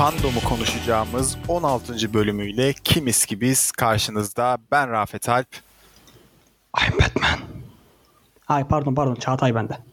Fandomu 0.00 0.40
konuşacağımız 0.40 1.38
16. 1.48 2.14
bölümüyle 2.14 2.72
Kimiz 2.72 3.26
Gibiz 3.26 3.72
karşınızda. 3.72 4.58
Ben 4.72 4.90
Rafet 4.90 5.28
Alp. 5.28 5.46
I'm 6.82 6.98
Batman. 6.98 7.38
Ay 8.48 8.68
pardon 8.68 8.94
pardon 8.94 9.14
Çağatay 9.14 9.54
bende. 9.54 9.78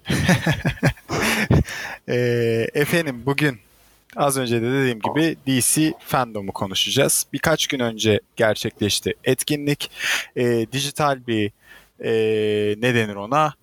Ee, 2.09 2.67
efendim 2.73 3.23
bugün 3.25 3.59
az 4.15 4.37
önce 4.37 4.61
de 4.61 4.71
dediğim 4.71 4.99
gibi 4.99 5.37
DC 5.47 5.93
fandomu 5.99 6.51
konuşacağız. 6.51 7.25
Birkaç 7.33 7.67
gün 7.67 7.79
önce 7.79 8.19
gerçekleşti 8.35 9.13
etkinlik. 9.23 9.91
Ee, 10.35 10.65
dijital 10.71 11.27
bir 11.27 11.51
e, 11.99 12.11
ne 12.81 12.95
denir 12.95 13.15
ona 13.15 13.53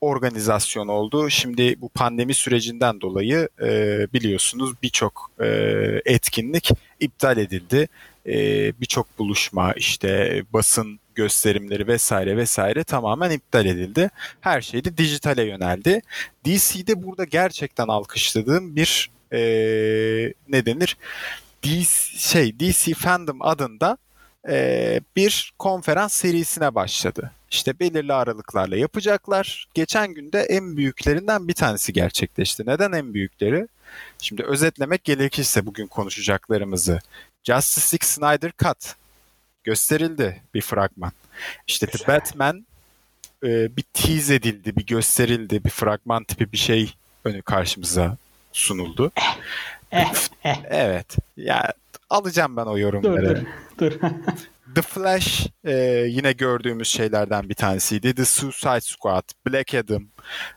organizasyon 0.00 0.88
oldu. 0.88 1.30
Şimdi 1.30 1.80
bu 1.80 1.88
pandemi 1.88 2.34
sürecinden 2.34 3.00
dolayı 3.00 3.48
e, 3.62 3.68
biliyorsunuz 4.12 4.74
birçok 4.82 5.30
e, 5.40 5.46
etkinlik 6.04 6.70
iptal 7.00 7.38
edildi. 7.38 7.88
E, 8.26 8.34
birçok 8.80 9.18
buluşma 9.18 9.72
işte 9.72 10.42
basın 10.52 11.00
gösterimleri 11.14 11.86
vesaire 11.86 12.36
vesaire 12.36 12.84
tamamen 12.84 13.30
iptal 13.30 13.66
edildi. 13.66 14.10
Her 14.40 14.60
şey 14.60 14.84
de 14.84 14.96
dijitale 14.96 15.44
yöneldi. 15.44 16.00
DC'de 16.44 17.02
burada 17.02 17.24
gerçekten 17.24 17.86
alkışladığım 17.88 18.76
bir 18.76 19.10
e, 19.32 19.38
ne 20.48 20.66
denir? 20.66 20.96
DC, 21.62 22.18
şey 22.18 22.60
DC 22.60 22.94
Fandom 22.94 23.42
adında 23.42 23.98
e, 24.48 25.00
bir 25.16 25.52
konferans 25.58 26.12
serisine 26.12 26.74
başladı. 26.74 27.30
İşte 27.50 27.80
belirli 27.80 28.12
aralıklarla 28.12 28.76
yapacaklar. 28.76 29.68
Geçen 29.74 30.14
günde 30.14 30.40
en 30.40 30.76
büyüklerinden 30.76 31.48
bir 31.48 31.54
tanesi 31.54 31.92
gerçekleşti. 31.92 32.62
Neden 32.66 32.92
en 32.92 33.14
büyükleri? 33.14 33.68
Şimdi 34.18 34.42
özetlemek 34.42 35.04
gerekirse 35.04 35.66
bugün 35.66 35.86
konuşacaklarımızı. 35.86 36.98
Justice 37.44 37.86
League 37.86 38.06
Snyder 38.06 38.52
Cut 38.58 38.94
gösterildi 39.64 40.42
bir 40.54 40.60
fragman. 40.60 41.12
İşte 41.66 41.86
The 41.86 42.06
Batman 42.06 42.66
e, 43.42 43.76
bir 43.76 43.84
tease 43.92 44.34
edildi, 44.34 44.76
bir 44.76 44.86
gösterildi, 44.86 45.64
bir 45.64 45.70
fragman 45.70 46.24
tipi 46.24 46.52
bir 46.52 46.56
şey 46.56 46.94
önü 47.24 47.42
karşımıza 47.42 48.16
sunuldu. 48.52 49.12
Eh 49.16 50.14
eh 50.44 50.56
Evet. 50.64 51.16
Ya 51.36 51.72
alacağım 52.10 52.56
ben 52.56 52.66
o 52.66 52.78
yorumları. 52.78 53.46
dur 53.78 53.90
dur. 53.90 54.00
The 54.74 54.82
Flash 54.82 55.46
e, 55.64 55.72
yine 56.08 56.32
gördüğümüz 56.32 56.88
şeylerden 56.88 57.48
bir 57.48 57.54
tanesiydi. 57.54 58.14
The 58.14 58.24
Suicide 58.24 58.80
Squad, 58.80 59.28
Black 59.46 59.74
Adam. 59.74 60.02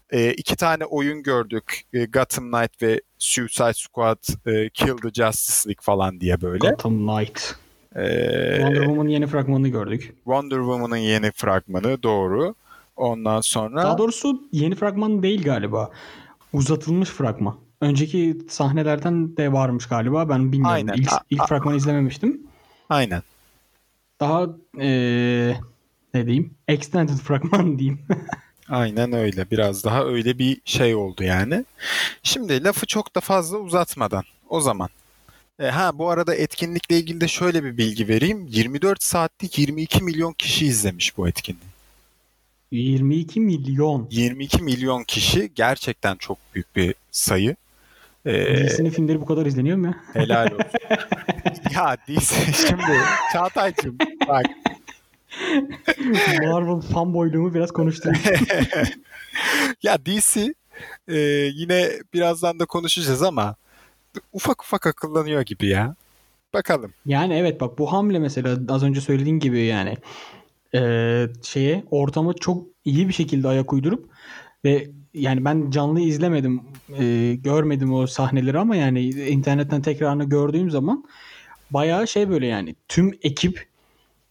E, 0.09 0.33
iki 0.33 0.55
tane 0.55 0.85
oyun 0.85 1.23
gördük. 1.23 1.81
E, 1.93 2.05
Gotham 2.05 2.51
Knight 2.51 2.81
ve 2.81 3.01
Suicide 3.17 3.73
Squad 3.73 4.23
e, 4.45 4.69
Kill 4.69 4.97
the 4.97 5.09
Justice 5.23 5.69
League 5.69 5.81
falan 5.81 6.19
diye 6.19 6.41
böyle. 6.41 6.69
Gotham 6.69 7.07
Knight. 7.07 7.55
E, 7.95 8.55
Wonder 8.57 8.81
Woman'ın 8.83 9.09
yeni 9.09 9.27
fragmanını 9.27 9.67
gördük. 9.67 10.13
Wonder 10.23 10.57
Woman'ın 10.57 10.97
yeni 10.97 11.31
fragmanı 11.31 12.03
doğru. 12.03 12.55
Ondan 12.95 13.41
sonra 13.41 13.83
Daha 13.83 13.97
doğrusu 13.97 14.41
yeni 14.51 14.75
fragman 14.75 15.23
değil 15.23 15.43
galiba. 15.43 15.91
Uzatılmış 16.53 17.09
fragman. 17.09 17.55
Önceki 17.81 18.37
sahnelerden 18.49 19.37
de 19.37 19.53
varmış 19.53 19.85
galiba. 19.87 20.29
Ben 20.29 20.51
bilmiyorum. 20.51 20.75
Aynen. 20.75 20.93
İlk, 20.93 21.11
ilk 21.29 21.47
fragmanı 21.47 21.75
izlememiştim. 21.77 22.41
aynen. 22.89 23.23
Daha 24.19 24.47
eee 24.77 25.59
ne 26.13 26.25
diyeyim? 26.25 26.53
Extended 26.67 27.17
fragman 27.17 27.79
diyeyim. 27.79 27.99
Aynen 28.69 29.13
öyle. 29.13 29.51
Biraz 29.51 29.83
daha 29.83 30.03
öyle 30.05 30.39
bir 30.39 30.61
şey 30.65 30.95
oldu 30.95 31.23
yani. 31.23 31.65
Şimdi 32.23 32.63
lafı 32.63 32.85
çok 32.85 33.15
da 33.15 33.19
fazla 33.19 33.57
uzatmadan 33.57 34.23
o 34.49 34.61
zaman. 34.61 34.89
E, 35.59 35.67
ha 35.67 35.97
bu 35.97 36.09
arada 36.09 36.35
etkinlikle 36.35 36.97
ilgili 36.99 37.21
de 37.21 37.27
şöyle 37.27 37.63
bir 37.63 37.77
bilgi 37.77 38.07
vereyim. 38.07 38.47
24 38.49 39.03
saatlik 39.03 39.59
22 39.59 40.03
milyon 40.03 40.33
kişi 40.33 40.65
izlemiş 40.65 41.17
bu 41.17 41.27
etkinliği. 41.27 41.69
22 42.71 43.39
milyon. 43.39 44.07
22 44.11 44.63
milyon 44.63 45.03
kişi 45.03 45.51
gerçekten 45.55 46.15
çok 46.15 46.37
büyük 46.55 46.75
bir 46.75 46.95
sayı. 47.11 47.55
E, 48.25 48.67
DC'nin 48.67 48.89
filmleri 48.89 49.21
bu 49.21 49.25
kadar 49.25 49.45
izleniyor 49.45 49.77
mu 49.77 49.85
ya? 49.85 49.95
helal 50.13 50.45
olsun. 50.45 50.65
ya 51.75 51.97
DC 52.07 52.35
şimdi 52.67 52.97
Çağatay'cığım 53.33 53.97
bak 54.27 54.45
Marvel 56.41 56.81
fanboyluğumu 56.81 57.53
biraz 57.53 57.71
konuşturayım. 57.71 58.23
ya 59.83 59.97
DC 60.05 60.53
e, 61.07 61.17
yine 61.53 61.89
birazdan 62.13 62.59
da 62.59 62.65
konuşacağız 62.65 63.23
ama 63.23 63.55
ufak 64.33 64.61
ufak 64.63 64.87
akıllanıyor 64.87 65.41
gibi 65.41 65.67
ya. 65.67 65.95
Bakalım. 66.53 66.93
Yani 67.05 67.33
evet 67.33 67.61
bak 67.61 67.79
bu 67.79 67.91
hamle 67.93 68.19
mesela 68.19 68.57
az 68.69 68.83
önce 68.83 69.01
söylediğin 69.01 69.39
gibi 69.39 69.59
yani 69.59 69.97
eee, 70.73 71.29
şeye 71.43 71.83
ortama 71.91 72.33
çok 72.33 72.67
iyi 72.85 73.07
bir 73.07 73.13
şekilde 73.13 73.47
ayak 73.47 73.73
uydurup 73.73 74.09
ve 74.65 74.87
yani 75.19 75.45
ben 75.45 75.71
canlı 75.71 75.99
izlemedim 75.99 76.61
eee, 76.99 77.35
görmedim 77.35 77.93
o 77.93 78.07
sahneleri 78.07 78.59
ama 78.59 78.75
yani 78.75 79.09
internetten 79.09 79.81
tekrarını 79.81 80.23
gördüğüm 80.23 80.69
zaman 80.69 81.05
bayağı 81.71 82.07
şey 82.07 82.29
böyle 82.29 82.47
yani 82.47 82.75
tüm 82.87 83.11
ekip 83.23 83.69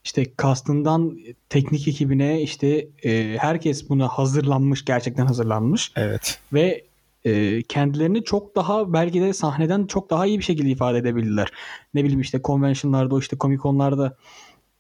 işte 0.05 0.35
kastından 0.37 1.19
teknik 1.49 1.89
ekibine 1.89 2.43
işte 2.43 2.89
eee, 3.03 3.37
herkes 3.39 3.89
buna 3.89 4.09
hazırlanmış 4.09 4.85
gerçekten 4.85 5.27
hazırlanmış 5.27 5.93
Evet. 5.97 6.41
ve 6.53 6.85
e, 7.25 7.63
kendilerini 7.63 8.25
çok 8.25 8.57
daha 8.57 8.93
belki 8.93 9.21
de 9.21 9.33
sahneden 9.33 9.87
çok 9.87 10.11
daha 10.11 10.27
iyi 10.27 10.39
bir 10.39 10.45
şekilde 10.45 10.69
ifade 10.71 10.99
edebilirler. 10.99 11.49
Ne 11.95 12.05
bileyim 12.05 12.21
işte 12.21 12.43
konvensiyonlarda 12.43 13.15
o 13.15 13.19
işte 13.19 13.37
komikonlarda 13.39 14.17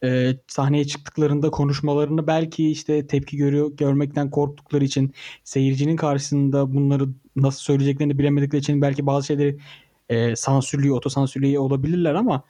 e, 0.04 0.36
sahneye 0.46 0.84
çıktıklarında 0.84 1.50
konuşmalarını 1.50 2.26
belki 2.26 2.70
işte 2.70 3.06
tepki 3.06 3.36
görüyor 3.36 3.70
görmekten 3.76 4.30
korktukları 4.30 4.84
için 4.84 5.14
seyircinin 5.44 5.96
karşısında 5.96 6.74
bunları 6.74 7.08
nasıl 7.36 7.60
söyleyeceklerini 7.60 8.18
bilemedikleri 8.18 8.60
için 8.60 8.82
belki 8.82 9.06
bazı 9.06 9.26
şeyleri 9.26 9.58
e, 10.08 10.36
sansürlüyor, 10.36 10.96
otosansürlüyor 10.96 11.62
olabilirler 11.62 12.14
ama 12.14 12.42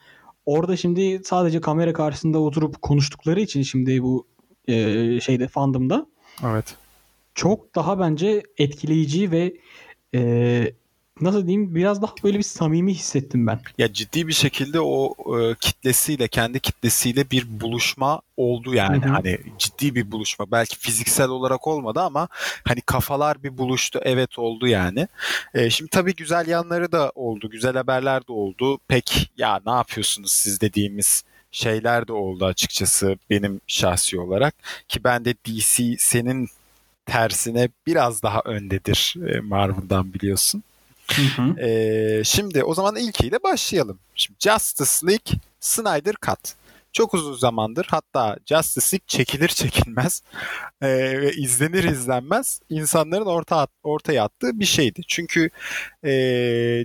orada 0.46 0.76
şimdi 0.76 1.20
sadece 1.24 1.60
kamera 1.60 1.92
karşısında 1.92 2.38
oturup 2.38 2.82
konuştukları 2.82 3.40
için 3.40 3.62
şimdi 3.62 4.02
bu 4.02 4.26
e, 4.68 5.20
şeyde 5.20 5.48
fandomda 5.48 6.06
Evet. 6.46 6.76
çok 7.34 7.74
daha 7.74 7.98
bence 8.00 8.42
etkileyici 8.58 9.30
ve 9.30 9.54
e, 10.14 10.72
nasıl 11.20 11.46
diyeyim 11.46 11.74
biraz 11.74 12.02
daha 12.02 12.14
böyle 12.24 12.38
bir 12.38 12.42
samimi 12.42 12.94
hissettim 12.94 13.46
ben. 13.46 13.60
Ya 13.78 13.92
ciddi 13.92 14.28
bir 14.28 14.32
şekilde 14.32 14.80
o 14.80 15.14
e, 15.40 15.54
kitlesiyle 15.60 16.28
kendi 16.28 16.60
kitlesiyle 16.60 17.30
bir 17.30 17.60
buluşma 17.60 18.20
oldu 18.36 18.74
yani. 18.74 19.04
Hı 19.04 19.08
hı. 19.08 19.12
Hani 19.12 19.38
ciddi 19.58 19.94
bir 19.94 20.12
buluşma. 20.12 20.50
Belki 20.50 20.78
fiziksel 20.78 21.28
olarak 21.28 21.66
olmadı 21.66 22.00
ama 22.00 22.28
hani 22.64 22.80
kafalar 22.80 23.42
bir 23.42 23.58
buluştu. 23.58 24.00
Evet 24.02 24.38
oldu 24.38 24.66
yani. 24.66 25.08
E, 25.54 25.70
şimdi 25.70 25.90
tabii 25.90 26.14
güzel 26.14 26.46
yanları 26.46 26.92
da 26.92 27.12
oldu. 27.14 27.50
Güzel 27.50 27.74
haberler 27.74 28.26
de 28.26 28.32
oldu. 28.32 28.78
Pek 28.88 29.30
ya 29.36 29.60
ne 29.66 29.72
yapıyorsunuz 29.72 30.32
siz 30.32 30.60
dediğimiz 30.60 31.24
şeyler 31.50 32.08
de 32.08 32.12
oldu 32.12 32.44
açıkçası 32.44 33.18
benim 33.30 33.60
şahsi 33.66 34.20
olarak. 34.20 34.54
Ki 34.88 35.04
ben 35.04 35.24
de 35.24 35.34
DC 35.34 35.96
senin 35.98 36.48
tersine 37.06 37.68
biraz 37.86 38.22
daha 38.22 38.42
öndedir 38.44 39.14
e, 39.28 39.40
Marvel'dan 39.40 40.14
biliyorsun. 40.14 40.62
Ee, 41.60 42.22
şimdi 42.24 42.64
o 42.64 42.74
zaman 42.74 42.96
ilkiyle 42.96 43.42
başlayalım. 43.42 43.98
Şimdi 44.14 44.38
Justice 44.40 45.06
League 45.06 45.40
Snyder 45.60 46.14
Cut. 46.26 46.38
Çok 46.92 47.14
uzun 47.14 47.34
zamandır 47.34 47.86
hatta 47.90 48.36
Justice 48.46 48.86
League 48.86 49.04
çekilir 49.06 49.48
çekilmez 49.48 50.22
e, 50.82 50.88
ve 51.20 51.32
izlenir 51.32 51.84
izlenmez 51.84 52.60
insanların 52.70 53.26
orta 53.26 53.66
ortaya 53.82 54.24
attığı 54.24 54.60
bir 54.60 54.64
şeydi. 54.64 55.00
Çünkü 55.08 55.50
e, 56.04 56.10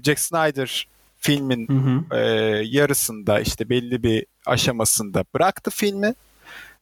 Jack 0.03 0.19
Snyder 0.19 0.87
filmin 1.17 1.67
Hı 1.67 1.73
hı. 1.73 2.19
e, 2.19 2.21
yarısında 2.65 3.39
işte 3.39 3.69
belli 3.69 4.03
bir 4.03 4.25
aşamasında 4.45 5.25
bıraktı 5.35 5.71
filmi. 5.71 6.13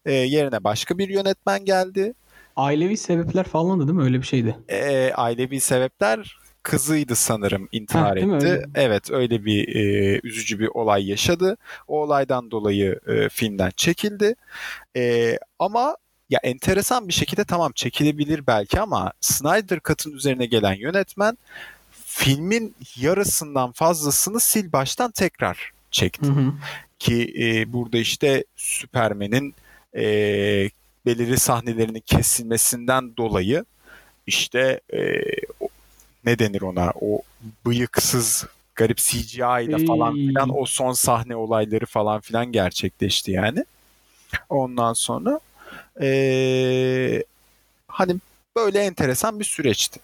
E, 0.06 0.14
yerine 0.14 0.64
başka 0.64 0.98
bir 0.98 1.10
yönetmen 1.10 1.66
geldi. 1.66 2.14
Ailevi 2.56 2.98
sebepler 2.98 3.44
falan 3.44 3.80
da 3.80 3.88
değil 3.88 3.98
mi? 3.98 4.04
Öyle 4.04 4.22
bir 4.22 4.28
şeydi. 4.28 4.58
e, 4.70 5.12
ailevi 5.14 5.60
sebepler 5.60 6.38
kızıydı 6.64 7.16
sanırım 7.16 7.70
intihar 7.72 8.18
mi? 8.18 8.20
etti. 8.36 8.48
Öyle. 8.48 8.66
Evet 8.76 9.12
öyle 9.12 9.46
bir 9.46 9.76
e, 9.76 10.20
üzücü 10.24 10.60
bir 10.60 10.68
olay 10.68 11.10
yaşadı. 11.10 11.58
O 11.88 12.02
olaydan 12.02 12.52
dolayı 12.52 13.00
e, 13.08 13.30
filmden 13.30 13.72
çekildi. 13.78 14.36
E, 14.98 15.38
ama 15.60 15.98
ya 16.30 16.40
enteresan 16.44 17.08
bir 17.08 17.14
şekilde 17.14 17.44
tamam 17.44 17.72
çekilebilir 17.76 18.48
belki 18.48 18.80
ama 18.80 19.14
Snyder 19.22 19.80
Cut'ın 19.88 20.12
üzerine 20.12 20.46
gelen 20.46 20.74
yönetmen 20.74 21.38
filmin 22.06 22.76
yarısından 23.00 23.72
fazlasını 23.72 24.40
sil 24.50 24.68
baştan 24.74 25.12
tekrar 25.12 25.72
çekti 25.92 26.28
Hı 26.28 26.32
hı. 26.32 26.54
ki 27.00 27.34
e, 27.40 27.74
burada 27.74 27.98
işte 27.98 28.44
Superman'in 28.56 29.56
e, 29.96 30.04
belirli 31.06 31.40
sahnelerinin 31.40 32.04
kesilmesinden 32.06 33.18
dolayı 33.18 33.66
işte 34.28 34.80
e, 34.94 35.22
o- 35.60 35.70
ne 36.26 36.40
denir 36.40 36.62
ona 36.62 36.94
o 37.02 37.22
bıyıksız 37.66 38.46
garip 38.76 38.98
CGI'da 38.98 39.86
falan 39.88 40.16
Ey. 40.16 40.28
filan 40.28 40.60
o 40.60 40.66
son 40.66 40.94
sahne 40.94 41.36
olayları 41.36 41.86
falan 41.86 42.22
filan 42.22 42.52
gerçekleşti 42.52 43.32
yani. 43.32 43.66
Ondan 44.50 44.94
sonra 44.94 45.40
ee, 46.02 47.24
hani 47.88 48.16
böyle 48.56 48.80
enteresan 48.80 49.40
bir 49.40 49.46
süreçti. 49.46 50.00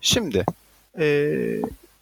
Şimdi 0.00 0.44
ee, 0.98 1.60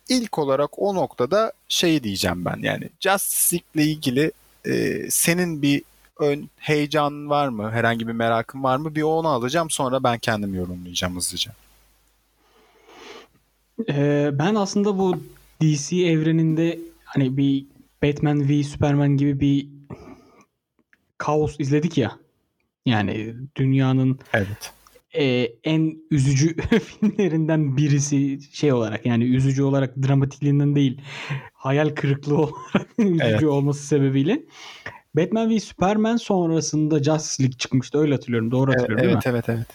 ilk 0.09 0.39
olarak 0.39 0.79
o 0.79 0.95
noktada 0.95 1.53
şey 1.69 2.03
diyeceğim 2.03 2.45
ben 2.45 2.59
yani 2.63 2.89
Justice 3.01 3.65
League 3.77 3.85
ile 3.85 3.93
ilgili 3.93 4.33
ee, 4.67 5.11
senin 5.11 5.63
bir 5.63 5.83
ön 6.19 6.51
heyecan 6.57 7.31
var 7.31 7.49
mı? 7.49 7.71
Herhangi 7.71 8.09
bir 8.09 8.13
merakın 8.13 8.63
var 8.63 8.77
mı? 8.77 8.95
Bir 8.95 9.03
onu 9.03 9.29
alacağım 9.29 9.71
sonra 9.71 10.03
ben 10.03 10.19
kendim 10.19 10.55
yorumlayacağım 10.55 11.17
hızlıca. 11.17 11.53
Ee, 13.89 14.31
ben 14.33 14.55
aslında 14.55 14.99
bu 14.99 15.17
DC 15.63 15.97
evreninde 15.97 16.79
hani 17.05 17.37
bir 17.37 17.67
Batman 18.03 18.49
v 18.49 18.63
Superman 18.63 19.17
gibi 19.17 19.41
bir 19.41 19.69
kaos 21.19 21.57
izledik 21.61 21.99
ya. 21.99 22.19
Yani 22.87 23.35
dünyanın 23.57 24.19
Evet. 24.35 24.73
e, 25.15 25.25
en 25.65 25.97
üzücü 26.11 26.57
filmlerinden 26.79 27.77
birisi 27.77 28.39
şey 28.53 28.73
olarak 28.73 29.07
yani 29.07 29.25
üzücü 29.25 29.63
olarak 29.63 29.97
dramatikliğinden 29.97 30.77
değil 30.77 31.01
hayal 31.53 31.89
kırıklığı 31.89 32.37
olarak 32.39 32.89
üzücü 32.99 33.25
Evet. 33.25 33.45
olması 33.45 33.87
sebebiyle 33.87 34.43
Batman 35.17 35.51
v 35.51 35.61
Superman 35.61 36.17
sonrasında 36.17 37.03
Justice 37.03 37.43
League 37.43 37.59
çıkmıştı 37.59 37.99
öyle 37.99 38.15
hatırlıyorum 38.15 38.51
doğru 38.51 38.71
Evet, 38.71 38.81
hatırlıyorum 38.81 39.05
değil 39.05 39.17
mi? 39.17 39.21
evet, 39.27 39.45
evet, 39.47 39.59
evet. 39.59 39.67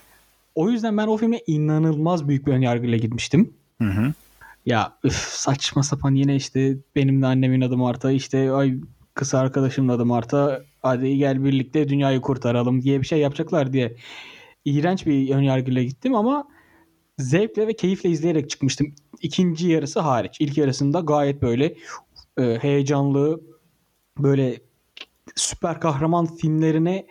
O 0.56 0.70
yüzden 0.70 0.98
ben 0.98 1.08
o 1.08 1.18
filme 1.18 1.40
inanılmaz 1.48 2.28
büyük 2.28 2.48
bir 2.48 2.52
önyargıyla 2.52 2.98
gitmiştim. 2.98 3.54
Hı 3.82 3.88
hı. 3.88 4.14
Ya 4.66 4.98
üf, 5.04 5.16
saçma 5.16 5.84
sapan 5.84 6.16
yine 6.16 6.36
işte 6.36 6.78
benim 6.96 7.22
de 7.22 7.26
annemin 7.26 7.62
adı 7.62 7.78
Marta 7.78 8.12
işte 8.12 8.52
ay 8.52 8.76
kız 9.14 9.34
arkadaşımın 9.34 9.90
adı 9.90 10.06
Marta 10.06 10.62
hadi 10.82 11.18
gel 11.18 11.44
birlikte 11.44 11.90
dünyayı 11.90 12.22
kurtaralım 12.22 12.82
diye 12.82 13.02
bir 13.02 13.08
şey 13.08 13.20
yapacaklar 13.20 13.74
diye 13.74 13.96
iğrenç 14.66 15.06
bir 15.06 15.36
önyargıyla 15.36 15.84
gittim 15.84 16.16
ama 16.16 16.48
zevkle 17.18 17.68
ve 17.68 17.74
keyifle 17.74 18.10
izleyerek 18.10 18.50
çıkmıştım. 18.50 18.96
İkinci 19.22 19.68
yarısı 19.68 20.00
hariç. 20.00 20.38
İlk 20.40 20.58
yarısında 20.58 21.00
gayet 21.00 21.42
böyle 21.42 21.76
e, 22.38 22.58
heyecanlı 22.62 23.42
böyle 24.18 24.60
süper 25.36 25.80
kahraman 25.80 26.36
filmlerine 26.36 27.08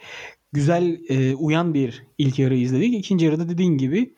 güzel 0.53 1.01
e, 1.09 1.35
uyan 1.35 1.75
bir 1.75 2.07
ilk 2.19 2.39
yarı 2.39 2.55
izledik. 2.55 2.95
İkinci 2.95 3.25
yarıda 3.25 3.49
dediğin 3.49 3.79
gibi 3.79 4.15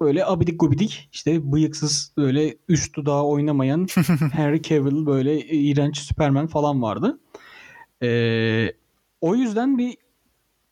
böyle 0.00 0.24
abidik 0.26 0.60
gubidik 0.60 1.08
işte 1.12 1.52
bıyıksız 1.52 2.12
böyle 2.16 2.56
üst 2.68 2.96
dudağı 2.96 3.24
oynamayan 3.24 3.86
Henry 4.32 4.62
Cavill 4.62 5.06
böyle 5.06 5.40
iğrenç 5.40 5.98
Superman 5.98 6.46
falan 6.46 6.82
vardı. 6.82 7.18
Ee, 8.02 8.72
o 9.20 9.34
yüzden 9.34 9.78
bir 9.78 9.96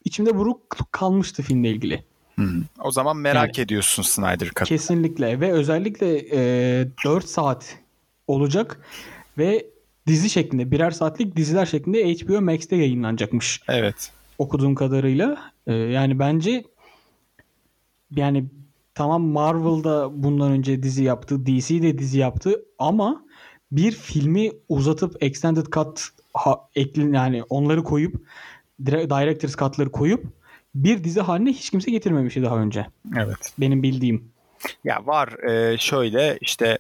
içimde 0.05 0.39
buruk 0.39 0.79
kalmıştı 0.91 1.43
filmle 1.43 1.71
ilgili. 1.71 2.05
Hı. 2.39 2.49
O 2.85 2.91
zaman 2.91 3.17
merak 3.17 3.59
ediyorsun 3.59 4.03
Snyder 4.03 4.51
Cut. 4.57 4.69
Kesinlikle 4.69 5.41
ve 5.41 5.53
özellikle 5.53 6.23
e, 6.33 6.89
4 7.05 7.25
saat 7.25 7.79
olacak 8.27 8.81
ve 9.39 9.67
dizi 10.07 10.31
şeklinde 10.31 10.71
birer 10.71 10.91
saatlik 10.91 11.37
diziler 11.37 11.67
şeklinde 11.67 12.15
HBO 12.15 12.41
Max'te 12.41 12.77
yayınlanacakmış 12.77 13.61
Evet. 13.69 14.13
okuduğum 14.39 14.75
kadarıyla. 14.75 15.53
Ee, 15.67 15.73
yani 15.75 16.19
bence 16.19 16.65
yani 18.17 18.45
tamam 18.95 19.23
Marvel'da 19.23 20.23
bundan 20.23 20.51
önce 20.53 20.83
dizi 20.83 21.05
yaptı, 21.05 21.47
DC 21.47 21.83
de 21.83 21.99
dizi 21.99 22.19
yaptı 22.19 22.65
ama 22.79 23.25
bir 23.73 23.93
filmi 23.93 24.51
uzatıp 24.69 25.23
extended 25.23 25.67
cut 25.67 26.09
ha, 26.35 26.61
ekli 26.75 27.15
yani 27.15 27.43
onları 27.43 27.83
koyup 27.85 28.27
dire- 28.85 29.11
director's 29.11 29.57
cut'ları 29.57 29.93
koyup 29.93 30.25
bir 30.75 31.05
dizi 31.05 31.21
haline 31.21 31.53
hiç 31.53 31.71
kimse 31.71 31.91
getirmemişti 31.91 32.43
daha 32.43 32.57
önce. 32.57 32.87
Evet. 33.17 33.53
Benim 33.59 33.83
bildiğim. 33.83 34.33
Ya 34.85 35.07
var 35.07 35.49
e, 35.51 35.79
şöyle 35.79 36.39
işte 36.41 36.79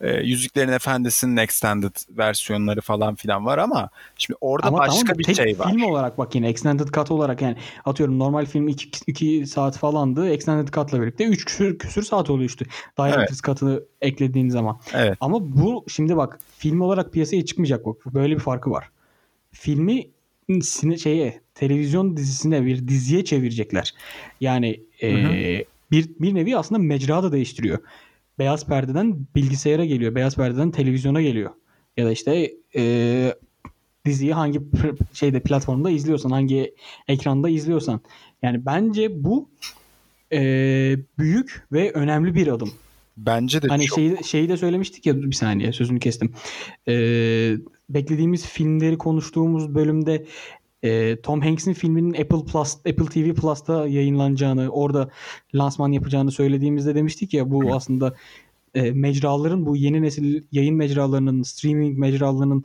e, 0.00 0.20
Yüzüklerin 0.20 0.72
Efendisi'nin 0.72 1.36
extended 1.36 1.96
versiyonları 2.10 2.80
falan 2.80 3.14
filan 3.14 3.46
var 3.46 3.58
ama 3.58 3.90
şimdi 4.16 4.38
orada 4.40 4.68
Ama 4.68 4.78
başka 4.78 5.00
tamam 5.00 5.18
bir 5.18 5.24
tek 5.24 5.36
şey 5.36 5.58
var. 5.58 5.70
film 5.70 5.82
olarak 5.82 6.18
bak 6.18 6.34
yine 6.34 6.48
extended 6.48 6.88
cut 6.88 7.10
olarak 7.10 7.42
yani 7.42 7.56
atıyorum 7.84 8.18
normal 8.18 8.46
film 8.46 8.68
2 8.68 9.46
saat 9.46 9.78
falandı. 9.78 10.30
Extended 10.30 10.68
cut'la 10.68 11.02
birlikte 11.02 11.24
3 11.24 11.44
küsür, 11.44 11.78
küsür 11.78 12.02
saat 12.02 12.30
oluyor 12.30 12.50
işte. 12.50 12.64
Director's 12.98 13.40
cut'ı 13.40 13.86
eklediğin 14.00 14.48
zaman. 14.48 14.80
Evet. 14.94 15.18
Ama 15.20 15.56
bu 15.56 15.84
şimdi 15.88 16.16
bak 16.16 16.38
film 16.58 16.80
olarak 16.80 17.12
piyasaya 17.12 17.44
çıkmayacak 17.44 17.86
bak. 17.86 17.96
Böyle 18.14 18.34
bir 18.34 18.40
farkı 18.40 18.70
var. 18.70 18.90
Filmi 19.52 20.06
sine, 20.62 20.98
şeye 20.98 21.40
televizyon 21.54 22.16
dizisine 22.16 22.66
bir 22.66 22.88
diziye 22.88 23.24
çevirecekler. 23.24 23.94
Yani 24.40 24.80
e, 25.02 25.10
bir 25.90 26.08
bir 26.20 26.34
nevi 26.34 26.56
aslında 26.56 26.78
mecra 26.78 27.22
da 27.22 27.32
değiştiriyor. 27.32 27.78
Beyaz 28.40 28.66
perdeden 28.66 29.26
bilgisayara 29.34 29.84
geliyor. 29.84 30.14
Beyaz 30.14 30.36
perdeden 30.36 30.70
televizyona 30.70 31.22
geliyor. 31.22 31.50
Ya 31.96 32.06
da 32.06 32.12
işte 32.12 32.52
e, 32.76 33.34
diziyi 34.04 34.34
hangi 34.34 34.60
şeyde 35.12 35.40
platformda 35.40 35.90
izliyorsan, 35.90 36.30
hangi 36.30 36.74
ekranda 37.08 37.48
izliyorsan. 37.48 38.00
Yani 38.42 38.66
bence 38.66 39.24
bu 39.24 39.48
e, 40.32 40.40
büyük 41.18 41.66
ve 41.72 41.92
önemli 41.92 42.34
bir 42.34 42.46
adım. 42.46 42.72
Bence 43.16 43.62
de 43.62 43.68
Hani 43.68 43.86
çok 43.86 43.98
şeyi, 43.98 44.24
şeyi 44.24 44.48
de 44.48 44.56
söylemiştik 44.56 45.06
ya 45.06 45.22
bir 45.22 45.32
saniye 45.32 45.72
sözünü 45.72 46.00
kestim. 46.00 46.32
Ee, 46.88 47.56
beklediğimiz 47.88 48.46
filmleri 48.46 48.98
konuştuğumuz 48.98 49.74
bölümde 49.74 50.26
e, 50.82 51.20
Tom 51.20 51.40
Hanks'in 51.40 51.72
filminin 51.72 52.12
Apple 52.12 52.44
Plus 52.52 52.76
Apple 52.76 53.06
TV 53.06 53.34
Plus'ta 53.34 53.86
yayınlanacağını, 53.88 54.68
orada 54.68 55.10
lansman 55.54 55.92
yapacağını 55.92 56.30
söylediğimizde 56.32 56.94
demiştik 56.94 57.34
ya 57.34 57.50
bu 57.50 57.74
aslında 57.74 58.14
e, 58.74 58.90
mecraların 58.90 59.66
bu 59.66 59.76
yeni 59.76 60.02
nesil 60.02 60.42
yayın 60.52 60.76
mecralarının, 60.76 61.42
streaming 61.42 61.98
mecralarının 61.98 62.64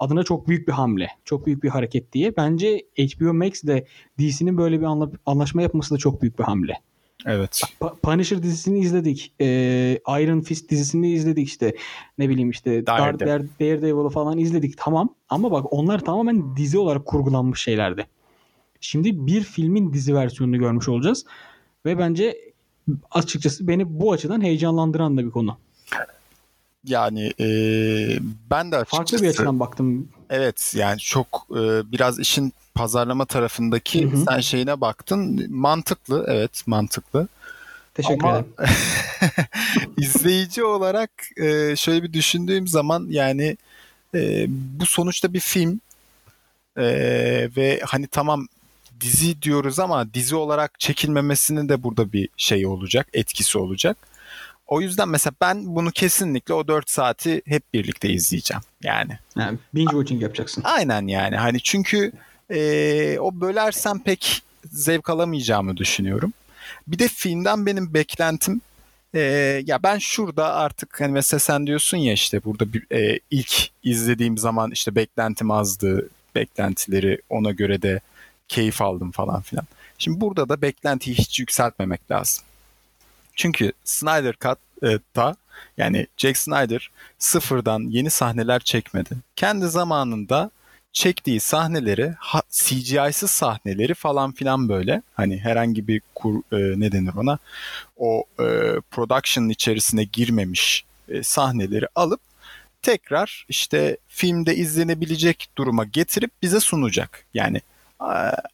adına 0.00 0.22
çok 0.22 0.48
büyük 0.48 0.68
bir 0.68 0.72
hamle, 0.72 1.08
çok 1.24 1.46
büyük 1.46 1.62
bir 1.62 1.68
hareket 1.68 2.12
diye. 2.12 2.36
Bence 2.36 2.82
HBO 2.98 3.34
Max 3.34 3.62
de 3.62 3.86
DC'nin 4.18 4.58
böyle 4.58 4.80
bir 4.80 4.84
anla- 4.84 5.10
anlaşma 5.26 5.62
yapması 5.62 5.94
da 5.94 5.98
çok 5.98 6.22
büyük 6.22 6.38
bir 6.38 6.44
hamle. 6.44 6.74
Evet. 7.26 7.60
Pa- 7.80 7.96
Punisher 7.96 8.42
dizisini 8.42 8.78
izledik. 8.78 9.32
Ee, 9.40 9.98
Iron 10.08 10.40
Fist 10.40 10.70
dizisini 10.70 11.10
izledik 11.12 11.48
işte. 11.48 11.74
Ne 12.18 12.28
bileyim 12.28 12.50
işte 12.50 12.86
Dar- 12.86 12.98
Daredevil. 12.98 13.30
Dare- 13.30 13.48
Daredevil'ı 13.60 14.08
falan 14.08 14.38
izledik. 14.38 14.74
Tamam. 14.78 15.14
Ama 15.28 15.50
bak 15.50 15.72
onlar 15.72 16.04
tamamen 16.04 16.56
dizi 16.56 16.78
olarak 16.78 17.06
kurgulanmış 17.06 17.62
şeylerdi. 17.62 18.06
Şimdi 18.80 19.26
bir 19.26 19.42
filmin 19.42 19.92
dizi 19.92 20.14
versiyonunu 20.14 20.58
görmüş 20.58 20.88
olacağız. 20.88 21.24
Ve 21.86 21.98
bence 21.98 22.36
açıkçası 23.10 23.68
beni 23.68 24.00
bu 24.00 24.12
açıdan 24.12 24.40
heyecanlandıran 24.40 25.16
da 25.16 25.24
bir 25.24 25.30
konu. 25.30 25.56
Yani 26.84 27.32
e, 27.40 27.46
ben 28.50 28.72
de 28.72 28.76
açıkçası 28.76 28.96
Farklı 28.96 29.22
bir 29.22 29.28
açıdan 29.28 29.60
baktım. 29.60 30.08
Evet 30.32 30.72
yani 30.76 30.98
çok 30.98 31.46
e, 31.50 31.92
biraz 31.92 32.18
işin 32.18 32.52
pazarlama 32.74 33.24
tarafındaki 33.24 34.04
Hı 34.04 34.16
hı. 34.16 34.24
sen 34.28 34.40
şeyine 34.40 34.80
baktın 34.80 35.46
mantıklı 35.50 36.26
evet 36.28 36.62
mantıklı. 36.66 37.28
Teşekkür 37.94 38.24
Ama 38.24 38.38
ederim. 38.38 38.74
izleyici 39.98 40.64
olarak 40.64 41.10
e, 41.36 41.76
şöyle 41.76 42.02
bir 42.02 42.12
düşündüğüm 42.12 42.68
zaman 42.68 43.06
yani 43.10 43.56
e, 44.14 44.46
bu 44.48 44.86
sonuçta 44.86 45.32
bir 45.32 45.40
film 45.40 45.80
E, 46.76 46.84
ve 47.56 47.80
hani 47.86 48.06
tamam 48.06 48.46
dizi 49.00 49.42
diyoruz 49.42 49.78
ama 49.78 50.14
dizi 50.14 50.36
olarak 50.36 50.80
çekilmemesinin 50.80 51.68
de 51.68 51.82
burada 51.82 52.12
bir 52.12 52.28
şey 52.36 52.66
olacak, 52.66 53.08
etkisi 53.12 53.58
olacak. 53.58 53.96
O 54.72 54.80
yüzden 54.80 55.08
mesela 55.08 55.32
ben 55.40 55.76
bunu 55.76 55.90
kesinlikle 55.90 56.54
o 56.54 56.68
4 56.68 56.90
saati 56.90 57.42
hep 57.46 57.62
birlikte 57.74 58.08
izleyeceğim. 58.08 58.62
Yani 58.82 59.18
Yani 59.36 59.58
binge 59.74 59.90
watching 59.90 60.22
yapacaksın. 60.22 60.62
aynen 60.66 61.06
yani 61.06 61.36
hani 61.36 61.60
çünkü 61.62 62.12
e, 62.50 63.18
o 63.18 63.40
bölersem 63.40 63.98
pek 64.02 64.42
zevk 64.64 65.10
alamayacağımı 65.10 65.76
düşünüyorum. 65.76 66.32
Bir 66.86 66.98
de 66.98 67.08
filmden 67.08 67.66
benim 67.66 67.94
beklentim 67.94 68.60
e, 69.14 69.20
ya 69.66 69.82
ben 69.82 69.98
şurada 69.98 70.54
artık 70.54 71.00
hani 71.00 71.12
mesela 71.12 71.40
sen 71.40 71.66
diyorsun 71.66 71.96
ya 71.98 72.12
işte 72.12 72.44
burada 72.44 72.72
bir, 72.72 72.96
e, 72.96 73.20
ilk 73.30 73.70
izlediğim 73.82 74.38
zaman 74.38 74.70
işte 74.70 74.94
beklentim 74.94 75.50
azdı. 75.50 76.08
Beklentileri 76.34 77.20
ona 77.30 77.50
göre 77.50 77.82
de 77.82 78.00
keyif 78.48 78.82
aldım 78.82 79.10
falan 79.10 79.42
filan. 79.42 79.64
Şimdi 79.98 80.20
burada 80.20 80.48
da 80.48 80.62
beklentiyi 80.62 81.16
hiç 81.16 81.40
yükseltmemek 81.40 82.10
lazım. 82.10 82.44
Çünkü 83.34 83.72
Snyder 83.84 84.34
Cut'ta 84.40 85.36
yani 85.76 86.06
Jack 86.16 86.36
Snyder 86.36 86.90
sıfırdan 87.18 87.80
yeni 87.80 88.10
sahneler 88.10 88.60
çekmedi. 88.60 89.10
Kendi 89.36 89.66
zamanında 89.66 90.50
çektiği 90.92 91.40
sahneleri 91.40 92.14
ha- 92.18 92.42
CGI'sız 92.50 93.30
sahneleri 93.30 93.94
falan 93.94 94.32
filan 94.32 94.68
böyle 94.68 95.02
hani 95.14 95.38
herhangi 95.38 95.88
bir 95.88 96.02
kur, 96.14 96.34
e, 96.52 96.80
ne 96.80 96.92
denir 96.92 97.14
ona 97.16 97.38
o 97.96 98.24
e, 98.40 98.44
production'ın 98.90 99.48
içerisine 99.48 100.04
girmemiş 100.04 100.84
e, 101.08 101.22
sahneleri 101.22 101.86
alıp 101.94 102.20
tekrar 102.82 103.46
işte 103.48 103.96
filmde 104.08 104.56
izlenebilecek 104.56 105.48
duruma 105.58 105.84
getirip 105.84 106.30
bize 106.42 106.60
sunacak. 106.60 107.24
Yani 107.34 107.60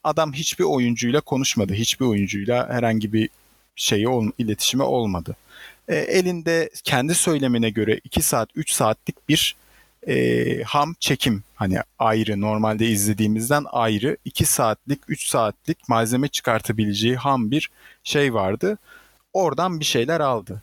adam 0.03 0.33
hiçbir 0.33 0.63
oyuncuyla 0.63 1.21
konuşmadı. 1.21 1.73
Hiçbir 1.73 2.05
oyuncuyla 2.05 2.69
herhangi 2.69 3.13
bir 3.13 3.29
şeyi 3.79 4.07
ol, 4.07 4.31
iletişime 4.37 4.83
olmadı. 4.83 5.35
E, 5.87 5.95
elinde 5.95 6.69
kendi 6.83 7.15
söylemine 7.15 7.69
göre 7.69 7.99
2 8.03 8.21
saat 8.21 8.49
3 8.55 8.71
saatlik 8.71 9.29
bir 9.29 9.55
e, 10.07 10.63
ham 10.63 10.95
çekim 10.99 11.43
hani 11.55 11.79
ayrı 11.99 12.41
normalde 12.41 12.87
izlediğimizden 12.87 13.65
ayrı 13.71 14.17
2 14.25 14.45
saatlik 14.45 14.99
3 15.07 15.27
saatlik 15.27 15.89
malzeme 15.89 16.27
çıkartabileceği 16.27 17.15
ham 17.15 17.51
bir 17.51 17.69
şey 18.03 18.33
vardı. 18.33 18.77
Oradan 19.33 19.79
bir 19.79 19.85
şeyler 19.85 20.19
aldı. 20.19 20.61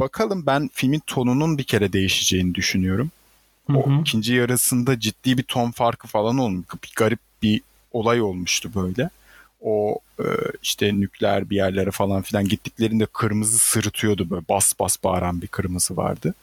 Bakalım 0.00 0.46
ben 0.46 0.70
filmin 0.72 1.02
tonunun 1.06 1.58
bir 1.58 1.64
kere 1.64 1.92
değişeceğini 1.92 2.54
düşünüyorum. 2.54 3.10
Hı 3.66 3.72
O 3.72 3.90
hı. 3.90 4.00
ikinci 4.00 4.34
yarısında 4.34 5.00
ciddi 5.00 5.38
bir 5.38 5.42
ton 5.42 5.70
farkı 5.70 6.08
falan 6.08 6.38
olmuş. 6.38 6.66
Bir 6.82 6.92
garip 6.96 7.20
bir 7.42 7.60
olay 7.92 8.20
olmuştu 8.20 8.70
böyle. 8.74 9.10
O 9.64 9.98
e, 10.20 10.24
işte 10.62 11.00
nükleer 11.00 11.50
bir 11.50 11.56
yerlere 11.56 11.90
falan 11.90 12.22
filan 12.22 12.48
gittiklerinde 12.48 13.06
kırmızı 13.06 13.58
sırıtıyordu 13.58 14.30
böyle 14.30 14.44
bas 14.48 14.74
bas 14.80 14.96
bağıran 15.04 15.42
bir 15.42 15.46
kırmızı 15.46 15.96
vardı. 15.96 16.34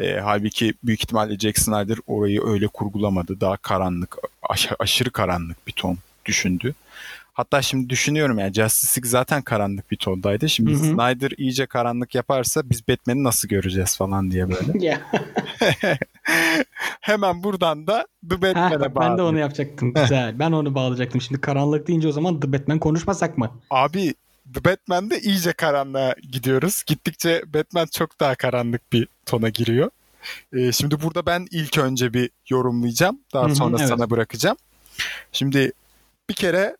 E, 0.00 0.12
halbuki 0.20 0.74
büyük 0.84 1.00
ihtimalle 1.02 1.38
Jack 1.38 1.58
Snyder 1.58 1.98
orayı 2.06 2.46
öyle 2.46 2.68
kurgulamadı. 2.68 3.40
Daha 3.40 3.56
karanlık, 3.56 4.16
aş- 4.42 4.72
aşırı 4.78 5.10
karanlık 5.10 5.66
bir 5.66 5.72
ton 5.72 5.98
düşündü. 6.26 6.74
Hatta 7.32 7.62
şimdi 7.62 7.90
düşünüyorum 7.90 8.38
yani 8.38 8.52
Justice 8.52 9.00
League 9.00 9.10
zaten 9.10 9.42
karanlık 9.42 9.90
bir 9.90 9.96
tondaydı. 9.96 10.48
Şimdi 10.48 10.70
Hı 10.70 10.74
hı. 10.74 10.84
Snyder 10.84 11.30
iyice 11.36 11.66
karanlık 11.66 12.14
yaparsa 12.14 12.70
biz 12.70 12.88
Batman'i 12.88 13.24
nasıl 13.24 13.48
göreceğiz 13.48 13.96
falan 13.96 14.30
diye 14.30 14.48
böyle. 14.50 15.00
Hemen 17.00 17.42
buradan 17.42 17.86
da 17.86 18.06
The 18.30 18.42
Batman'e 18.42 18.80
bak 18.80 18.96
ben 18.96 19.12
de 19.12 19.18
bağlı. 19.18 19.24
onu 19.24 19.38
yapacaktım. 19.38 19.94
Güzel. 19.94 20.34
Ben 20.38 20.52
onu 20.52 20.74
bağlayacaktım. 20.74 21.20
Şimdi 21.20 21.40
karanlık 21.40 21.88
deyince 21.88 22.08
o 22.08 22.12
zaman 22.12 22.40
The 22.40 22.52
Batman 22.52 22.78
konuşmasak 22.78 23.38
mı? 23.38 23.50
Abi 23.70 24.14
The 24.54 24.64
Batman'de 24.64 25.20
iyice 25.20 25.52
karanlığa 25.52 26.14
gidiyoruz. 26.32 26.82
Gittikçe 26.86 27.42
Batman 27.54 27.86
çok 27.86 28.20
daha 28.20 28.34
karanlık 28.34 28.92
bir 28.92 29.08
tona 29.26 29.48
giriyor. 29.48 29.90
Ee, 30.52 30.72
şimdi 30.72 31.00
burada 31.00 31.26
ben 31.26 31.46
ilk 31.50 31.78
önce 31.78 32.14
bir 32.14 32.30
yorumlayacağım. 32.48 33.18
Daha 33.34 33.54
sonra 33.54 33.76
evet. 33.78 33.88
sana 33.88 34.10
bırakacağım. 34.10 34.56
Şimdi 35.32 35.72
bir 36.28 36.34
kere 36.34 36.76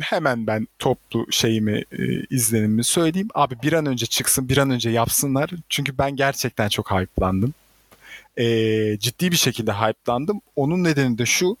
hemen 0.00 0.46
ben 0.46 0.68
toplu 0.78 1.26
şeyimi 1.30 1.84
e, 1.92 2.04
izlenimimi 2.30 2.84
söyleyeyim. 2.84 3.28
Abi 3.34 3.56
bir 3.62 3.72
an 3.72 3.86
önce 3.86 4.06
çıksın, 4.06 4.48
bir 4.48 4.56
an 4.56 4.70
önce 4.70 4.90
yapsınlar. 4.90 5.50
Çünkü 5.68 5.98
ben 5.98 6.16
gerçekten 6.16 6.68
çok 6.68 6.90
hype'landım. 6.90 7.54
Ee, 8.38 8.98
ciddi 9.00 9.30
bir 9.30 9.36
şekilde 9.36 9.72
hype'landım. 9.72 10.40
Onun 10.56 10.84
nedeni 10.84 11.18
de 11.18 11.26
şu. 11.26 11.56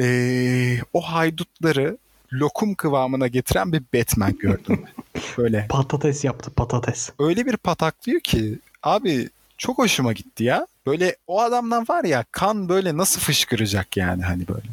Ee, 0.00 0.78
o 0.92 1.00
haydutları 1.00 1.98
lokum 2.32 2.74
kıvamına 2.74 3.26
getiren 3.26 3.72
bir 3.72 3.82
Batman 3.94 4.38
gördüm. 4.38 4.84
Böyle 5.38 5.66
Patates 5.68 6.24
yaptı 6.24 6.50
patates. 6.50 7.10
öyle 7.18 7.46
bir 7.46 7.56
pataklıyor 7.56 8.20
ki 8.20 8.58
abi 8.82 9.28
çok 9.58 9.78
hoşuma 9.78 10.12
gitti 10.12 10.44
ya. 10.44 10.66
Böyle 10.86 11.16
o 11.26 11.40
adamdan 11.40 11.84
var 11.88 12.04
ya 12.04 12.24
kan 12.32 12.68
böyle 12.68 12.96
nasıl 12.96 13.20
fışkıracak 13.20 13.96
yani 13.96 14.22
hani 14.22 14.48
böyle. 14.48 14.68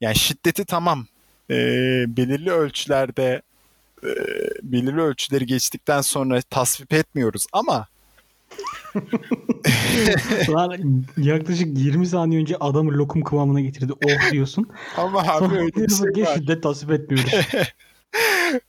Yani 0.00 0.16
şiddeti 0.16 0.64
tamam 0.64 1.06
ee, 1.50 2.04
belirli 2.08 2.50
ölçülerde 2.50 3.42
ee, 4.04 4.08
belirli 4.62 5.00
ölçüleri 5.00 5.46
geçtikten 5.46 6.00
sonra 6.00 6.42
tasvip 6.42 6.92
etmiyoruz 6.92 7.46
ama 7.52 7.86
Lan 10.48 11.04
yaklaşık 11.16 11.78
20 11.78 12.06
saniye 12.06 12.40
önce 12.40 12.56
adamı 12.56 12.90
lokum 12.90 13.22
kıvamına 13.22 13.60
getirdi. 13.60 13.92
Oh 13.92 14.32
diyorsun. 14.32 14.68
ama 14.96 15.20
abi 15.20 15.54
öyle 15.54 15.74
bir 15.74 16.14
şey 16.14 16.24
var. 16.24 16.34
şiddet 16.34 16.62
tasvip 16.62 16.90
etmiyoruz. 16.90 17.32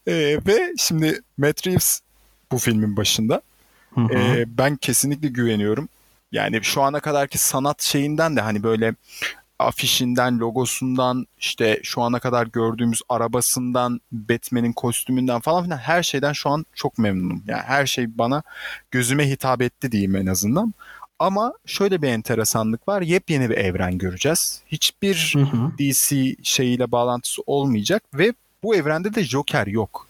Ee, 0.07 0.39
ve 0.47 0.73
şimdi 0.77 1.21
Matt 1.37 1.67
Reeves 1.67 2.01
bu 2.51 2.57
filmin 2.57 2.97
başında. 2.97 3.41
Hı 3.95 4.01
hı. 4.01 4.13
Ee, 4.13 4.45
ben 4.47 4.75
kesinlikle 4.75 5.27
güveniyorum. 5.27 5.89
Yani 6.31 6.59
şu 6.63 6.81
ana 6.81 6.99
kadarki 6.99 7.37
sanat 7.37 7.81
şeyinden 7.81 8.35
de 8.35 8.41
hani 8.41 8.63
böyle 8.63 8.95
afişinden, 9.59 10.39
logosundan, 10.39 11.27
işte 11.37 11.79
şu 11.83 12.01
ana 12.01 12.19
kadar 12.19 12.47
gördüğümüz 12.47 13.01
arabasından, 13.09 14.01
Batman'in 14.11 14.73
kostümünden 14.73 15.39
falan 15.39 15.63
filan 15.63 15.77
her 15.77 16.03
şeyden 16.03 16.33
şu 16.33 16.49
an 16.49 16.65
çok 16.73 16.97
memnunum. 16.97 17.43
Yani 17.47 17.61
her 17.61 17.85
şey 17.85 18.17
bana 18.17 18.43
gözüme 18.91 19.29
hitap 19.29 19.61
etti 19.61 19.91
diyeyim 19.91 20.15
en 20.15 20.25
azından. 20.25 20.73
Ama 21.19 21.53
şöyle 21.65 22.01
bir 22.01 22.07
enteresanlık 22.07 22.87
var. 22.87 23.01
Yepyeni 23.01 23.49
bir 23.49 23.57
evren 23.57 23.97
göreceğiz. 23.97 24.61
Hiçbir 24.67 25.33
Hı 25.33 25.39
hı. 25.39 25.71
DC 25.79 26.35
şeyiyle 26.43 26.91
bağlantısı 26.91 27.41
olmayacak 27.45 28.03
ve 28.13 28.33
bu 28.63 28.75
evrende 28.75 29.15
de 29.15 29.23
Joker 29.23 29.67
yok. 29.67 30.04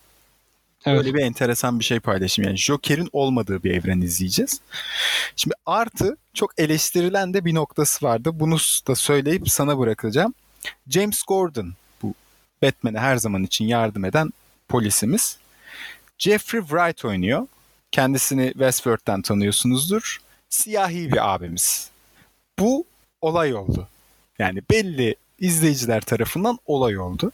Evet. 0.86 0.98
Böyle 0.98 1.14
bir 1.14 1.22
enteresan 1.22 1.80
bir 1.80 1.86
şey 1.86 2.00
paylaşayım. 2.00 2.50
Yani 2.50 2.58
Joker'in 2.58 3.10
olmadığı 3.12 3.64
bir 3.64 3.72
evren 3.72 4.02
izleyeceğiz. 4.02 4.62
Şimdi 5.36 5.56
artı 5.66 6.18
çok 6.34 6.52
eleştirilen 6.58 7.34
de 7.34 7.46
bir 7.46 7.56
noktası 7.56 8.06
vardı. 8.06 8.30
Bunu 8.34 8.58
da 8.88 8.96
söyleyip 8.96 9.50
sana 9.50 9.80
bırakacağım. 9.80 10.34
James 10.88 11.24
Gordon 11.24 11.74
bu 12.02 12.14
Batman'e 12.62 13.00
her 13.00 13.18
zaman 13.18 13.44
için 13.44 13.66
yardım 13.66 14.06
eden 14.06 14.30
polisimiz. 14.68 15.38
Jeffrey 16.18 16.62
Wright 16.62 17.06
oynuyor. 17.06 17.48
Kendisini 17.92 18.52
Westworld'den 18.52 19.22
tanıyorsunuzdur. 19.22 20.22
Siyahi 20.50 21.12
bir 21.12 21.34
abimiz. 21.34 21.90
Bu 22.60 22.86
olay 23.22 23.56
oldu. 23.56 23.88
Yani 24.40 24.62
belli 24.72 25.16
izleyiciler 25.40 26.02
tarafından 26.02 26.60
olay 26.66 26.98
oldu. 26.98 27.32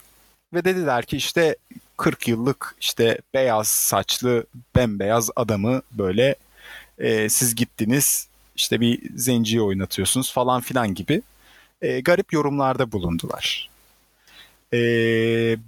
Ve 0.54 0.66
dediler 0.66 1.06
ki 1.06 1.18
işte 1.18 1.56
40 2.02 2.28
yıllık 2.28 2.76
işte 2.80 3.18
beyaz 3.34 3.68
saçlı 3.68 4.46
bembeyaz 4.76 5.30
adamı 5.36 5.82
böyle 5.92 6.36
e, 6.98 7.30
siz 7.30 7.56
gittiniz 7.56 8.28
işte 8.56 8.82
bir 8.82 9.00
zenciyi 9.16 9.62
oynatıyorsunuz 9.62 10.34
falan 10.34 10.62
filan 10.62 10.94
gibi 10.94 11.22
e, 11.82 12.00
garip 12.00 12.34
yorumlarda 12.34 12.92
bulundular. 12.92 13.70
E, 14.74 14.80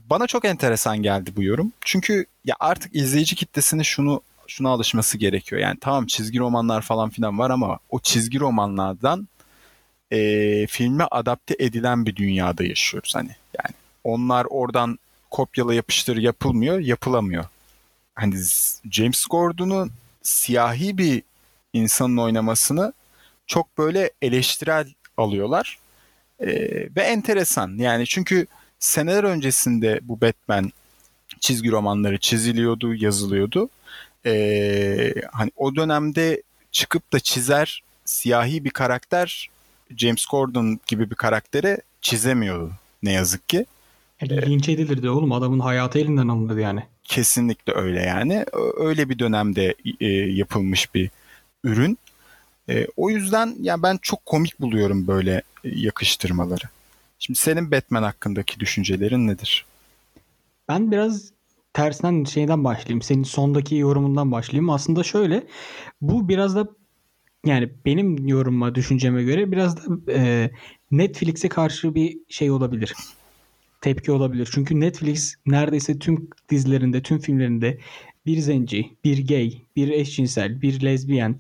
bana 0.10 0.28
çok 0.28 0.46
enteresan 0.46 0.98
geldi 0.98 1.32
bu 1.36 1.44
yorum. 1.44 1.72
Çünkü 1.82 2.26
ya 2.46 2.56
artık 2.60 2.96
izleyici 2.96 3.36
kitlesinin 3.36 3.84
şunu 3.84 4.22
şuna 4.48 4.70
alışması 4.70 5.18
gerekiyor. 5.18 5.62
Yani 5.62 5.78
tamam 5.82 6.06
çizgi 6.06 6.40
romanlar 6.40 6.82
falan 6.82 7.10
filan 7.10 7.40
var 7.40 7.50
ama 7.50 7.80
o 7.90 8.00
çizgi 8.00 8.40
romanlardan 8.40 9.28
e, 10.12 10.68
filme 10.68 11.04
adapte 11.12 11.56
edilen 11.60 12.06
bir 12.06 12.16
dünyada 12.16 12.64
yaşıyoruz 12.64 13.16
hani. 13.16 13.36
Yani 13.58 13.76
onlar 14.04 14.46
oradan 14.50 15.00
kopyala 15.34 15.74
yapıştır 15.74 16.18
yapılmıyor, 16.18 16.80
yapılamıyor. 16.80 17.46
Hani 18.16 18.36
James 18.92 19.26
Gordon'un 19.30 19.92
siyahi 20.22 20.98
bir 20.98 21.24
insanın 21.74 22.18
oynamasını 22.18 22.94
çok 23.48 23.78
böyle 23.78 24.12
eleştirel 24.22 24.94
alıyorlar. 25.18 25.80
Ee, 26.40 26.48
ve 26.96 27.02
enteresan. 27.02 27.78
Yani 27.78 28.06
çünkü 28.06 28.48
seneler 28.80 29.24
öncesinde 29.24 30.00
bu 30.04 30.22
Batman 30.22 30.72
çizgi 31.40 31.72
romanları 31.72 32.18
çiziliyordu, 32.18 32.96
yazılıyordu. 32.96 33.70
Ee, 34.26 35.14
hani 35.32 35.52
o 35.56 35.76
dönemde 35.76 36.42
çıkıp 36.72 37.14
da 37.14 37.20
çizer 37.20 37.84
siyahi 38.06 38.66
bir 38.66 38.70
karakter 38.70 39.50
James 39.98 40.26
Gordon 40.26 40.80
gibi 40.88 41.10
bir 41.10 41.16
karaktere 41.16 41.78
çizemiyordu 42.02 42.72
ne 43.04 43.12
yazık 43.12 43.50
ki. 43.50 43.66
Yani 44.22 44.42
linç 44.42 44.70
edilirdi 44.70 45.10
oğlum. 45.10 45.32
Adamın 45.32 45.60
hayatı 45.60 46.00
elinden 46.00 46.28
alınırdı 46.28 46.60
yani. 46.60 46.84
Kesinlikle 47.04 47.74
öyle 47.74 48.02
yani. 48.02 48.46
Öyle 48.78 49.10
bir 49.10 49.20
dönemde 49.20 49.76
e, 50.00 50.08
yapılmış 50.12 50.96
bir 50.96 51.10
ürün. 51.64 51.98
E, 52.70 52.88
o 52.98 53.10
yüzden 53.10 53.56
ya 53.60 53.84
ben 53.84 54.00
çok 54.02 54.26
komik 54.26 54.60
buluyorum 54.60 55.08
böyle 55.08 55.42
e, 55.64 55.70
yakıştırmaları. 55.70 56.66
Şimdi 57.20 57.40
senin 57.40 57.72
Batman 57.72 58.04
hakkındaki 58.04 58.60
düşüncelerin 58.60 59.28
nedir? 59.28 59.66
Ben 60.70 60.92
biraz 60.92 61.32
tersinden 61.74 62.24
şeyden 62.24 62.64
başlayayım. 62.64 63.02
Senin 63.02 63.24
sondaki 63.24 63.76
yorumundan 63.76 64.32
başlayayım. 64.32 64.70
Aslında 64.70 65.04
şöyle. 65.04 65.48
Bu 66.02 66.30
biraz 66.30 66.56
da 66.56 66.68
yani 67.46 67.70
benim 67.86 68.28
yorumuma, 68.28 68.76
düşünceme 68.76 69.24
göre 69.24 69.52
biraz 69.52 69.78
da 69.78 70.12
e, 70.12 70.52
Netflix'e 70.92 71.50
karşı 71.50 71.96
bir 71.96 72.18
şey 72.30 72.52
olabilir. 72.52 72.94
Tepki 73.84 74.12
olabilir. 74.12 74.50
Çünkü 74.54 74.80
Netflix 74.80 75.36
neredeyse 75.46 76.00
tüm 76.00 76.30
dizilerinde, 76.50 77.02
tüm 77.02 77.20
filmlerinde 77.20 77.80
bir 78.26 78.38
zenci, 78.38 78.90
bir 79.04 79.28
gay, 79.28 79.54
bir 79.76 79.90
eşcinsel, 79.90 80.62
bir 80.62 80.84
lezbiyen, 80.84 81.40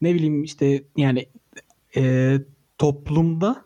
ne 0.00 0.14
bileyim 0.14 0.42
işte 0.44 0.82
yani 0.96 1.26
e, 1.96 2.34
toplumda 2.78 3.64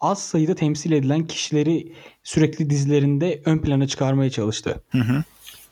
az 0.00 0.22
sayıda 0.22 0.54
temsil 0.54 0.92
edilen 0.92 1.26
kişileri 1.26 1.92
sürekli 2.22 2.70
dizilerinde 2.70 3.42
ön 3.44 3.58
plana 3.58 3.86
çıkarmaya 3.86 4.30
çalıştı. 4.30 4.82
Hı 4.88 4.98
hı. 4.98 5.24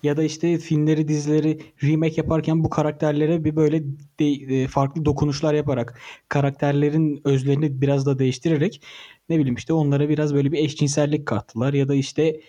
ya 0.03 0.17
da 0.17 0.23
işte 0.23 0.59
filmleri, 0.59 1.09
dizileri 1.09 1.59
remake 1.83 2.15
yaparken 2.17 2.65
bu 2.65 2.71
karakterlere 2.71 3.45
bir 3.45 3.57
böyle 3.57 3.83
de- 4.21 4.63
e, 4.63 4.67
farklı 4.69 5.05
dokunuşlar 5.05 5.55
yaparak 5.55 6.01
karakterlerin 6.29 7.21
özlerini 7.25 7.81
biraz 7.81 8.07
da 8.07 8.19
değiştirerek 8.19 8.83
ne 9.29 9.39
bileyim 9.39 9.55
işte 9.55 9.73
onlara 9.73 10.09
biraz 10.09 10.35
böyle 10.35 10.53
bir 10.53 10.59
eşcinsellik 10.59 11.27
kattılar 11.27 11.75
ya 11.75 11.89
da 11.89 11.95
işte 11.95 12.41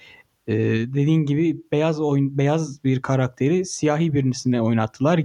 e, 0.48 0.55
dediğin 0.93 1.25
gibi 1.25 1.62
beyaz 1.72 2.01
oyun 2.01 2.38
beyaz 2.38 2.84
bir 2.84 3.01
karakteri 3.01 3.65
siyahi 3.65 4.13
birisine 4.13 4.62
oynattılar 4.62 5.24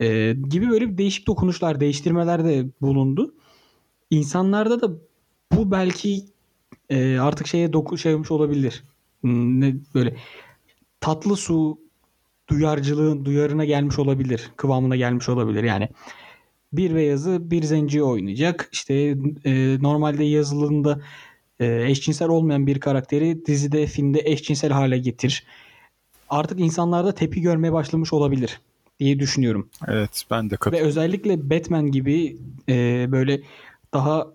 e, 0.00 0.32
gibi 0.48 0.70
böyle 0.70 0.88
bir 0.88 0.98
değişik 0.98 1.26
dokunuşlar, 1.26 1.80
değiştirmeler 1.80 2.44
de 2.44 2.66
bulundu. 2.80 3.34
İnsanlarda 4.10 4.80
da 4.80 4.96
bu 5.52 5.70
belki 5.70 6.24
e, 6.90 7.18
artık 7.18 7.46
şeye 7.46 7.72
doku 7.72 7.98
şey 7.98 8.14
olmuş 8.14 8.30
olabilir. 8.30 8.84
Hmm, 9.20 9.60
Ne 9.60 9.74
böyle 9.94 10.16
tatlı 11.00 11.36
su 11.36 11.78
duyarcılığın 12.48 13.24
duyarına 13.24 13.64
gelmiş 13.64 13.98
olabilir. 13.98 14.50
Kıvamına 14.56 14.96
gelmiş 14.96 15.28
olabilir. 15.28 15.64
Yani 15.64 15.88
bir 16.72 16.94
beyazı 16.94 17.50
bir 17.50 17.62
zenciyi 17.62 18.02
oynayacak. 18.02 18.68
İşte 18.72 18.94
e, 19.44 19.78
normalde 19.82 20.24
yazılımda 20.24 21.00
e, 21.60 21.82
eşcinsel 21.90 22.28
olmayan 22.28 22.66
bir 22.66 22.80
karakteri 22.80 23.46
dizide, 23.46 23.86
filmde 23.86 24.22
eşcinsel 24.24 24.70
hale 24.70 24.98
getir. 24.98 25.46
Artık 26.28 26.60
insanlarda 26.60 27.14
tepki 27.14 27.40
görmeye 27.40 27.72
başlamış 27.72 28.12
olabilir 28.12 28.60
diye 29.00 29.18
düşünüyorum. 29.18 29.68
Evet 29.88 30.24
ben 30.30 30.50
de 30.50 30.52
Ve 30.52 30.56
katılıyorum. 30.56 30.88
özellikle 30.88 31.50
Batman 31.50 31.90
gibi 31.90 32.36
e, 32.68 33.06
böyle 33.12 33.40
daha 33.94 34.26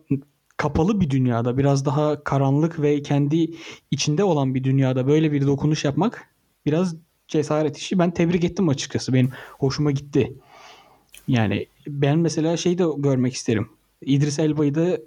kapalı 0.58 1.01
bir 1.01 1.10
dünyada, 1.10 1.58
biraz 1.58 1.86
daha 1.86 2.24
karanlık 2.24 2.82
ve 2.82 3.01
kendi 3.01 3.51
içinde 3.91 4.24
olan 4.24 4.56
bir 4.56 4.63
dünyada 4.63 5.08
böyle 5.08 5.32
bir 5.32 5.48
dokunuş 5.48 5.86
yapmak 5.86 6.27
biraz 6.65 6.96
cesaret 7.27 7.77
işi. 7.77 8.00
Ben 8.00 8.12
tebrik 8.12 8.44
ettim 8.44 8.70
açıkçası. 8.70 9.13
Benim 9.13 9.32
hoşuma 9.60 9.91
gitti. 9.91 10.34
Yani 11.27 11.65
ben 11.88 12.20
mesela 12.20 12.58
şeyi 12.58 12.77
de 12.77 12.84
görmek 12.98 13.34
isterim. 13.34 13.70
İdris 14.01 14.39
Elba'yı 14.39 14.75
da 14.75 15.00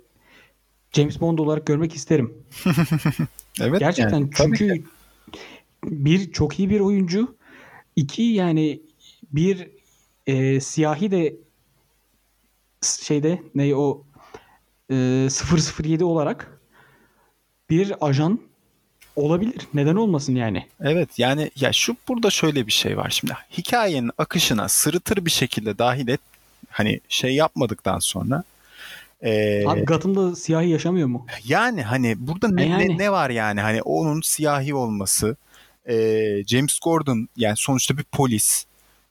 James 0.92 1.20
Bond 1.20 1.38
olarak 1.38 1.66
görmek 1.66 1.94
isterim. 1.94 2.34
Evet 3.60 3.80
Gerçekten 3.80 4.18
yani, 4.18 4.30
çünkü 4.34 4.84
bir 5.84 6.32
çok 6.32 6.58
iyi 6.58 6.70
bir 6.70 6.80
oyuncu. 6.80 7.36
iki 7.96 8.22
yani 8.22 8.80
bir 9.32 9.68
e, 10.26 10.60
siyahi 10.60 11.10
de 11.10 11.36
şeyde 12.82 13.42
ne 13.54 13.74
o 13.74 14.04
e, 14.90 15.28
007 15.84 16.04
olarak 16.04 16.60
bir 17.70 17.94
ajan 18.00 18.40
olabilir. 19.16 19.68
Neden 19.74 19.94
olmasın 19.94 20.34
yani? 20.34 20.66
Evet 20.80 21.18
yani 21.18 21.50
ya 21.56 21.72
şu 21.72 21.96
burada 22.08 22.30
şöyle 22.30 22.66
bir 22.66 22.72
şey 22.72 22.96
var 22.96 23.10
şimdi 23.10 23.32
hikayenin 23.58 24.10
akışına 24.18 24.68
sırıtır 24.68 25.24
bir 25.24 25.30
şekilde 25.30 25.78
dahil 25.78 26.08
et 26.08 26.20
hani 26.70 27.00
şey 27.08 27.34
yapmadıktan 27.34 27.98
sonra 27.98 28.44
e, 29.22 29.64
Abi 29.66 29.84
Gotham'da 29.84 30.36
siyahi 30.36 30.68
yaşamıyor 30.68 31.08
mu? 31.08 31.26
yani 31.44 31.82
hani 31.82 32.14
burada 32.18 32.48
ne, 32.48 32.66
yani. 32.66 32.88
ne, 32.88 32.98
ne 32.98 33.12
var 33.12 33.30
yani 33.30 33.60
hani 33.60 33.82
onun 33.82 34.20
siyahi 34.20 34.74
olması 34.74 35.36
e, 35.88 35.94
James 36.46 36.78
Gordon 36.78 37.28
yani 37.36 37.56
sonuçta 37.56 37.98
bir 37.98 38.02
polis 38.02 38.64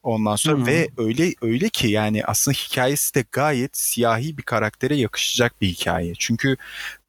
ondan 0.03 0.35
sonra 0.35 0.61
Hı. 0.61 0.65
ve 0.65 0.89
öyle 0.97 1.33
öyle 1.41 1.69
ki 1.69 1.87
yani 1.87 2.25
aslında 2.25 2.55
hikayesi 2.55 3.15
de 3.15 3.25
gayet 3.31 3.77
siyahi 3.77 4.37
bir 4.37 4.43
karaktere 4.43 4.95
yakışacak 4.95 5.61
bir 5.61 5.67
hikaye 5.67 6.13
çünkü 6.19 6.57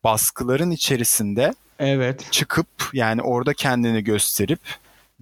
baskıların 0.05 0.71
içerisinde 0.71 1.55
Evet. 1.79 2.29
çıkıp 2.31 2.67
yani 2.93 3.23
orada 3.23 3.55
kendini 3.55 4.05
gösterip 4.05 4.61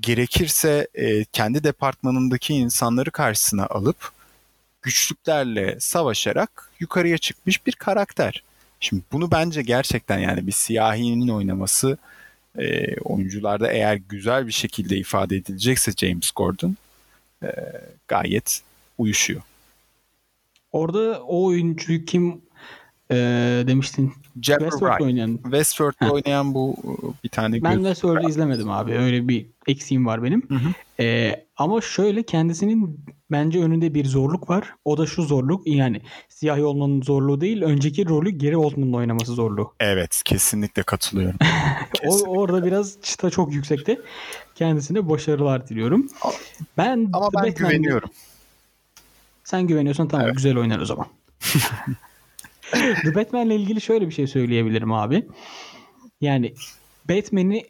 gerekirse 0.00 0.88
e, 0.94 1.24
kendi 1.24 1.64
departmanındaki 1.64 2.54
insanları 2.54 3.10
karşısına 3.10 3.66
alıp 3.66 4.10
güçlüklerle 4.82 5.76
savaşarak 5.80 6.70
yukarıya 6.80 7.18
çıkmış 7.18 7.66
bir 7.66 7.72
karakter. 7.72 8.42
Şimdi 8.80 9.02
bunu 9.12 9.30
bence 9.30 9.62
gerçekten 9.62 10.18
yani 10.18 10.46
bir 10.46 10.52
siyahinin 10.52 11.28
oynaması 11.28 11.98
e, 12.58 12.96
oyuncularda 13.00 13.72
eğer 13.72 13.94
güzel 13.94 14.46
bir 14.46 14.52
şekilde 14.52 14.96
ifade 14.96 15.36
edilecekse 15.36 15.92
James 15.92 16.30
Gordon 16.30 16.76
e, 17.42 17.48
gayet 18.08 18.62
uyuşuyor. 18.98 19.42
Orada 20.72 21.22
o 21.22 21.44
oyuncuyu 21.44 22.04
kim 22.04 22.40
e, 23.10 23.16
demiştin? 23.66 24.12
Wright. 24.42 25.00
oynayan. 25.00 25.36
Westworld'da 25.42 26.12
oynayan 26.12 26.54
bu 26.54 26.76
e, 26.84 27.24
bir 27.24 27.28
tane 27.28 27.62
Ben 27.62 27.74
Westworld'u 27.74 28.28
izlemedim 28.28 28.70
abi. 28.70 28.92
Öyle 28.92 29.28
bir 29.28 29.46
eksiğim 29.66 30.06
var 30.06 30.22
benim. 30.22 30.42
Hı 30.48 30.54
hı. 30.54 30.68
Ee, 31.00 31.46
ama 31.58 31.80
şöyle 31.80 32.22
kendisinin 32.22 33.04
bence 33.30 33.62
önünde 33.62 33.94
bir 33.94 34.04
zorluk 34.04 34.50
var. 34.50 34.74
O 34.84 34.98
da 34.98 35.06
şu 35.06 35.22
zorluk 35.22 35.66
yani 35.66 36.00
siyahi 36.28 36.64
olmanın 36.64 37.02
zorluğu 37.02 37.40
değil. 37.40 37.62
Önceki 37.62 38.08
rolü 38.08 38.38
Gary 38.38 38.56
Oldman'ın 38.56 38.92
oynaması 38.92 39.32
zorluğu. 39.32 39.74
Evet 39.80 40.22
kesinlikle 40.24 40.82
katılıyorum. 40.82 41.38
O, 41.88 42.10
Kesinlikle. 42.10 42.30
orada 42.30 42.64
biraz 42.64 43.00
çıta 43.02 43.30
çok 43.30 43.52
yüksekte. 43.52 43.98
Kendisine 44.54 45.08
başarılar 45.08 45.68
diliyorum. 45.68 46.06
Ben 46.76 47.08
Ama 47.12 47.28
ben 47.34 47.42
Batman'de- 47.42 47.50
güveniyorum. 47.50 48.10
Sen 49.44 49.66
güveniyorsan 49.66 50.08
tamam 50.08 50.26
Evet. 50.26 50.36
güzel 50.36 50.58
oynar 50.58 50.78
o 50.80 50.84
zaman. 50.84 51.06
The 53.04 53.14
Batman'le 53.14 53.50
ilgili 53.50 53.80
şöyle 53.80 54.06
bir 54.06 54.12
şey 54.14 54.26
söyleyebilirim 54.26 54.92
abi. 54.92 55.26
Yani 56.20 56.54
Batman'i 57.08 57.66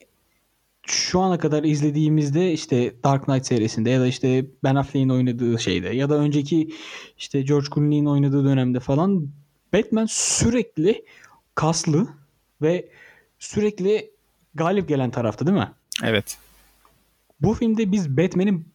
şu 0.90 1.20
ana 1.20 1.38
kadar 1.38 1.64
izlediğimizde 1.64 2.52
işte 2.52 2.94
Dark 3.04 3.24
Knight 3.24 3.46
serisinde 3.46 3.90
ya 3.90 4.00
da 4.00 4.06
işte 4.06 4.46
Ben 4.64 4.74
Affleck'in 4.74 5.08
oynadığı 5.08 5.58
şeyde 5.58 5.88
ya 5.88 6.10
da 6.10 6.14
önceki 6.14 6.74
işte 7.18 7.42
George 7.42 7.66
Clooney'in 7.74 8.06
oynadığı 8.06 8.44
dönemde 8.44 8.80
falan 8.80 9.28
Batman 9.74 10.06
sürekli 10.10 11.04
kaslı 11.54 12.08
ve 12.62 12.88
sürekli 13.38 14.10
galip 14.54 14.88
gelen 14.88 15.10
tarafta 15.10 15.46
değil 15.46 15.58
mi? 15.58 15.72
Evet. 16.04 16.38
Bu 17.40 17.54
filmde 17.54 17.92
biz 17.92 18.16
Batman'in 18.16 18.68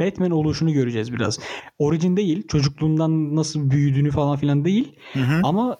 Batman 0.00 0.30
oluşunu 0.30 0.72
göreceğiz 0.72 1.12
biraz. 1.12 1.38
Origin 1.78 2.16
değil, 2.16 2.48
çocukluğundan 2.48 3.36
nasıl 3.36 3.70
büyüdüğünü 3.70 4.10
falan 4.10 4.36
filan 4.36 4.64
değil. 4.64 4.92
Hı 5.12 5.20
hı. 5.20 5.40
Ama 5.42 5.78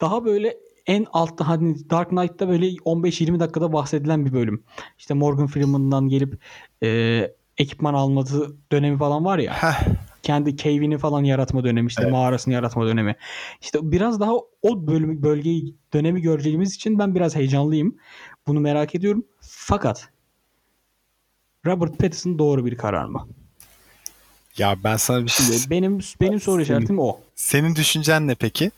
daha 0.00 0.24
böyle 0.24 0.56
en 0.86 1.06
altta 1.12 1.48
hani 1.48 1.90
Dark 1.90 2.08
Knight'ta 2.08 2.48
böyle 2.48 2.66
15-20 2.66 3.40
dakikada 3.40 3.72
bahsedilen 3.72 4.26
bir 4.26 4.32
bölüm. 4.32 4.64
İşte 4.98 5.14
Morgan 5.14 5.46
Freeman'dan 5.46 6.08
gelip 6.08 6.42
e, 6.82 6.88
ekipman 7.58 7.94
alması 7.94 8.56
dönemi 8.72 8.98
falan 8.98 9.24
var 9.24 9.38
ya. 9.38 9.52
Heh, 9.52 9.84
Kendi 10.22 10.56
cave'ini 10.56 10.98
falan 10.98 11.24
yaratma 11.24 11.64
dönemi 11.64 11.88
işte 11.88 12.02
Evet. 12.02 12.12
mağarasını 12.12 12.54
yaratma 12.54 12.86
dönemi. 12.86 13.16
İşte 13.60 13.78
biraz 13.82 14.20
daha 14.20 14.32
o 14.62 14.86
bölümü 14.86 15.22
bölgeyi 15.22 15.74
dönemi 15.92 16.22
göreceğimiz 16.22 16.74
için 16.74 16.98
ben 16.98 17.14
biraz 17.14 17.36
heyecanlıyım. 17.36 17.96
Bunu 18.46 18.60
merak 18.60 18.94
ediyorum. 18.94 19.24
Fakat 19.40 20.08
Robert 21.66 21.90
Pattinson 21.98 22.38
doğru 22.38 22.66
bir 22.66 22.76
karar 22.76 23.04
mı? 23.04 23.28
ya 24.58 24.76
ben 24.84 24.96
sana 24.96 25.24
bir 25.24 25.28
şey 25.30 25.56
benim 25.70 25.98
benim 26.20 26.40
soru 26.40 26.62
işaretim 26.62 26.98
o. 26.98 27.20
Senin 27.34 27.74
düşüncen 27.74 28.28
ne 28.28 28.34
peki? 28.34 28.70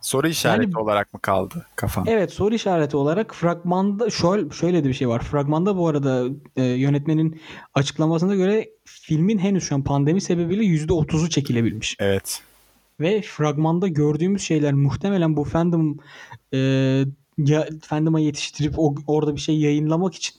Soru 0.00 0.28
işareti 0.28 0.70
Yani- 0.70 0.78
olarak 0.78 1.14
mı 1.14 1.20
kaldı 1.20 1.66
kafan? 1.76 2.04
Evet 2.06 2.32
soru 2.32 2.54
işareti 2.54 2.96
olarak 2.96 3.34
fragmanda 3.34 4.10
şöyle, 4.10 4.50
şöyle 4.50 4.84
de 4.84 4.88
bir 4.88 4.94
şey 4.94 5.08
var. 5.08 5.22
Fragmanda 5.22 5.76
bu 5.76 5.88
arada 5.88 6.26
e, 6.56 6.62
yönetmenin 6.64 7.40
açıklamasına 7.74 8.34
göre 8.34 8.70
filmin 8.84 9.38
henüz 9.38 9.64
şu 9.64 9.74
an 9.74 9.84
pandemi 9.84 10.20
sebebiyle 10.20 10.62
%30'u 10.64 11.28
çekilebilmiş. 11.28 11.96
Evet. 12.00 12.42
Ve 13.00 13.22
fragmanda 13.22 13.88
gördüğümüz 13.88 14.42
şeyler 14.42 14.72
muhtemelen 14.72 15.36
bu 15.36 15.44
fandom 15.44 15.98
e, 16.54 16.58
ya, 17.38 17.68
fandom'a 17.82 18.20
yetiştirip 18.20 18.74
o, 18.76 18.94
orada 19.06 19.34
bir 19.36 19.40
şey 19.40 19.58
yayınlamak 19.58 20.14
için 20.14 20.34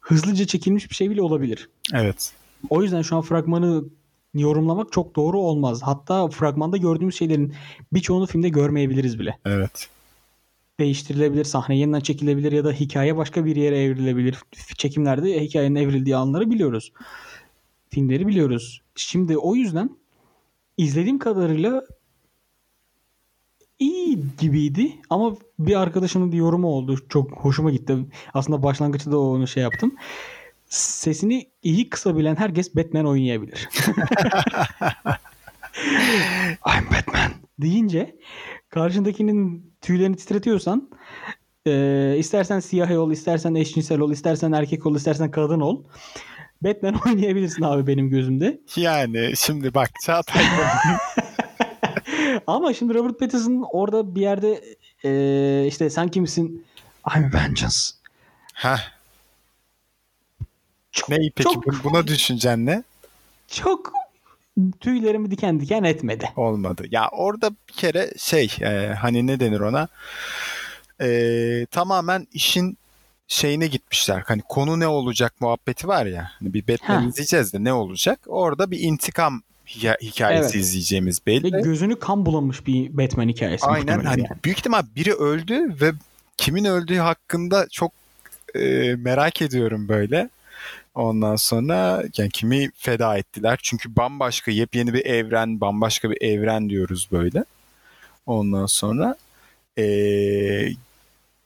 hızlıca 0.00 0.46
çekilmiş 0.46 0.90
bir 0.90 0.94
şey 0.94 1.10
bile 1.10 1.22
olabilir. 1.22 1.68
Evet. 1.94 2.32
O 2.70 2.82
yüzden 2.82 3.02
şu 3.02 3.16
an 3.16 3.22
fragmanı 3.22 3.84
yorumlamak 4.34 4.92
çok 4.92 5.16
doğru 5.16 5.40
olmaz. 5.40 5.82
Hatta 5.82 6.28
fragmanda 6.28 6.76
gördüğümüz 6.76 7.18
şeylerin 7.18 7.54
birçoğunu 7.92 8.26
filmde 8.26 8.48
görmeyebiliriz 8.48 9.18
bile. 9.18 9.38
Evet. 9.44 9.88
değiştirilebilir, 10.80 11.44
sahne 11.44 11.78
yeniden 11.78 12.00
çekilebilir 12.00 12.52
ya 12.52 12.64
da 12.64 12.72
hikaye 12.72 13.16
başka 13.16 13.44
bir 13.44 13.56
yere 13.56 13.82
evrilebilir. 13.82 14.38
Çekimlerde 14.78 15.40
hikayenin 15.40 15.74
evrildiği 15.74 16.16
anları 16.16 16.50
biliyoruz. 16.50 16.92
Filmleri 17.90 18.26
biliyoruz. 18.26 18.82
Şimdi 18.94 19.38
o 19.38 19.54
yüzden 19.54 19.90
izlediğim 20.76 21.18
kadarıyla 21.18 21.82
iyi 23.78 24.24
gibiydi 24.38 24.92
ama 25.10 25.36
bir 25.58 25.80
arkadaşımın 25.80 26.32
bir 26.32 26.36
yorumu 26.36 26.68
oldu. 26.68 26.98
Çok 27.08 27.32
hoşuma 27.32 27.70
gitti. 27.70 27.96
Aslında 28.34 28.62
başlangıçta 28.62 29.12
da 29.12 29.18
onu 29.18 29.46
şey 29.46 29.62
yaptım. 29.62 29.94
Sesini 30.74 31.50
iyi 31.62 31.90
kısabilen 31.90 32.36
herkes 32.36 32.76
Batman 32.76 33.06
oynayabilir. 33.06 33.68
I'm 36.66 36.86
Batman. 36.90 37.32
deyince 37.58 38.16
karşındakinin 38.68 39.72
tüylerini 39.80 40.16
titretiyorsan 40.16 40.90
Ee, 41.66 42.14
istersen 42.18 42.60
siyah 42.60 42.90
ol, 42.90 43.12
istersen 43.12 43.54
eşcinsel 43.54 44.00
ol, 44.00 44.12
istersen 44.12 44.52
erkek 44.52 44.86
ol, 44.86 44.96
istersen 44.96 45.30
kadın 45.30 45.60
ol. 45.60 45.84
Batman 46.62 46.94
oynayabilirsin 47.06 47.62
abi 47.62 47.86
benim 47.86 48.10
gözümde. 48.10 48.60
Yani 48.76 49.32
şimdi 49.36 49.74
bak 49.74 49.90
Çağatay 50.06 50.44
Ama 52.46 52.74
şimdi 52.74 52.94
Robert 52.94 53.20
Pattinson 53.20 53.64
orada 53.72 54.14
bir 54.14 54.20
yerde 54.20 54.64
e, 55.04 55.66
işte 55.68 55.90
sen 55.90 56.08
kimsin? 56.08 56.64
I'm 57.16 57.30
vengeance. 57.34 57.76
Heh. 58.54 58.93
Çok, 60.94 61.08
Ne 61.08 61.16
peki 61.16 61.42
çok, 61.42 61.66
bu- 61.66 61.84
buna 61.84 62.06
düşüncen 62.06 62.66
ne? 62.66 62.82
çok 63.48 63.92
tüylerimi 64.80 65.30
diken 65.30 65.60
diken 65.60 65.82
etmedi. 65.82 66.30
Olmadı. 66.36 66.84
Ya 66.90 67.08
orada 67.08 67.50
bir 67.68 67.72
kere 67.72 68.10
şey 68.18 68.56
e, 68.60 68.94
hani 69.00 69.26
ne 69.26 69.40
denir 69.40 69.60
ona? 69.60 69.88
E, 71.00 71.66
tamamen 71.70 72.26
işin 72.32 72.78
şeyine 73.28 73.66
gitmişler. 73.66 74.22
Hani 74.26 74.42
konu 74.48 74.80
ne 74.80 74.86
olacak 74.86 75.34
muhabbeti 75.40 75.88
var 75.88 76.06
ya. 76.06 76.30
Hani 76.38 76.54
bir 76.54 76.68
Batman 76.68 77.02
Ha. 77.02 77.08
izleyeceğiz 77.08 77.52
de 77.52 77.64
ne 77.64 77.72
olacak? 77.72 78.20
Orada 78.26 78.70
bir 78.70 78.80
intikam 78.80 79.42
hikayesi 80.02 80.44
Evet. 80.44 80.54
izleyeceğimiz 80.54 81.20
Ve 81.20 81.26
belli. 81.26 81.62
gözünü 81.62 81.98
kan 81.98 82.26
bulamış 82.26 82.66
bir 82.66 82.96
Batman 82.96 83.28
hikayesi. 83.28 83.66
Aynen 83.66 84.00
hani 84.04 84.20
yani. 84.20 84.38
büyük 84.44 84.58
ihtimal 84.58 84.82
biri 84.96 85.14
öldü 85.14 85.80
ve 85.80 85.92
kimin 86.36 86.64
öldüğü 86.64 86.98
hakkında 86.98 87.66
çok 87.70 87.92
e, 88.54 88.60
merak 88.98 89.42
ediyorum 89.42 89.88
böyle. 89.88 90.28
Ondan 90.94 91.36
sonra 91.36 92.04
yani 92.16 92.30
kimi 92.30 92.70
feda 92.76 93.18
ettiler? 93.18 93.58
Çünkü 93.62 93.96
bambaşka 93.96 94.50
yepyeni 94.50 94.94
bir 94.94 95.06
evren, 95.06 95.60
bambaşka 95.60 96.10
bir 96.10 96.22
evren 96.22 96.70
diyoruz 96.70 97.08
böyle. 97.12 97.44
Ondan 98.26 98.66
sonra 98.66 99.16
e, 99.78 99.86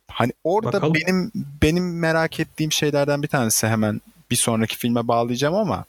hani 0.08 0.32
orada 0.44 0.72
Bakalım. 0.72 0.94
benim 0.94 1.32
benim 1.62 1.98
merak 1.98 2.40
ettiğim 2.40 2.72
şeylerden 2.72 3.22
bir 3.22 3.28
tanesi 3.28 3.66
hemen 3.66 4.00
bir 4.30 4.37
sonraki 4.37 4.76
filme 4.76 5.08
bağlayacağım 5.08 5.54
ama 5.54 5.84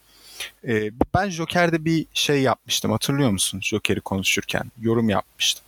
e, 0.67 0.91
ben 1.15 1.29
Joker'de 1.29 1.85
bir 1.85 2.05
şey 2.13 2.41
yapmıştım 2.41 2.91
hatırlıyor 2.91 3.29
musun? 3.29 3.59
Joker'i 3.63 4.01
konuşurken 4.01 4.63
yorum 4.81 5.09
yapmıştım. 5.09 5.65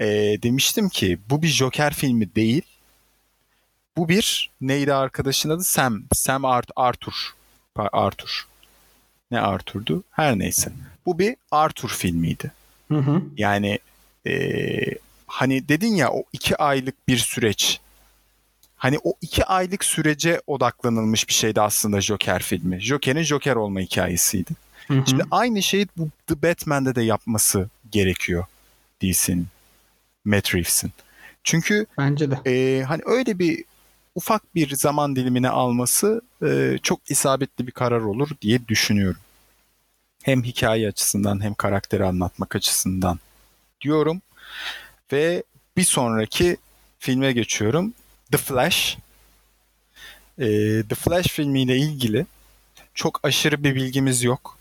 E, 0.00 0.06
demiştim 0.42 0.88
ki 0.88 1.18
bu 1.30 1.42
bir 1.42 1.48
Joker 1.48 1.94
filmi 1.94 2.34
değil. 2.34 2.62
Bu 3.98 4.08
bir 4.08 4.50
neydi 4.60 4.94
arkadaşın 4.94 5.50
adı? 5.50 5.64
Sam. 5.64 6.02
Sam 6.12 6.44
Art 6.44 6.70
Arthur. 6.76 7.34
Arthur. 7.76 8.46
Ne 9.30 9.40
Arthur'du? 9.40 10.04
Her 10.10 10.38
neyse. 10.38 10.72
Bu 11.06 11.18
bir 11.18 11.36
Arthur 11.50 11.88
filmiydi. 11.88 12.52
Hı 12.88 12.98
hı. 12.98 13.22
Yani 13.36 13.78
e, 14.26 14.80
hani 15.26 15.68
dedin 15.68 15.94
ya 15.94 16.12
o 16.12 16.24
iki 16.32 16.56
aylık 16.56 17.08
bir 17.08 17.16
süreç. 17.16 17.80
Hani 18.76 18.98
o 19.04 19.14
iki 19.20 19.44
aylık 19.44 19.84
sürece 19.84 20.40
odaklanılmış 20.46 21.28
bir 21.28 21.34
şeydi 21.34 21.60
aslında 21.60 22.00
Joker 22.00 22.42
filmi. 22.42 22.80
Joker'in 22.80 23.22
Joker 23.22 23.56
olma 23.56 23.80
hikayesiydi. 23.80 24.50
Hı 24.88 24.94
hı. 24.94 25.04
Şimdi 25.08 25.24
aynı 25.30 25.62
şeyi 25.62 25.88
bu 25.96 26.08
The 26.26 26.42
Batman'de 26.42 26.94
de 26.94 27.02
yapması 27.02 27.68
gerekiyor 27.90 28.44
DC'nin. 29.02 29.46
Matt 30.24 30.54
Reeves'in. 30.54 30.92
Çünkü 31.44 31.86
Bence 31.98 32.30
de. 32.30 32.36
e, 32.46 32.82
hani 32.82 33.02
öyle 33.06 33.38
bir 33.38 33.64
ufak 34.18 34.54
bir 34.54 34.74
zaman 34.74 35.16
dilimini 35.16 35.48
alması 35.48 36.22
e, 36.42 36.78
çok 36.82 37.10
isabetli 37.10 37.66
bir 37.66 37.72
karar 37.72 38.00
olur 38.00 38.28
diye 38.42 38.68
düşünüyorum. 38.68 39.20
Hem 40.22 40.42
hikaye 40.42 40.88
açısından 40.88 41.42
hem 41.42 41.54
karakteri 41.54 42.04
anlatmak 42.04 42.56
açısından 42.56 43.18
diyorum. 43.80 44.22
Ve 45.12 45.42
bir 45.76 45.84
sonraki 45.84 46.56
filme 46.98 47.32
geçiyorum. 47.32 47.94
The 48.32 48.38
Flash. 48.38 48.98
E, 50.38 50.46
The 50.88 50.94
Flash 50.94 51.28
filmiyle 51.28 51.76
ilgili 51.76 52.26
çok 52.94 53.20
aşırı 53.22 53.64
bir 53.64 53.74
bilgimiz 53.74 54.22
yok. 54.22 54.58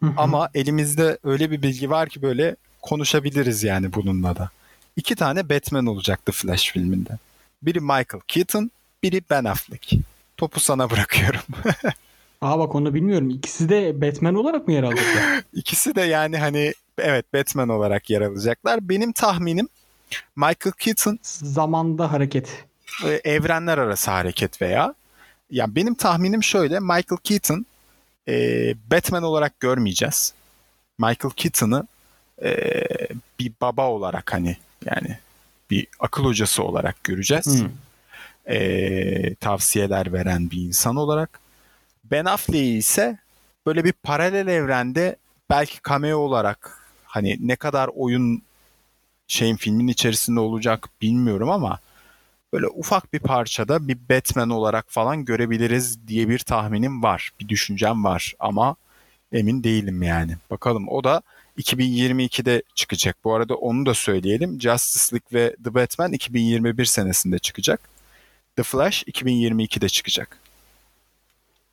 Hı 0.00 0.06
hı. 0.06 0.12
Ama 0.16 0.50
elimizde 0.54 1.18
öyle 1.24 1.50
bir 1.50 1.62
bilgi 1.62 1.90
var 1.90 2.08
ki 2.08 2.22
böyle 2.22 2.56
konuşabiliriz 2.82 3.62
yani 3.62 3.92
bununla 3.92 4.36
da. 4.36 4.50
İki 4.96 5.16
tane 5.16 5.48
Batman 5.48 5.86
olacak 5.86 6.26
The 6.26 6.32
Flash 6.32 6.72
filminde. 6.72 7.18
Biri 7.62 7.80
Michael 7.80 8.22
Keaton, 8.28 8.70
biri 9.02 9.22
Ben 9.30 9.44
Affleck. 9.44 9.92
Topu 10.36 10.60
sana 10.60 10.90
bırakıyorum. 10.90 11.40
Aa 12.40 12.58
bak 12.58 12.74
onu 12.74 12.94
bilmiyorum. 12.94 13.30
İkisi 13.30 13.68
de 13.68 14.00
Batman 14.00 14.34
olarak 14.34 14.68
mı 14.68 14.74
yer 14.74 14.82
alacaklar? 14.82 15.42
İkisi 15.52 15.94
de 15.94 16.00
yani 16.00 16.38
hani 16.38 16.74
evet 16.98 17.34
Batman 17.34 17.68
olarak 17.68 18.10
yer 18.10 18.20
alacaklar. 18.20 18.88
Benim 18.88 19.12
tahminim 19.12 19.68
Michael 20.36 20.72
Keaton 20.78 21.18
Zamanda 21.22 22.12
hareket. 22.12 22.64
evrenler 23.24 23.78
arası 23.78 24.10
hareket 24.10 24.62
veya 24.62 24.94
ya 25.50 25.74
benim 25.74 25.94
tahminim 25.94 26.42
şöyle 26.42 26.80
Michael 26.80 27.20
Keaton 27.24 27.66
e, 28.28 28.34
Batman 28.90 29.22
olarak 29.22 29.60
görmeyeceğiz. 29.60 30.34
Michael 30.98 31.34
Keaton'ı 31.36 31.86
e, 32.42 32.84
bir 33.38 33.52
baba 33.60 33.88
olarak 33.88 34.32
hani 34.32 34.56
yani 34.84 35.18
bir 35.70 35.86
akıl 36.00 36.24
hocası 36.24 36.62
olarak 36.62 37.04
göreceğiz. 37.04 37.62
Hı. 37.62 37.70
E, 38.48 39.34
tavsiyeler 39.34 40.12
veren 40.12 40.50
bir 40.50 40.60
insan 40.60 40.96
olarak. 40.96 41.40
Ben 42.04 42.24
Affleck'i 42.24 42.78
ise 42.78 43.18
böyle 43.66 43.84
bir 43.84 43.92
paralel 43.92 44.46
evrende 44.46 45.16
belki 45.50 45.78
cameo 45.88 46.18
olarak 46.18 46.78
hani 47.04 47.36
ne 47.40 47.56
kadar 47.56 47.90
oyun 47.94 48.42
şeyin 49.26 49.56
filmin 49.56 49.88
içerisinde 49.88 50.40
olacak 50.40 50.88
bilmiyorum 51.02 51.50
ama 51.50 51.78
böyle 52.52 52.66
ufak 52.66 53.12
bir 53.12 53.18
parçada 53.18 53.88
bir 53.88 53.98
Batman 54.10 54.50
olarak 54.50 54.84
falan 54.88 55.24
görebiliriz 55.24 56.08
diye 56.08 56.28
bir 56.28 56.38
tahminim 56.38 57.02
var. 57.02 57.30
Bir 57.40 57.48
düşüncem 57.48 58.04
var 58.04 58.34
ama 58.38 58.76
emin 59.32 59.64
değilim 59.64 60.02
yani. 60.02 60.36
Bakalım 60.50 60.88
o 60.88 61.04
da 61.04 61.22
2022'de 61.58 62.62
çıkacak. 62.74 63.16
Bu 63.24 63.34
arada 63.34 63.54
onu 63.54 63.86
da 63.86 63.94
söyleyelim. 63.94 64.60
Justice 64.60 65.16
League 65.16 65.40
ve 65.40 65.56
The 65.64 65.74
Batman 65.74 66.12
2021 66.12 66.84
senesinde 66.84 67.38
çıkacak. 67.38 67.91
The 68.56 68.62
Flash 68.62 69.02
2022'de 69.02 69.88
çıkacak. 69.88 70.38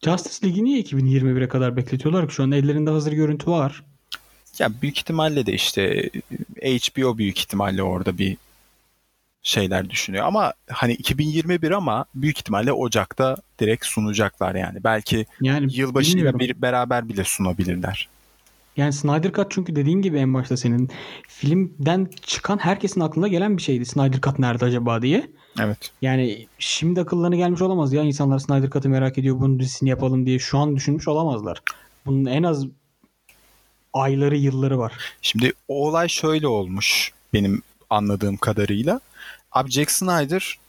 Justice 0.06 0.48
League'i 0.48 0.63
niye 0.63 0.82
2021'e 0.82 1.48
kadar 1.48 1.78
bekletiyorlar 1.78 2.28
ki? 2.28 2.34
Şu 2.34 2.44
an 2.44 2.52
ellerinde 2.52 2.89
hazır 2.89 3.12
görüntü 3.12 3.52
var. 3.52 3.84
Ya 4.60 4.70
büyük 4.82 4.98
ihtimalle 4.98 5.46
de 5.46 5.54
işte 5.54 6.10
HBO 6.63 7.18
büyük 7.18 7.39
ihtimalle 7.39 7.84
orada 7.84 8.18
bir 8.18 8.38
şeyler 9.42 9.89
düşünüyor. 9.89 10.26
Ama 10.26 10.54
hani 10.70 10.94
2021 10.94 11.72
ama 11.72 12.06
büyük 12.15 12.38
ihtimalle 12.38 12.74
Ocak'ta 12.74 13.38
direkt 13.60 13.86
sunacaklar 13.86 14.56
yani. 14.56 14.84
Belki 14.84 15.26
Yani 15.42 15.78
yılbaşıyla 15.78 16.39
bir 16.39 16.62
beraber 16.62 17.10
bile 17.10 17.24
sunabilirler. 17.24 18.10
Yani 18.78 18.94
Snyder 18.94 19.32
Cut 19.34 19.52
çünkü 19.52 19.76
dediğin 19.76 20.02
gibi 20.02 20.18
en 20.18 20.34
başta 20.34 20.58
senin 20.58 20.89
filmden 21.28 22.08
çıkan 22.26 22.58
herkesin 22.58 23.02
aklına 23.02 23.28
gelen 23.28 23.58
bir 23.58 23.62
şeydi. 23.62 23.86
Snyder 23.86 24.22
Cut 24.22 24.39
nerede 24.39 24.65
acaba 24.65 25.02
diye. 25.02 25.30
Evet. 25.60 25.92
Yani 26.02 26.48
şimdi 26.60 27.02
akıllarına 27.02 27.36
gelmiş 27.36 27.62
olamaz 27.62 27.94
ya 27.94 28.04
insanlar 28.04 28.40
Snyder 28.40 28.70
Cut'ı 28.70 28.90
merak 28.90 29.18
ediyor 29.18 29.40
bunun 29.40 29.60
dizisini 29.60 29.90
yapalım 29.90 30.26
diye 30.26 30.40
şu 30.40 30.58
an 30.58 30.76
düşünmüş 30.76 31.08
olamazlar. 31.08 31.62
Bunun 32.06 32.26
en 32.26 32.44
az 32.44 32.66
ayları 33.94 34.38
yılları 34.38 34.80
var. 34.80 34.94
Şimdi 35.22 35.54
o 35.68 35.88
olay 35.88 36.10
şöyle 36.10 36.48
olmuş 36.48 37.12
benim 37.34 37.62
anladığım 37.90 38.38
kadarıyla. 38.38 39.00
Abi 39.52 39.72
Jack 39.72 39.92
Snyder 39.92 40.60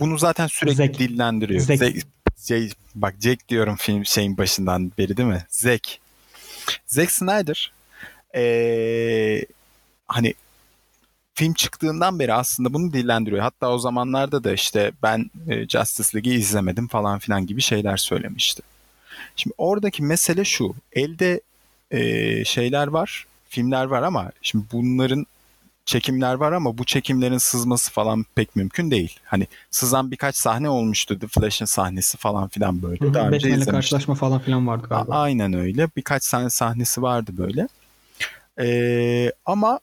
bunu 0.00 0.18
zaten 0.18 0.46
sürekli 0.46 0.76
Zack. 0.76 0.98
dillendiriyor. 0.98 1.60
Zack. 1.60 1.82
Zack- 1.82 2.04
şey, 2.46 2.72
bak 2.94 3.14
Jack 3.20 3.48
diyorum 3.48 3.76
film 3.76 4.06
şeyin 4.06 4.38
başından 4.38 4.92
beri 4.98 5.16
değil 5.16 5.28
mi? 5.28 5.46
Zack. 5.48 5.98
Zack 6.86 7.10
Snyder 7.10 7.72
ee, 8.34 9.44
hani 10.08 10.34
film 11.40 11.54
çıktığından 11.54 12.18
beri 12.18 12.32
aslında 12.34 12.72
bunu 12.72 12.92
dillendiriyor. 12.92 13.42
Hatta 13.42 13.70
o 13.70 13.78
zamanlarda 13.78 14.44
da 14.44 14.52
işte 14.52 14.92
ben 15.02 15.30
e, 15.48 15.68
Justice 15.68 16.08
League'i 16.14 16.34
izlemedim 16.34 16.88
falan 16.88 17.18
filan 17.18 17.46
gibi 17.46 17.60
şeyler 17.60 17.96
söylemişti. 17.96 18.62
Şimdi 19.36 19.54
oradaki 19.58 20.02
mesele 20.02 20.44
şu. 20.44 20.74
Elde 20.92 21.40
e, 21.90 22.44
şeyler 22.44 22.86
var, 22.86 23.26
filmler 23.48 23.84
var 23.84 24.02
ama 24.02 24.32
şimdi 24.42 24.64
bunların 24.72 25.26
çekimler 25.84 26.34
var 26.34 26.52
ama 26.52 26.78
bu 26.78 26.84
çekimlerin 26.84 27.38
sızması 27.38 27.90
falan 27.92 28.24
pek 28.34 28.56
mümkün 28.56 28.90
değil. 28.90 29.18
Hani 29.24 29.46
sızan 29.70 30.10
birkaç 30.10 30.36
sahne 30.36 30.68
olmuştu. 30.68 31.18
The 31.18 31.26
Flash'ın 31.26 31.64
sahnesi 31.66 32.18
falan 32.18 32.48
filan 32.48 32.82
böyle. 32.82 33.00
Daha 33.00 33.08
önce 33.08 33.36
Batman'le 33.36 33.38
izlemiştim. 33.38 33.72
karşılaşma 33.72 34.14
falan 34.14 34.38
filan 34.38 34.66
vardı 34.66 34.86
A- 34.90 34.94
galiba. 34.94 35.14
Aynen 35.14 35.52
öyle. 35.52 35.88
Birkaç 35.96 36.30
tane 36.30 36.50
sahnesi 36.50 37.02
vardı 37.02 37.30
böyle. 37.38 37.68
Ee, 38.60 39.32
ama 39.46 39.80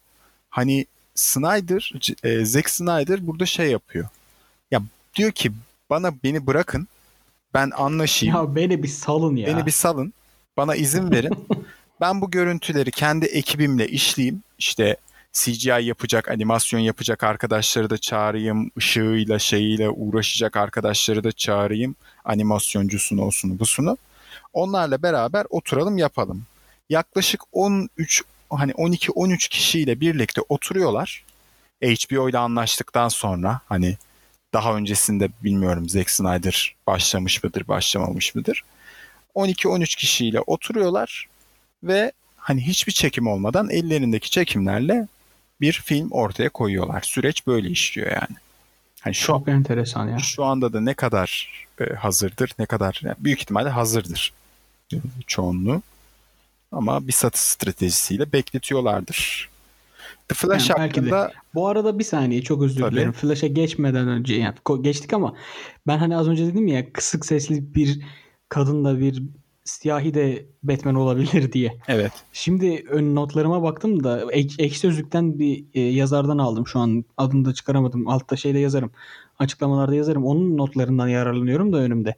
hani 0.50 0.86
Snyder, 1.18 1.94
e, 2.24 2.46
Zack 2.46 2.70
Snyder 2.70 3.28
burada 3.28 3.46
şey 3.46 3.72
yapıyor. 3.72 4.08
Ya 4.72 4.82
diyor 5.16 5.32
ki 5.32 5.52
bana 5.90 6.14
beni 6.24 6.48
bırakın. 6.48 6.88
Ben 7.54 7.72
anlaşayım. 7.76 8.36
Ya 8.36 8.56
beni 8.56 8.84
bir 8.84 8.88
salın 8.88 9.36
ya. 9.36 9.48
Beni 9.48 9.66
bir 9.66 9.72
salın. 9.72 10.14
Bana 10.58 10.76
izin 10.76 11.12
verin. 11.12 11.48
ben 12.02 12.22
bu 12.22 12.32
görüntüleri 12.32 12.92
kendi 12.92 13.26
ekibimle 13.26 13.88
işleyeyim. 13.88 14.44
İşte 14.58 14.98
CGI 15.34 15.86
yapacak, 15.86 16.30
animasyon 16.30 16.80
yapacak 16.80 17.24
arkadaşları 17.24 17.90
da 17.90 17.98
çağırayım. 17.98 18.72
ışığıyla 18.78 19.40
şeyiyle 19.40 19.90
uğraşacak 19.90 20.58
arkadaşları 20.58 21.24
da 21.24 21.32
çağırayım. 21.32 21.96
Animasyoncusunu 22.26 23.22
olsun 23.22 23.60
busunu. 23.60 23.98
Onlarla 24.54 25.04
beraber 25.04 25.46
oturalım 25.50 25.98
yapalım. 25.98 26.46
Yaklaşık 26.90 27.42
13 27.52 28.24
hani 28.50 28.72
12-13 28.72 29.50
kişiyle 29.50 30.00
birlikte 30.00 30.42
oturuyorlar. 30.50 31.24
HBO 31.84 32.30
ile 32.30 32.38
anlaştıktan 32.38 33.08
sonra 33.08 33.62
hani 33.70 33.98
daha 34.54 34.76
öncesinde 34.76 35.30
bilmiyorum 35.44 35.90
Zack 35.90 36.10
Snyder 36.10 36.76
başlamış 36.88 37.44
mıdır, 37.44 37.68
başlamamış 37.68 38.36
mıdır? 38.36 38.64
12-13 39.36 39.98
kişiyle 39.98 40.42
oturuyorlar 40.42 41.28
ve 41.84 42.12
hani 42.36 42.68
hiçbir 42.68 42.92
çekim 42.92 43.28
olmadan 43.28 43.70
ellerindeki 43.70 44.30
çekimlerle 44.32 45.08
bir 45.62 45.74
film 45.74 46.12
ortaya 46.12 46.50
koyuyorlar. 46.50 47.02
Süreç 47.02 47.48
böyle 47.48 47.70
işliyor 47.70 48.12
yani. 48.12 48.38
Hani 49.02 49.16
şu 49.16 49.26
Çok 49.26 49.48
enteresan 49.48 50.08
ya. 50.08 50.20
şu 50.20 50.44
anda 50.44 50.74
da 50.74 50.82
ne 50.82 50.94
kadar 50.94 51.50
e, 51.80 51.94
hazırdır, 51.94 52.52
ne 52.60 52.66
kadar 52.66 53.00
yani 53.04 53.16
büyük 53.20 53.42
ihtimalle 53.42 53.70
hazırdır 53.70 54.34
çoğunluğu. 55.28 55.82
Ama 56.72 57.08
bir 57.08 57.12
satış 57.12 57.42
stratejisiyle 57.42 58.32
bekletiyorlardır. 58.34 59.50
The 60.30 60.36
Flash 60.36 60.70
Yani 60.70 60.80
belki 60.80 60.96
de. 61.06 61.10
hakkında 61.10 61.32
Bu 61.54 61.68
arada 61.68 62.00
bir 62.00 62.04
saniye 62.04 62.42
çok 62.42 62.62
özür 62.64 62.82
Tabii. 62.82 62.92
dilerim. 62.96 63.12
Flash'a 63.12 63.48
geçmeden 63.48 64.08
önce 64.08 64.36
yani 64.36 64.56
geçtik 64.82 65.14
ama 65.14 65.36
ben 65.88 65.98
hani 65.98 66.18
az 66.18 66.28
önce 66.28 66.48
dedim 66.48 66.68
ya 66.68 66.94
kısık 66.94 67.26
sesli 67.26 67.76
bir 67.76 68.02
kadınla 68.50 69.00
bir 69.00 69.24
siyahi 69.64 70.14
de 70.14 70.46
Batman 70.64 70.96
olabilir 70.96 71.52
diye. 71.54 71.78
evet 71.88 72.12
Şimdi 72.34 72.84
ön 72.90 73.16
notlarıma 73.16 73.64
baktım 73.64 74.04
da 74.04 74.32
ek, 74.32 74.56
ekşi 74.64 74.80
sözlükten 74.80 75.40
bir 75.40 75.66
e, 75.74 75.82
yazardan 75.82 76.38
aldım 76.38 76.68
şu 76.68 76.80
an 76.80 77.06
adını 77.18 77.46
da 77.46 77.54
çıkaramadım. 77.54 78.08
Altta 78.08 78.36
şeyle 78.36 78.60
yazarım. 78.60 78.92
Açıklamalarda 79.40 79.96
yazarım. 79.96 80.26
Onun 80.26 80.58
notlarından 80.58 81.08
yararlanıyorum 81.08 81.74
da 81.74 81.78
önümde. 81.78 82.16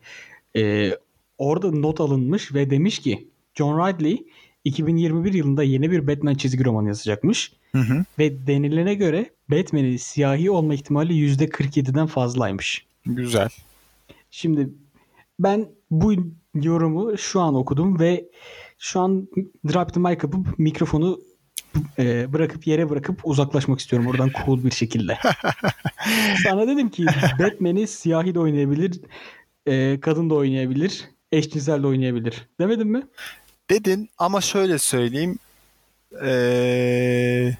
E, 0.55 0.91
orada 1.37 1.71
not 1.71 2.01
alınmış 2.01 2.53
ve 2.53 2.69
demiş 2.69 2.99
ki 2.99 3.27
John 3.59 3.87
Ridley 3.87 4.25
2021 4.63 5.33
yılında 5.33 5.63
yeni 5.63 5.91
bir 5.91 6.07
Batman 6.07 6.35
çizgi 6.35 6.65
romanı 6.65 6.87
yazacakmış. 6.87 7.53
Hı 7.71 7.77
hı. 7.77 8.05
Ve 8.19 8.47
denilene 8.47 8.93
göre 8.93 9.29
Batman'in 9.51 9.97
siyahi 9.97 10.51
olma 10.51 10.73
ihtimali 10.73 11.13
%47'den 11.13 12.07
fazlaymış. 12.07 12.85
Güzel. 13.05 13.49
Şimdi 14.31 14.69
ben 15.39 15.67
bu 15.91 16.13
yorumu 16.53 17.17
şu 17.17 17.41
an 17.41 17.55
okudum 17.55 17.99
ve 17.99 18.29
şu 18.77 18.99
an 18.99 19.27
drop 19.67 19.93
the 19.93 19.99
mic 19.99 20.19
yapıp 20.23 20.59
mikrofonu 20.59 21.19
e, 21.99 22.33
bırakıp 22.33 22.67
yere 22.67 22.89
bırakıp 22.89 23.19
uzaklaşmak 23.23 23.79
istiyorum 23.79 24.07
oradan 24.07 24.31
cool 24.45 24.63
bir 24.63 24.71
şekilde. 24.71 25.17
Sana 26.43 26.67
dedim 26.67 26.89
ki 26.89 27.05
Batman'i 27.39 27.87
siyahi 27.87 28.35
de 28.35 28.39
oynayabilir, 28.39 29.01
e, 29.67 29.99
kadın 30.01 30.29
da 30.29 30.35
oynayabilir, 30.35 31.09
eşcinsel 31.31 31.83
de 31.83 31.87
oynayabilir. 31.87 32.47
Demedim 32.59 32.89
mi? 32.89 33.03
Dedin 33.69 34.09
ama 34.17 34.41
şöyle 34.41 34.79
söyleyeyim. 34.79 35.39
Ee, 36.23 37.55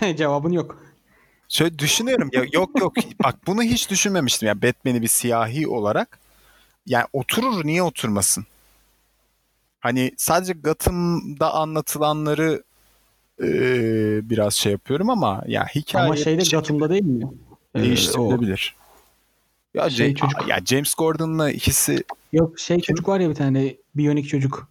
Cevabın 0.16 0.52
yok. 0.52 0.82
şöyle 1.48 1.78
düşünüyorum 1.78 2.28
ya 2.32 2.44
yok 2.52 2.80
yok 2.80 2.94
bak 3.24 3.46
bunu 3.46 3.62
hiç 3.62 3.90
düşünmemiştim 3.90 4.48
ya 4.48 4.62
Batman'i 4.62 5.02
bir 5.02 5.08
siyahi 5.08 5.68
olarak. 5.68 6.18
Yani 6.86 7.06
oturur 7.12 7.64
niye 7.64 7.82
oturmasın? 7.82 8.46
Hani 9.80 10.12
sadece 10.16 10.52
Gotham'da 10.52 11.54
anlatılanları 11.54 12.62
ee, 13.42 14.30
biraz 14.30 14.54
şey 14.54 14.72
yapıyorum 14.72 15.10
ama 15.10 15.42
ya 15.46 15.66
hikaye 15.66 16.04
Ama 16.04 16.16
şeyde 16.16 16.44
şekilde 16.44 16.56
Gotham'da 16.56 16.90
değil 16.90 17.02
mi? 17.02 17.24
Ee, 17.74 17.82
değiştirilebilir. 17.82 18.76
Ya, 19.74 19.90
Şey 19.90 20.06
Ce- 20.10 20.14
çocuk. 20.14 20.48
ya 20.48 20.60
James 20.64 20.94
Gordon'la 20.94 21.50
ikisi 21.50 22.04
Yok 22.32 22.58
şey 22.58 22.80
çocuk 22.80 23.08
var 23.08 23.20
ya 23.20 23.30
bir 23.30 23.34
tane 23.34 23.76
biyonik 23.94 24.28
çocuk. 24.28 24.68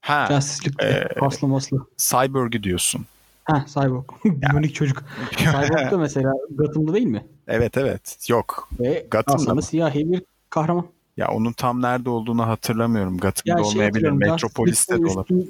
ha 0.00 0.26
Justice 0.30 0.70
League'de. 0.82 1.14
Paslı 1.20 1.48
maslı. 1.48 1.86
Cyborg'u 1.96 2.62
diyorsun. 2.62 3.06
Ha 3.44 3.64
Cyborg. 3.68 4.04
biyonik 4.24 4.74
çocuk. 4.74 5.04
Cyborg 5.38 5.90
da 5.90 5.98
mesela 5.98 6.32
Gotham'da 6.50 6.94
değil 6.94 7.06
mi? 7.06 7.26
evet 7.48 7.76
evet 7.76 8.18
yok. 8.28 8.68
Ve 8.80 9.06
Gotham'da 9.10 9.54
mı? 9.54 9.62
siyahi 9.62 10.12
bir 10.12 10.22
kahraman. 10.50 10.86
Ya 11.16 11.28
onun 11.28 11.52
tam 11.52 11.82
nerede 11.82 12.10
olduğunu 12.10 12.46
hatırlamıyorum. 12.46 13.18
Gotham'da 13.18 13.60
Ya 13.60 13.64
şey 13.64 13.72
olmayabilir. 13.72 14.10
Metropolis'te 14.10 15.02
de 15.02 15.06
olabilir. 15.06 15.48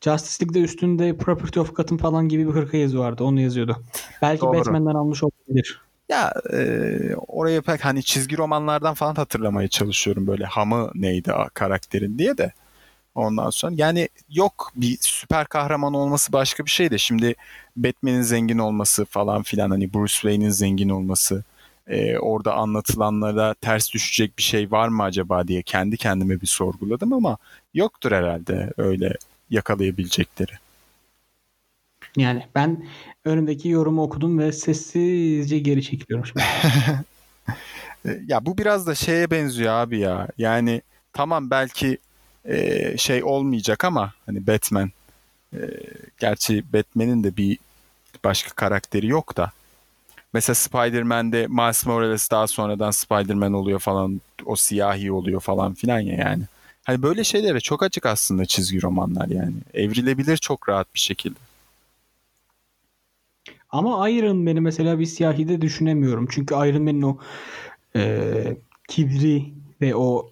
Justice 0.00 0.44
League'de 0.44 0.64
üstünde 0.64 1.16
Property 1.16 1.60
of 1.60 1.76
Gotham 1.76 1.98
falan 1.98 2.28
gibi 2.28 2.46
bir 2.48 2.52
hırka 2.52 2.76
yazı 2.76 2.98
vardı. 2.98 3.24
Onu 3.24 3.40
yazıyordu. 3.40 3.76
Belki 4.22 4.42
Doğru. 4.42 4.58
Batman'den 4.58 4.94
almış 4.94 5.22
olabilir. 5.22 5.80
Ya 6.08 6.32
e, 6.52 6.58
oraya 7.16 7.62
pek 7.62 7.84
hani 7.84 8.02
çizgi 8.02 8.38
romanlardan 8.38 8.94
falan 8.94 9.14
hatırlamaya 9.14 9.68
çalışıyorum 9.68 10.26
böyle 10.26 10.44
hamı 10.44 10.90
neydi 10.94 11.32
karakterin 11.54 12.18
diye 12.18 12.38
de. 12.38 12.52
Ondan 13.14 13.50
sonra 13.50 13.74
yani 13.76 14.08
yok 14.30 14.72
bir 14.76 14.98
süper 15.00 15.46
kahraman 15.46 15.94
olması 15.94 16.32
başka 16.32 16.64
bir 16.64 16.70
şey 16.70 16.90
de 16.90 16.98
şimdi 16.98 17.34
Batman'in 17.76 18.22
zengin 18.22 18.58
olması 18.58 19.04
falan 19.04 19.42
filan 19.42 19.70
hani 19.70 19.94
Bruce 19.94 20.12
Wayne'in 20.12 20.50
zengin 20.50 20.88
olması 20.88 21.44
e, 21.86 22.18
orada 22.18 22.54
anlatılanlara 22.54 23.54
ters 23.54 23.92
düşecek 23.92 24.38
bir 24.38 24.42
şey 24.42 24.70
var 24.70 24.88
mı 24.88 25.02
acaba 25.02 25.48
diye 25.48 25.62
kendi 25.62 25.96
kendime 25.96 26.40
bir 26.40 26.46
sorguladım 26.46 27.12
ama 27.12 27.36
yoktur 27.74 28.12
herhalde 28.12 28.72
öyle 28.76 29.14
yakalayabilecekleri. 29.50 30.52
Yani 32.16 32.42
ben 32.54 32.86
önümdeki 33.24 33.68
yorumu 33.68 34.02
okudum 34.02 34.38
ve 34.38 34.52
sessizce 34.52 35.58
geri 35.58 35.82
çekiliyorum 35.82 36.26
şimdi. 36.26 36.44
E, 38.06 38.20
Ya 38.26 38.46
bu 38.46 38.58
biraz 38.58 38.86
da 38.86 38.94
şeye 38.94 39.30
benziyor 39.30 39.72
abi 39.74 39.98
ya. 39.98 40.28
Yani 40.38 40.82
tamam 41.12 41.50
belki 41.50 41.98
e, 42.44 42.96
şey 42.98 43.24
olmayacak 43.24 43.84
ama 43.84 44.14
hani 44.26 44.46
Batman 44.46 44.90
e, 45.54 45.58
gerçi 46.18 46.72
Batman'in 46.72 47.24
de 47.24 47.36
bir 47.36 47.58
başka 48.24 48.50
karakteri 48.54 49.06
yok 49.06 49.36
da. 49.36 49.52
Mesela 50.32 50.54
Spider-Man'de 50.54 51.46
Miles 51.46 51.86
Morales 51.86 52.30
daha 52.30 52.46
sonradan 52.46 52.90
Spider-Man 52.90 53.52
oluyor 53.52 53.78
falan. 53.80 54.20
O 54.46 54.56
siyahi 54.56 55.12
oluyor 55.12 55.40
falan 55.40 55.74
filan 55.74 56.00
ya 56.00 56.14
yani. 56.14 56.42
Hani 56.84 57.02
böyle 57.02 57.24
şeylere 57.24 57.60
çok 57.60 57.82
açık 57.82 58.06
aslında 58.06 58.46
çizgi 58.46 58.82
romanlar 58.82 59.28
yani. 59.28 59.54
Evrilebilir 59.74 60.36
çok 60.36 60.68
rahat 60.68 60.94
bir 60.94 61.00
şekilde. 61.00 61.38
Ama 63.70 64.08
Iron 64.08 64.36
Man'i 64.36 64.60
mesela 64.60 64.98
bir 64.98 65.06
siyahide 65.06 65.60
düşünemiyorum. 65.60 66.26
Çünkü 66.30 66.54
Iron 66.54 66.82
Man'in 66.82 67.02
o 67.02 67.18
e, 67.96 68.32
kibri 68.88 69.44
ve 69.80 69.94
o 69.96 70.30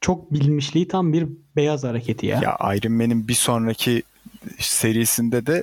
çok 0.00 0.32
bilinmişliği 0.32 0.88
tam 0.88 1.12
bir 1.12 1.26
beyaz 1.56 1.84
hareketi 1.84 2.26
ya. 2.26 2.40
Ya 2.42 2.74
Iron 2.74 2.92
Man'in 2.92 3.28
bir 3.28 3.34
sonraki 3.34 4.02
serisinde 4.58 5.46
de 5.46 5.62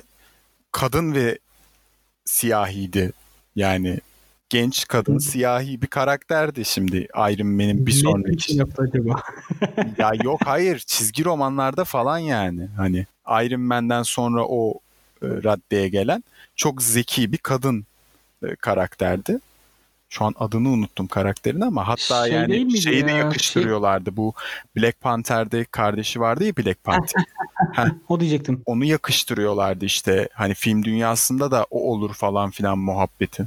kadın 0.72 1.14
ve 1.14 1.38
siyahiydi. 2.24 3.12
Yani 3.56 3.98
genç 4.48 4.88
kadın 4.88 5.18
siyahi 5.18 5.82
bir 5.82 5.86
karakterdi 5.86 6.64
şimdi 6.64 6.96
Iron 7.16 7.46
Man'in 7.46 7.86
bir 7.86 7.92
Ne 7.92 7.96
için 7.96 8.10
sonraki. 8.10 8.56
yaptı 8.56 8.82
acaba? 8.82 9.22
ya 9.98 10.12
yok 10.24 10.40
hayır 10.44 10.78
çizgi 10.78 11.24
romanlarda 11.24 11.84
falan 11.84 12.18
yani. 12.18 12.68
Hani 12.76 13.06
Iron 13.44 13.60
Man'den 13.60 14.02
sonra 14.02 14.46
o 14.46 14.74
e, 15.22 15.26
raddeye 15.26 15.88
gelen 15.88 16.24
çok 16.56 16.82
zeki 16.82 17.32
bir 17.32 17.38
kadın 17.38 17.86
e, 18.42 18.56
karakterdi. 18.56 19.38
Şu 20.08 20.24
an 20.24 20.34
adını 20.38 20.68
unuttum 20.68 21.06
karakterin 21.06 21.60
ama 21.60 21.88
hatta 21.88 22.26
Şey 22.26 22.32
yani 22.36 22.78
şeyi 22.78 23.06
de 23.06 23.10
ya? 23.10 23.16
yakıştırıyorlardı. 23.16 24.16
Bu 24.16 24.34
Black 24.76 25.00
Panther'de 25.00 25.64
kardeşi 25.64 26.20
vardı 26.20 26.44
ya 26.44 26.56
Black 26.56 26.84
Panther. 26.84 27.24
O 28.08 28.20
diyecektim. 28.20 28.62
onu 28.66 28.84
yakıştırıyorlardı 28.84 29.84
işte. 29.84 30.28
Hani 30.32 30.54
film 30.54 30.84
dünyasında 30.84 31.50
da 31.50 31.66
o 31.70 31.92
olur 31.92 32.14
falan 32.14 32.50
filan 32.50 32.78
muhabbeti 32.78 33.46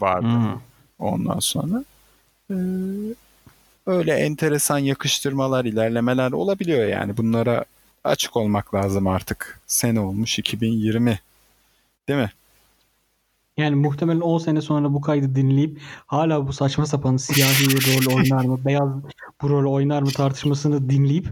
vardı 0.00 0.26
Hmm. 0.26 0.60
ondan 0.98 1.38
sonra. 1.38 1.84
Ee, 2.50 2.54
öyle 3.86 4.12
enteresan 4.14 4.78
yakıştırmalar, 4.78 5.64
ilerlemeler 5.64 6.32
olabiliyor 6.32 6.88
yani. 6.88 7.16
Bunlara 7.16 7.64
açık 8.04 8.36
olmak 8.36 8.74
lazım 8.74 9.06
artık. 9.06 9.60
Sene 9.66 10.00
olmuş 10.00 10.38
2020. 10.38 11.20
Değil 12.08 12.20
mi? 12.20 12.30
Yani 13.56 13.76
muhtemelen 13.76 14.20
10 14.20 14.38
sene 14.38 14.60
sonra 14.60 14.92
bu 14.92 15.00
kaydı 15.00 15.34
dinleyip 15.34 15.80
hala 16.06 16.46
bu 16.48 16.52
saçma 16.52 16.86
sapan 16.86 17.16
siyahi 17.16 17.64
rol 18.08 18.16
oynar 18.16 18.44
mı, 18.44 18.64
beyaz 18.64 18.88
bu 19.42 19.50
rol 19.50 19.72
oynar 19.72 20.02
mı 20.02 20.10
tartışmasını 20.10 20.90
dinleyip 20.90 21.28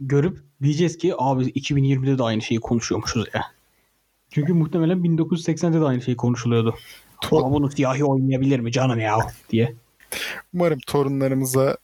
görüp 0.00 0.38
diyeceğiz 0.62 0.98
ki 0.98 1.14
abi 1.18 1.44
2020'de 1.44 2.18
de 2.18 2.22
aynı 2.22 2.42
şeyi 2.42 2.60
konuşuyormuşuz 2.60 3.26
ya. 3.34 3.42
Çünkü 4.30 4.52
muhtemelen 4.52 4.98
1980'de 4.98 5.80
de 5.80 5.84
aynı 5.84 6.02
şey 6.02 6.16
konuşuluyordu. 6.16 6.74
Ama 7.32 7.52
bunu 7.52 7.70
siyahi 7.70 8.04
oynayabilir 8.04 8.60
mi 8.60 8.72
canım 8.72 9.00
ya 9.00 9.18
diye. 9.50 9.74
Umarım 10.54 10.78
torunlarımıza 10.86 11.76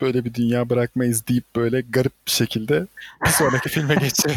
böyle 0.00 0.24
bir 0.24 0.34
dünya 0.34 0.70
bırakmayız 0.70 1.26
deyip 1.26 1.44
böyle 1.56 1.80
garip 1.80 2.12
bir 2.26 2.32
şekilde 2.32 2.86
bir 3.24 3.30
sonraki 3.30 3.68
filme 3.68 3.94
geçelim. 4.00 4.36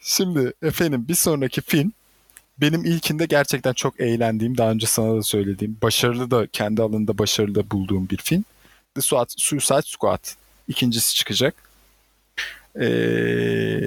Şimdi 0.00 0.52
efendim 0.62 1.04
bir 1.08 1.14
sonraki 1.14 1.60
film 1.60 1.92
benim 2.60 2.84
ilkinde 2.84 3.26
gerçekten 3.26 3.72
çok 3.72 4.00
eğlendiğim, 4.00 4.58
daha 4.58 4.70
önce 4.70 4.86
sana 4.86 5.16
da 5.16 5.22
söylediğim, 5.22 5.78
başarılı 5.82 6.30
da 6.30 6.46
kendi 6.46 6.82
alanında 6.82 7.18
başarılı 7.18 7.54
da 7.54 7.70
bulduğum 7.70 8.08
bir 8.08 8.16
film. 8.16 8.44
The 8.94 9.00
Suicide 9.36 9.82
Squad. 9.82 10.24
İkincisi 10.68 11.14
çıkacak. 11.14 11.54
Ee, 12.80 13.80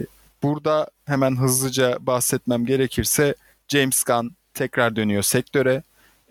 burada 0.43 0.87
hemen 1.05 1.37
hızlıca 1.37 1.97
bahsetmem 1.99 2.65
gerekirse 2.65 3.35
James 3.67 4.03
Gunn 4.03 4.31
tekrar 4.53 4.95
dönüyor 4.95 5.23
sektöre. 5.23 5.83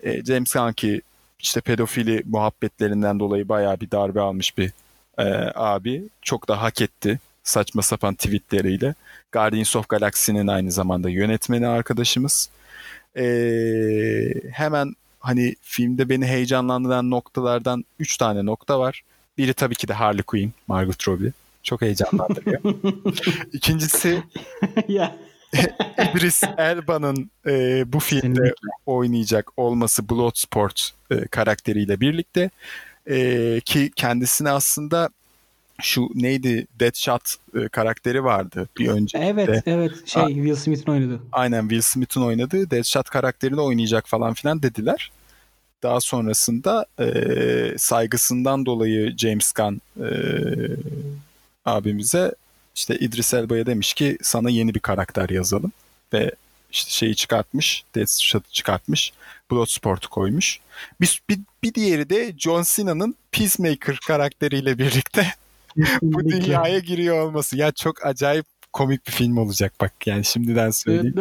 Ee, 0.03 0.25
James 0.25 0.53
Gunn 0.53 0.71
ki 0.73 1.01
işte 1.39 1.61
pedofili 1.61 2.23
muhabbetlerinden 2.25 3.19
dolayı 3.19 3.49
bayağı 3.49 3.79
bir 3.79 3.91
darbe 3.91 4.21
almış 4.21 4.57
bir 4.57 4.71
e, 5.17 5.23
abi. 5.55 6.03
Çok 6.21 6.47
da 6.47 6.61
hak 6.61 6.81
etti 6.81 7.19
saçma 7.43 7.81
sapan 7.81 8.15
tweetleriyle. 8.15 8.95
Guardians 9.31 9.75
of 9.75 9.89
Galaxy'nin 9.89 10.47
aynı 10.47 10.71
zamanda 10.71 11.09
yönetmeni 11.09 11.67
arkadaşımız. 11.67 12.49
Ee, 13.17 14.33
hemen 14.51 14.93
hani 15.19 15.55
filmde 15.61 16.09
beni 16.09 16.25
heyecanlandıran 16.25 17.09
noktalardan 17.09 17.85
3 17.99 18.17
tane 18.17 18.45
nokta 18.45 18.79
var. 18.79 19.01
Biri 19.37 19.53
tabii 19.53 19.75
ki 19.75 19.87
de 19.87 19.93
Harley 19.93 20.23
Quinn, 20.23 20.53
Margot 20.67 21.07
Robbie. 21.07 21.31
Çok 21.63 21.81
heyecanlandırıyor. 21.81 22.61
İkincisi 23.53 24.23
ya 24.87 25.15
İdris 26.11 26.43
Elba'nın 26.57 27.31
e, 27.45 27.83
bu 27.93 27.99
filmde 27.99 28.27
kesinlikle. 28.27 28.69
oynayacak 28.85 29.51
olması 29.57 30.09
Bloodsport 30.09 30.91
e, 31.11 31.27
karakteriyle 31.27 31.99
birlikte 31.99 32.49
e, 33.09 33.61
ki 33.65 33.91
kendisine 33.95 34.49
aslında 34.49 35.09
şu 35.81 36.09
neydi 36.15 36.67
Deadshot 36.79 37.35
e, 37.55 37.67
karakteri 37.67 38.23
vardı 38.23 38.69
bir 38.77 38.87
önce. 38.87 39.17
Evet 39.17 39.63
evet 39.65 39.91
şey. 40.05 40.25
Will 40.25 40.55
Smith'in 40.55 40.91
oynadı. 40.91 41.19
Aynen 41.31 41.61
Will 41.61 41.81
Smith'in 41.81 42.21
oynadığı 42.21 42.71
Deadshot 42.71 43.09
karakterini 43.09 43.61
oynayacak 43.61 44.07
falan 44.07 44.33
filan 44.33 44.63
dediler. 44.63 45.11
Daha 45.83 45.99
sonrasında 45.99 46.85
e, 46.99 47.05
saygısından 47.77 48.65
dolayı 48.65 49.17
James 49.17 49.51
Gunn 49.51 49.81
e, 49.99 50.09
abimize 51.65 52.35
işte 52.75 52.97
İdris 52.97 53.33
Elba'ya 53.33 53.65
demiş 53.65 53.93
ki 53.93 54.17
sana 54.21 54.49
yeni 54.49 54.75
bir 54.75 54.79
karakter 54.79 55.29
yazalım 55.29 55.71
ve 56.13 56.31
işte 56.71 56.91
şeyi 56.91 57.15
çıkartmış, 57.15 57.83
Deadshot'ı 57.95 58.51
çıkartmış, 58.51 59.13
Bloodsport'u 59.51 60.09
koymuş. 60.09 60.59
Bir, 61.01 61.21
bir, 61.29 61.39
bir 61.63 61.73
diğeri 61.73 62.09
de 62.09 62.33
John 62.37 62.63
Cena'nın 62.75 63.15
Peacemaker 63.31 63.99
karakteriyle 64.07 64.77
birlikte 64.77 65.27
bu 66.01 66.29
dünyaya 66.29 66.79
giriyor 66.79 67.27
olması. 67.27 67.57
Ya 67.57 67.71
çok 67.71 68.05
acayip 68.05 68.45
komik 68.73 69.07
bir 69.07 69.11
film 69.11 69.37
olacak 69.37 69.73
bak 69.81 70.07
yani 70.07 70.25
şimdiden 70.25 70.69
söyleyeyim. 70.69 71.13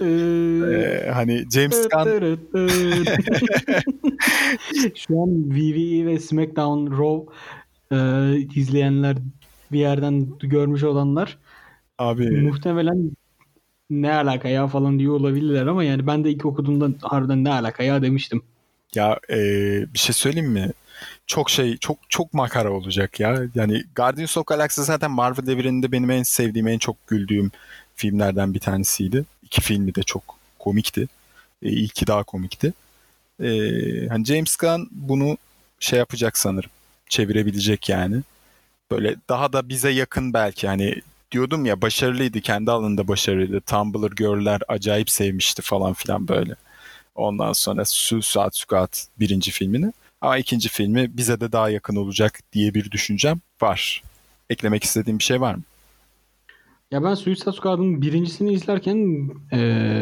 Ee, 0.00 1.10
hani 1.10 1.44
James 1.54 1.88
Gunn 1.88 2.38
Şu 4.94 5.22
an 5.22 5.50
WWE 5.50 6.06
ve 6.06 6.20
SmackDown 6.20 6.98
Raw 6.98 7.32
e, 7.92 7.96
izleyenler 8.54 9.16
bir 9.72 9.78
yerden 9.78 10.38
görmüş 10.38 10.84
olanlar 10.84 11.38
abi 11.98 12.30
muhtemelen 12.30 13.10
ne 13.90 14.14
alaka 14.14 14.48
ya 14.48 14.66
falan 14.66 14.98
diyor 14.98 15.14
olabilirler 15.14 15.66
ama 15.66 15.84
yani 15.84 16.06
ben 16.06 16.24
de 16.24 16.30
ilk 16.30 16.46
okuduğumda 16.46 16.88
harbiden 17.02 17.44
ne 17.44 17.50
alaka 17.50 17.82
ya 17.82 18.02
demiştim. 18.02 18.42
ya 18.94 19.20
e, 19.30 19.36
bir 19.94 19.98
şey 19.98 20.14
söyleyeyim 20.14 20.50
mi? 20.50 20.72
Çok 21.26 21.50
şey 21.50 21.76
çok 21.76 21.98
çok 22.08 22.34
makara 22.34 22.72
olacak 22.72 23.20
ya. 23.20 23.42
Yani 23.54 23.84
Guardians 23.96 24.36
of 24.36 24.46
Galaxy 24.46 24.80
zaten 24.82 25.10
Marvel 25.10 25.48
evreninde 25.48 25.92
benim 25.92 26.10
en 26.10 26.22
sevdiğim 26.22 26.68
en 26.68 26.78
çok 26.78 27.06
güldüğüm 27.06 27.50
filmlerden 27.96 28.54
bir 28.54 28.60
tanesiydi. 28.60 29.24
İki 29.42 29.60
filmi 29.60 29.94
de 29.94 30.02
çok 30.02 30.38
komikti. 30.58 31.08
E, 31.62 31.68
ilki 31.68 32.06
daha 32.06 32.22
komikti. 32.22 32.72
E, 33.40 33.48
hani 34.08 34.24
James 34.24 34.56
Gunn 34.56 34.88
bunu 34.90 35.38
şey 35.80 35.98
yapacak 35.98 36.38
sanırım. 36.38 36.70
Çevirebilecek 37.08 37.88
yani. 37.88 38.22
Böyle 38.90 39.16
daha 39.28 39.52
da 39.52 39.68
bize 39.68 39.90
yakın 39.90 40.34
belki 40.34 40.68
hani 40.68 40.94
diyordum 41.32 41.66
ya 41.66 41.82
başarılıydı 41.82 42.40
kendi 42.40 42.70
alanında 42.70 43.08
başarılıydı. 43.08 43.60
Tumblr 43.60 44.12
Girl'ler 44.16 44.60
acayip 44.68 45.10
sevmişti 45.10 45.62
falan 45.62 45.92
filan 45.92 46.28
böyle. 46.28 46.54
Ondan 47.14 47.52
sonra 47.52 47.84
Suicide 47.84 48.50
Squad 48.52 48.96
birinci 49.20 49.50
filmini. 49.50 49.92
Ama 50.24 50.38
ikinci 50.38 50.68
filmi 50.68 51.16
bize 51.16 51.40
de 51.40 51.52
daha 51.52 51.70
yakın 51.70 51.96
olacak 51.96 52.40
diye 52.52 52.74
bir 52.74 52.90
düşüncem 52.90 53.40
var. 53.62 54.02
Eklemek 54.50 54.84
istediğim 54.84 55.18
bir 55.18 55.24
şey 55.24 55.40
var 55.40 55.54
mı? 55.54 55.62
Ya 56.90 57.04
ben 57.04 57.14
Suicide 57.14 57.52
Squad'ın 57.52 58.02
birincisini 58.02 58.52
izlerken 58.52 59.28
e, 59.52 59.58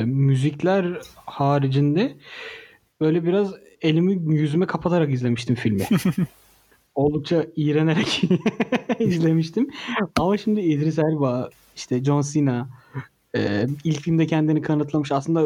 müzikler 0.07 0.99
haricinde 1.15 2.17
böyle 3.01 3.25
biraz 3.25 3.55
elimi 3.81 4.35
yüzüme 4.35 4.67
kapatarak 4.67 5.13
izlemiştim 5.13 5.55
filmi. 5.55 5.87
Oldukça 6.95 7.47
iğrenerek 7.57 8.23
izlemiştim. 8.99 9.71
Ama 10.19 10.39
şimdi 10.39 10.61
İdris 10.61 10.99
Elba, 10.99 11.51
işte 11.77 12.05
John 12.05 12.23
Cena 12.23 12.69
e, 13.37 13.67
ilk 13.85 14.01
filmde 14.01 14.27
kendini 14.27 14.63
kanıtlamış. 14.63 15.13
Aslında 15.13 15.45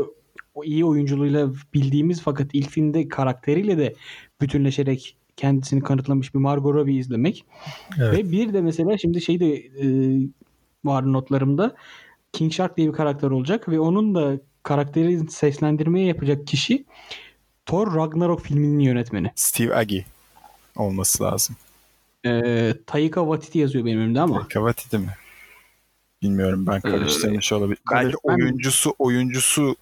o 0.56 0.64
iyi 0.64 0.84
oyunculuğuyla 0.84 1.50
bildiğimiz 1.74 2.22
fakat 2.22 2.48
ilk 2.52 2.70
filmde 2.70 3.08
karakteriyle 3.08 3.78
de 3.78 3.94
bütünleşerek 4.40 5.16
kendisini 5.36 5.82
kanıtlamış 5.82 6.34
bir 6.34 6.38
Margot 6.38 6.74
Robbie 6.74 6.94
izlemek. 6.94 7.44
Evet. 7.98 8.18
Ve 8.18 8.32
bir 8.32 8.52
de 8.52 8.60
mesela 8.60 8.98
şimdi 8.98 9.20
şey 9.20 9.40
de 9.40 9.54
e, 9.56 9.86
var 10.84 11.12
notlarımda. 11.12 11.76
King 12.32 12.52
Shark 12.52 12.76
diye 12.76 12.88
bir 12.88 12.92
karakter 12.92 13.30
olacak 13.30 13.68
ve 13.68 13.80
onun 13.80 14.14
da 14.14 14.40
karakterin 14.62 15.26
seslendirmeye 15.26 16.06
yapacak 16.06 16.46
kişi 16.46 16.84
Thor 17.66 17.94
Ragnarok 17.96 18.40
filminin 18.42 18.78
yönetmeni. 18.78 19.30
Steve 19.34 19.76
Agee 19.76 20.04
olması 20.76 21.24
lazım. 21.24 21.56
E, 22.26 22.74
Taika 22.86 23.20
Waititi 23.20 23.58
yazıyor 23.58 23.84
benim 23.84 24.00
önümde 24.00 24.20
ama. 24.20 24.48
Kavati 24.48 24.98
mi? 24.98 25.08
Bilmiyorum 26.22 26.66
ben 26.66 26.80
karıştırmış 26.80 27.52
olabilir. 27.52 27.78
Belki 27.92 28.12
karıştırma- 28.16 28.34
oyuncusu 28.34 28.94
oyuncusu 28.98 29.76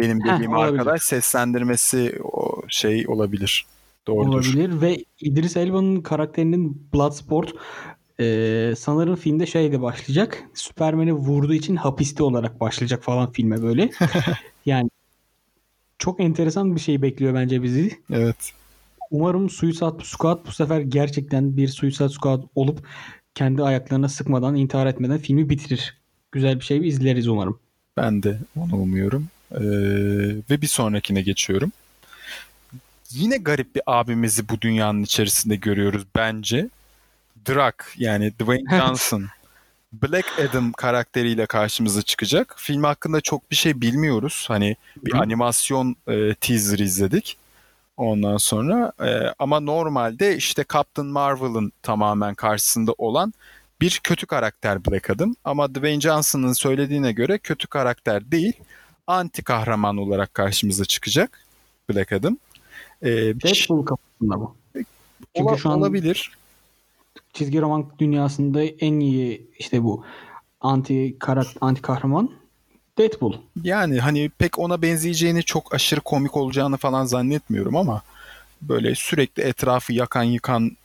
benim 0.00 0.24
Heh, 0.24 0.34
dediğim 0.34 0.52
olabilir. 0.52 0.78
arkadaş 0.78 1.02
seslendirmesi 1.02 2.18
o 2.22 2.62
şey 2.68 3.04
olabilir. 3.08 3.66
Doğrudur. 4.06 4.28
olabilir 4.28 4.80
ve 4.80 5.04
İdris 5.20 5.56
Elba'nın 5.56 6.00
karakterinin 6.00 6.88
Bloodsport 6.94 7.52
e, 8.20 8.74
sanırım 8.78 9.16
filmde 9.16 9.46
şeyle 9.46 9.82
başlayacak. 9.82 10.44
Superman'i 10.54 11.12
vurduğu 11.12 11.54
için 11.54 11.76
hapiste 11.76 12.22
olarak 12.22 12.60
başlayacak 12.60 13.02
falan 13.02 13.32
filme 13.32 13.62
böyle. 13.62 13.90
yani 14.66 14.90
çok 15.98 16.20
enteresan 16.20 16.76
bir 16.76 16.80
şey 16.80 17.02
bekliyor 17.02 17.34
bence 17.34 17.62
bizi. 17.62 17.90
Evet. 18.12 18.52
Umarım 19.10 19.50
Suicide 19.50 20.04
Squad 20.04 20.46
bu 20.46 20.52
sefer 20.52 20.80
gerçekten 20.80 21.56
bir 21.56 21.68
Suicide 21.68 22.08
Squad 22.08 22.42
olup 22.54 22.86
kendi 23.34 23.62
ayaklarına 23.62 24.08
sıkmadan, 24.08 24.54
intihar 24.54 24.86
etmeden 24.86 25.18
filmi 25.18 25.48
bitirir. 25.48 25.98
Güzel 26.32 26.56
bir 26.60 26.64
şey 26.64 26.88
izleriz 26.88 27.28
umarım. 27.28 27.58
Ben 27.96 28.22
de 28.22 28.38
onu 28.56 28.76
umuyorum. 28.76 29.28
Ee, 29.54 29.60
ve 30.50 30.62
bir 30.62 30.66
sonrakine 30.66 31.22
geçiyorum. 31.22 31.72
Yine 33.10 33.36
garip 33.36 33.74
bir 33.74 33.82
abimizi 33.86 34.48
bu 34.48 34.60
dünyanın 34.60 35.02
içerisinde 35.02 35.56
görüyoruz 35.56 36.04
bence. 36.16 36.68
Drak 37.48 37.94
yani 37.98 38.32
Dwayne. 38.32 38.78
Johnson. 38.78 39.26
Black 40.02 40.26
Adam 40.38 40.72
karakteriyle 40.72 41.46
karşımıza 41.46 42.02
çıkacak. 42.02 42.54
Film 42.58 42.82
hakkında 42.84 43.20
çok 43.20 43.50
bir 43.50 43.56
şey 43.56 43.80
bilmiyoruz. 43.80 44.44
Hani 44.48 44.76
bir 44.96 45.12
Hı. 45.12 45.18
animasyon 45.18 45.96
e, 46.08 46.34
teaser 46.34 46.78
izledik. 46.78 47.36
Ondan 47.96 48.36
sonra 48.36 48.92
e, 49.00 49.34
ama 49.38 49.60
normalde 49.60 50.36
işte 50.36 50.64
Captain 50.72 51.08
Marvel'ın 51.08 51.72
tamamen 51.82 52.34
karşısında 52.34 52.92
olan 52.98 53.32
bir 53.80 54.00
kötü 54.04 54.26
karakter 54.26 54.84
Black 54.84 55.10
Adam. 55.10 55.34
Ama 55.44 55.74
Dwayne 55.74 56.00
Johnson'ın 56.00 56.52
söylediğine 56.52 57.12
göre 57.12 57.38
kötü 57.38 57.66
karakter 57.66 58.30
değil, 58.30 58.52
anti 59.06 59.42
kahraman 59.42 59.96
olarak 59.96 60.34
karşımıza 60.34 60.84
çıkacak 60.84 61.40
Black 61.90 62.12
Adam. 62.12 62.36
E, 63.02 63.08
şey- 63.08 63.40
Deadpool 63.40 63.84
kafasında 63.84 64.40
bu. 64.40 64.54
Çünkü 65.36 65.48
ola- 65.50 65.56
şu 65.56 65.70
an 65.70 65.78
olabilir. 65.78 66.30
çizgi 67.32 67.60
roman 67.60 67.86
dünyasında 67.98 68.62
en 68.64 69.00
iyi 69.00 69.46
işte 69.58 69.82
bu 69.82 70.04
anti 70.60 71.16
karak 71.18 71.46
anti 71.60 71.82
kahraman 71.82 72.30
Deadpool. 72.98 73.32
Yani 73.62 74.00
hani 74.00 74.30
pek 74.38 74.58
ona 74.58 74.82
benzeyeceğini 74.82 75.42
çok 75.42 75.74
aşırı 75.74 76.00
komik 76.00 76.36
olacağını 76.36 76.76
falan 76.76 77.04
zannetmiyorum 77.04 77.76
ama 77.76 78.02
böyle 78.62 78.94
sürekli 78.94 79.42
etrafı 79.42 79.92
yakan 79.92 80.22
yıkan 80.22 80.76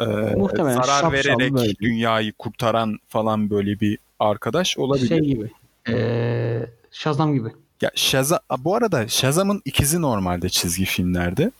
e, 0.00 0.04
Muhtemelen 0.36 0.82
zarar 0.82 1.12
vererek 1.12 1.52
böyle. 1.52 1.74
dünyayı 1.78 2.32
kurtaran 2.32 2.98
falan 3.08 3.50
böyle 3.50 3.80
bir 3.80 3.98
arkadaş 4.18 4.78
olabilir. 4.78 5.08
Şey 5.08 5.18
gibi. 5.20 5.50
Ee, 5.88 6.66
Shazam 6.92 7.34
gibi. 7.34 7.48
Ya 7.80 7.90
Shazam, 7.94 8.38
bu 8.58 8.74
arada 8.74 9.08
Shazam'ın 9.08 9.62
ikizi 9.64 10.02
normalde 10.02 10.48
çizgi 10.48 10.84
filmlerde. 10.84 11.50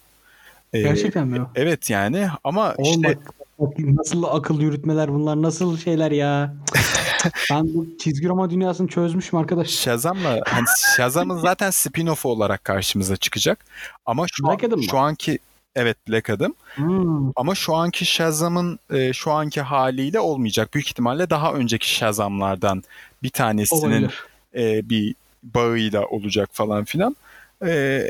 Ee, 0.72 0.82
Gerçekten 0.82 1.26
mi? 1.28 1.40
Evet 1.54 1.90
yani 1.90 2.28
ama 2.44 2.74
Oğlum 2.78 2.90
işte 3.04 3.18
nasıl 3.78 4.24
akıl 4.24 4.60
yürütmeler 4.60 5.12
bunlar 5.12 5.42
nasıl 5.42 5.78
şeyler 5.78 6.10
ya. 6.10 6.54
ben 7.50 7.74
bu 7.74 7.86
çizgi 7.98 8.28
roman 8.28 8.50
dünyasını 8.50 8.88
çözmüşüm 8.88 9.38
arkadaş. 9.38 9.68
Shazam'la 9.68 10.40
hani 10.46 10.66
Shazam'ın 10.96 11.38
zaten 11.38 11.70
spin-off 11.70 12.26
olarak 12.26 12.64
karşımıza 12.64 13.16
çıkacak. 13.16 13.64
Ama 14.06 14.26
şu, 14.32 14.44
Black 14.46 14.64
an- 14.64 14.80
şu 14.90 14.98
anki 14.98 15.38
evet 15.76 15.96
Black 16.08 16.30
Adam 16.30 16.54
Hmm. 16.74 17.30
ama 17.36 17.54
şu 17.54 17.74
anki 17.74 18.04
Shazam'ın 18.04 18.78
e, 18.90 19.12
şu 19.12 19.32
anki 19.32 19.60
haliyle 19.60 20.20
olmayacak. 20.20 20.74
Büyük 20.74 20.86
ihtimalle 20.88 21.30
daha 21.30 21.52
önceki 21.52 21.94
Shazam'lardan 21.94 22.82
bir 23.22 23.30
tanesinin 23.30 23.80
Olabilir. 23.80 24.14
E, 24.58 24.88
bir 24.88 25.14
bağıyla 25.42 26.06
olacak 26.06 26.48
falan 26.52 26.84
filan. 26.84 27.16
E, 27.66 28.02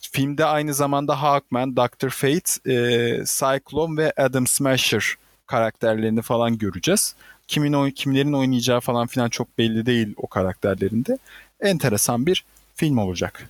filmde 0.00 0.44
aynı 0.44 0.74
zamanda 0.74 1.22
Hawkman, 1.22 1.76
Dr. 1.76 2.08
Fate, 2.10 2.72
e, 2.72 2.74
Cyclone 3.24 4.02
ve 4.02 4.12
Adam 4.16 4.46
Smasher 4.46 5.14
karakterlerini 5.46 6.22
falan 6.22 6.58
göreceğiz. 6.58 7.14
Kimin 7.48 7.72
oy- 7.72 7.92
kimlerin 7.92 8.32
oynayacağı 8.32 8.80
falan 8.80 9.06
filan 9.06 9.28
çok 9.28 9.58
belli 9.58 9.86
değil 9.86 10.14
o 10.16 10.26
karakterlerinde. 10.26 11.18
Enteresan 11.60 12.26
bir 12.26 12.44
film 12.74 12.98
olacak. 12.98 13.48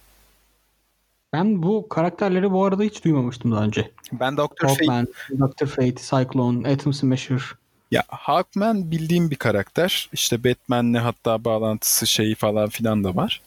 Ben 1.32 1.62
bu 1.62 1.88
karakterleri 1.88 2.50
bu 2.52 2.64
arada 2.64 2.82
hiç 2.82 3.04
duymamıştım 3.04 3.52
daha 3.52 3.64
önce. 3.64 3.90
Ben 4.12 4.36
Dr. 4.36 4.40
Fate 4.40 4.66
Hawkman, 4.66 5.08
Dr. 5.30 5.66
Fate, 5.66 5.94
Cyclone, 5.94 6.68
Atom 6.68 6.92
Smasher. 6.92 7.42
Ya 7.90 8.02
Hawkman 8.08 8.90
bildiğim 8.90 9.30
bir 9.30 9.36
karakter. 9.36 10.08
İşte 10.12 10.44
Batman'le 10.44 10.94
hatta 10.98 11.44
bağlantısı 11.44 12.06
şeyi 12.06 12.34
falan 12.34 12.68
filan 12.68 13.04
da 13.04 13.16
var. 13.16 13.42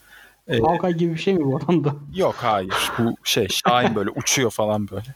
E, 0.48 0.60
Hawkeye 0.60 0.94
gibi 0.94 1.14
bir 1.14 1.20
şey 1.20 1.34
mi 1.34 1.46
bu 1.46 1.58
adam 1.58 1.84
da? 1.84 1.96
yok 2.16 2.36
hayır. 2.38 2.92
Bu 3.00 3.16
şey 3.24 3.48
Şahin 3.48 3.96
böyle 3.96 4.10
uçuyor 4.10 4.52
falan 4.52 4.90
böyle. 4.90 5.16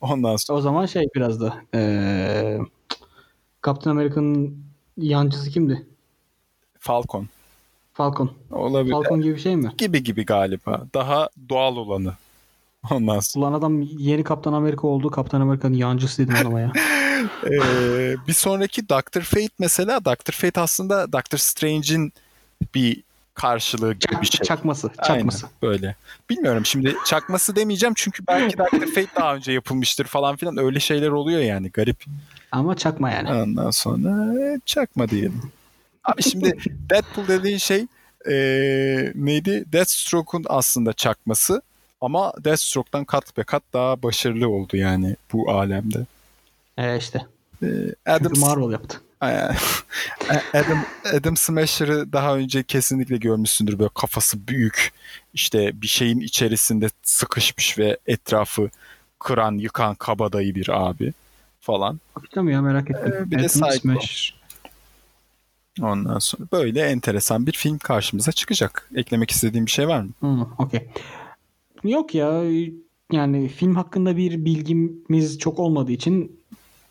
Ondan 0.00 0.36
sonra 0.36 0.58
O 0.58 0.60
zaman 0.60 0.86
şey 0.86 1.08
biraz 1.14 1.40
da 1.40 1.54
eee 1.74 2.60
Captain 3.66 3.92
America'nın 3.92 4.64
yancısı 4.96 5.50
kimdi? 5.50 5.86
Falcon 6.78 7.28
Falcon. 7.92 8.30
olabilir. 8.50 8.92
Falcon 8.92 9.20
gibi 9.20 9.34
bir 9.34 9.40
şey 9.40 9.56
mi? 9.56 9.72
gibi 9.78 10.02
gibi 10.02 10.26
galiba. 10.26 10.86
Daha 10.94 11.28
doğal 11.48 11.76
olanı. 11.76 12.14
Ondan 12.90 13.20
sonra. 13.20 13.46
Ulan 13.46 13.58
adam 13.58 13.82
yeni 13.82 14.24
Kaptan 14.24 14.52
Amerika 14.52 14.86
oldu. 14.86 15.10
Kaptan 15.10 15.40
Amerika'nın 15.40 15.74
yancısı 15.74 16.22
dedim 16.22 16.34
adama 16.40 16.60
ya. 16.60 16.72
Ee, 17.44 18.16
bir 18.28 18.32
sonraki 18.32 18.88
Doctor 18.88 19.22
Fate 19.22 19.48
mesela 19.58 20.04
Doctor 20.04 20.32
Fate 20.32 20.60
aslında 20.60 21.12
Doctor 21.12 21.38
Strange'in 21.38 22.12
bir 22.74 23.02
karşılığı 23.34 23.94
gibi 23.94 24.20
bir 24.22 24.26
şey. 24.26 24.46
Çakması. 24.46 24.90
Aynen, 24.98 25.14
Çakması. 25.14 25.46
böyle. 25.62 25.96
Bilmiyorum 26.30 26.66
şimdi 26.66 26.96
çakması 27.06 27.56
demeyeceğim 27.56 27.94
çünkü 27.96 28.26
belki 28.28 28.58
Doctor 28.58 28.86
Fate 28.86 29.08
daha 29.16 29.34
önce 29.34 29.52
yapılmıştır 29.52 30.04
falan 30.04 30.36
filan 30.36 30.56
öyle 30.56 30.80
şeyler 30.80 31.08
oluyor 31.08 31.40
yani 31.40 31.70
garip. 31.70 32.04
Ama 32.52 32.76
çakma 32.76 33.10
yani. 33.10 33.32
Ondan 33.32 33.70
sonra 33.70 34.40
e, 34.40 34.60
çakma 34.66 35.08
diyelim. 35.08 35.42
Abi 36.04 36.22
şimdi 36.22 36.58
Deadpool 36.90 37.28
dediğin 37.28 37.58
şey 37.58 37.86
e, 38.30 38.34
neydi? 39.14 39.64
Deathstroke'un 39.72 40.44
aslında 40.48 40.92
çakması 40.92 41.62
ama 42.00 42.32
Deathstroke'dan 42.44 43.04
kat 43.04 43.36
be 43.36 43.42
kat 43.42 43.62
daha 43.72 44.02
başarılı 44.02 44.48
oldu 44.48 44.76
yani 44.76 45.16
bu 45.32 45.50
alemde. 45.50 46.06
Ee, 46.78 46.98
işte. 46.98 47.26
E, 47.62 47.66
Adam, 48.06 48.22
Çünkü 48.22 48.40
Marvel 48.40 48.72
yaptı. 48.72 49.00
Adam, 50.54 50.84
Adam 51.14 51.36
Smasher'ı 51.36 52.12
daha 52.12 52.36
önce 52.36 52.62
kesinlikle 52.62 53.16
görmüşsündür. 53.16 53.78
Böyle 53.78 53.90
kafası 53.94 54.48
büyük. 54.48 54.92
işte 55.34 55.82
bir 55.82 55.86
şeyin 55.86 56.20
içerisinde 56.20 56.88
sıkışmış 57.02 57.78
ve 57.78 57.98
etrafı 58.06 58.70
kıran, 59.18 59.52
yıkan 59.58 59.94
kabadayı 59.94 60.54
bir 60.54 60.88
abi 60.88 61.12
falan. 61.60 62.00
Bakacağım 62.16 62.48
ya 62.48 62.62
merak 62.62 62.90
ettim. 62.90 63.12
Ee, 63.16 63.30
bir 63.30 63.38
de 63.38 63.44
Atom 63.44 63.70
Cyclone. 63.70 64.00
Smash. 64.00 64.34
Ondan 65.82 66.18
sonra 66.18 66.48
böyle 66.52 66.80
enteresan 66.80 67.46
bir 67.46 67.52
film 67.52 67.78
karşımıza 67.78 68.32
çıkacak. 68.32 68.90
Eklemek 68.94 69.30
istediğim 69.30 69.66
bir 69.66 69.70
şey 69.70 69.88
var 69.88 70.00
mı? 70.00 70.10
Hmm, 70.20 70.42
okey. 70.58 70.88
Yok 71.84 72.14
ya 72.14 72.42
yani 73.12 73.48
film 73.48 73.74
hakkında 73.74 74.16
bir 74.16 74.44
bilgimiz 74.44 75.38
çok 75.38 75.58
olmadığı 75.58 75.92
için 75.92 76.43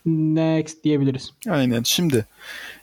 next 0.06 0.84
diyebiliriz. 0.84 1.30
Aynen. 1.48 1.82
Şimdi 1.82 2.26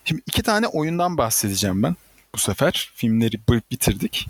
şimdi 0.05 0.21
iki 0.27 0.43
tane 0.43 0.67
oyundan 0.67 1.17
bahsedeceğim 1.17 1.83
ben 1.83 1.95
bu 2.35 2.37
sefer. 2.37 2.91
Filmleri 2.95 3.39
bitirdik. 3.71 4.27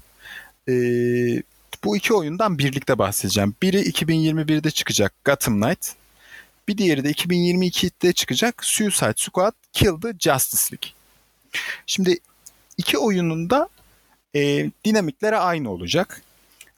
Ee, 0.70 1.44
bu 1.84 1.98
iki 1.98 2.14
oyundan 2.14 2.58
birlikte 2.58 2.98
bahsedeceğim. 2.98 3.56
Biri 3.62 3.78
2021'de 3.78 4.72
çıkacak 4.72 5.14
Gotham 5.26 5.62
Knight. 5.62 5.88
Bir 6.68 6.78
diğeri 6.78 7.04
de 7.04 7.12
2022'de 7.12 8.14
çıkacak 8.14 8.66
Suicide 8.66 9.14
Squad 9.18 9.54
Kill 9.74 10.02
the 10.02 10.14
Justice 10.20 10.76
League. 10.76 10.90
Şimdi 11.86 12.18
iki 12.78 12.98
oyunun 12.98 13.50
da 13.50 13.70
e, 14.36 14.72
dinamikleri 14.86 15.38
aynı 15.38 15.72
olacak. 15.72 16.22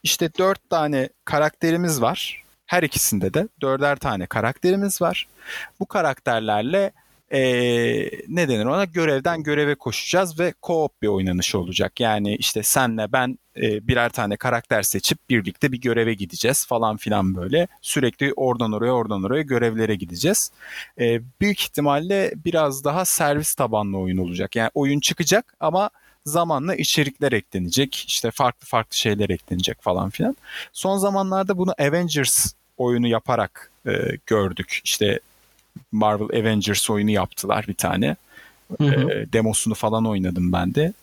İşte 0.04 0.30
dört 0.38 0.70
tane 0.70 1.10
karakterimiz 1.26 2.02
var. 2.02 2.43
Her 2.66 2.84
ikisinde 2.84 3.34
de 3.34 3.48
dörder 3.62 3.96
tane 3.96 4.26
karakterimiz 4.26 5.02
var. 5.02 5.28
Bu 5.80 5.86
karakterlerle 5.86 6.92
e, 7.34 7.42
ne 8.28 8.48
denir 8.48 8.66
ona 8.66 8.86
görevden 8.86 9.44
göreve 9.44 9.76
koşacağız 9.76 10.40
ve 10.40 10.54
co-op 10.62 10.90
bir 11.02 11.08
oynanış 11.08 11.56
olacak. 11.56 12.00
Yani 12.00 12.36
işte 12.36 12.64
senle 12.64 13.12
ben 13.12 13.40
e, 13.58 13.88
birer 13.88 14.10
tane 14.10 14.38
karakter 14.38 14.82
seçip 14.82 15.30
birlikte 15.30 15.72
bir 15.72 15.82
göreve 15.82 16.14
gideceğiz 16.14 16.66
falan 16.66 16.98
filan 16.98 17.36
böyle. 17.36 17.68
Sürekli 17.82 18.34
oradan 18.34 18.72
oraya 18.72 18.92
oradan 18.92 19.24
oraya 19.24 19.42
görevlere 19.42 19.96
gideceğiz. 19.96 20.52
E, 21.00 21.22
büyük 21.42 21.62
ihtimalle 21.62 22.34
biraz 22.46 22.84
daha 22.84 23.06
servis 23.06 23.56
tabanlı 23.56 23.98
oyun 23.98 24.18
olacak. 24.18 24.56
Yani 24.56 24.70
oyun 24.74 25.00
çıkacak 25.00 25.56
ama 25.60 25.90
zamanla 26.26 26.76
içerikler 26.76 27.32
eklenecek. 27.32 28.06
işte 28.08 28.32
farklı 28.32 28.68
farklı 28.68 28.98
şeyler 28.98 29.30
eklenecek 29.30 29.82
falan 29.82 30.10
filan. 30.10 30.36
Son 30.74 30.98
zamanlarda 30.98 31.58
bunu 31.58 31.74
Avengers 31.80 32.54
oyunu 32.78 33.08
yaparak 33.08 33.72
e, 33.88 33.92
gördük. 34.26 34.82
İşte 34.84 35.20
Marvel 35.92 36.40
Avengers 36.40 36.90
oyunu 36.90 37.12
yaptılar 37.12 37.66
bir 37.68 37.74
tane. 37.74 38.16
Hı 38.78 38.84
hı. 38.84 39.12
E, 39.12 39.34
demosunu 39.34 39.74
falan 39.74 40.06
oynadım 40.06 40.54
ben 40.54 40.76
de. 40.76 40.94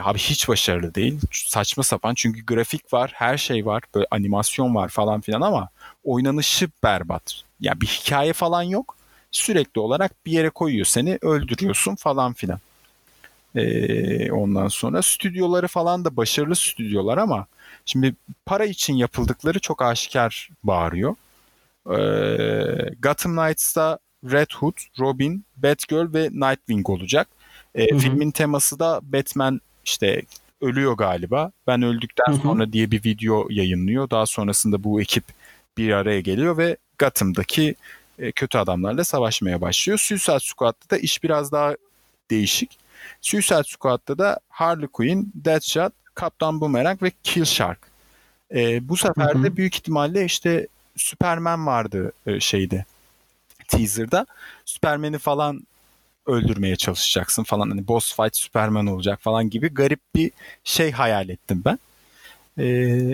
Abi 0.00 0.18
hiç 0.18 0.48
başarılı 0.48 0.94
değil. 0.94 1.20
Saçma 1.32 1.82
sapan 1.82 2.14
çünkü 2.14 2.46
grafik 2.46 2.92
var, 2.92 3.12
her 3.14 3.38
şey 3.38 3.66
var, 3.66 3.82
böyle 3.94 4.06
animasyon 4.10 4.74
var 4.74 4.88
falan 4.88 5.20
filan 5.20 5.40
ama 5.40 5.68
oynanışı 6.04 6.68
berbat. 6.82 7.42
Ya 7.60 7.80
bir 7.80 7.86
hikaye 7.86 8.32
falan 8.32 8.62
yok. 8.62 8.96
Sürekli 9.30 9.80
olarak 9.80 10.26
bir 10.26 10.32
yere 10.32 10.50
koyuyor 10.50 10.86
seni, 10.86 11.18
öldürüyorsun 11.22 11.94
falan 11.96 12.32
filan. 12.32 12.58
Ee, 13.56 14.32
ondan 14.32 14.68
sonra 14.68 15.02
stüdyoları 15.02 15.68
falan 15.68 16.04
da 16.04 16.16
başarılı 16.16 16.56
stüdyolar 16.56 17.18
ama 17.18 17.46
şimdi 17.84 18.14
para 18.46 18.64
için 18.64 18.94
yapıldıkları 18.94 19.58
çok 19.58 19.82
aşikar 19.82 20.50
bağırıyor. 20.62 21.14
Ee, 21.86 22.94
Gotham 23.02 23.36
Knights'ta 23.36 23.98
Red 24.24 24.50
Hood, 24.54 24.76
Robin, 25.00 25.44
Batgirl 25.56 26.14
ve 26.14 26.28
Nightwing 26.32 26.90
olacak. 26.90 27.28
Hı. 27.76 27.98
filmin 27.98 28.30
teması 28.30 28.78
da 28.78 29.00
Batman 29.02 29.60
işte 29.84 30.22
ölüyor 30.60 30.92
galiba. 30.92 31.52
Ben 31.66 31.82
öldükten 31.82 32.32
Hı 32.32 32.36
hı. 32.36 32.42
sonra 32.42 32.72
diye 32.72 32.90
bir 32.90 33.04
video 33.04 33.46
yayınlıyor. 33.50 34.10
Daha 34.10 34.26
sonrasında 34.26 34.84
bu 34.84 35.00
ekip 35.00 35.24
bir 35.78 35.92
araya 35.92 36.20
geliyor 36.20 36.56
ve 36.56 36.76
Gotham'daki 36.98 37.74
e, 38.18 38.32
kötü 38.32 38.58
adamlarla 38.58 39.04
savaşmaya 39.04 39.60
başlıyor. 39.60 39.98
Suicide 39.98 40.40
Squad'da 40.40 40.90
da 40.90 40.98
iş 40.98 41.22
biraz 41.22 41.52
daha 41.52 41.76
değişik. 42.30 42.81
Suicide 43.22 43.62
Squad'da 43.66 44.18
da 44.18 44.40
Harley 44.48 44.88
Quinn, 44.88 45.32
Deadshot, 45.34 45.92
Kaptan 46.14 46.60
Boomerang 46.60 47.02
ve 47.02 47.12
Killshark. 47.22 47.78
E, 48.54 48.88
bu 48.88 48.96
sefer 48.96 49.34
Hı 49.34 49.38
hı. 49.38 49.42
de 49.42 49.56
büyük 49.56 49.74
ihtimalle 49.74 50.24
işte 50.24 50.66
Superman 50.96 51.66
vardı 51.66 52.12
e, 52.26 52.40
şeyde 52.40 52.84
teaser'da. 53.68 54.26
Superman'i 54.64 55.18
falan 55.18 55.66
öldürmeye 56.26 56.76
çalışacaksın 56.76 57.42
falan. 57.42 57.70
Hani 57.70 57.88
boss 57.88 58.16
fight 58.16 58.36
Superman 58.36 58.86
olacak 58.86 59.20
falan 59.22 59.50
gibi 59.50 59.68
garip 59.68 60.00
bir 60.14 60.30
şey 60.64 60.90
hayal 60.90 61.28
ettim 61.28 61.62
ben. 61.64 61.78
E, 62.58 62.66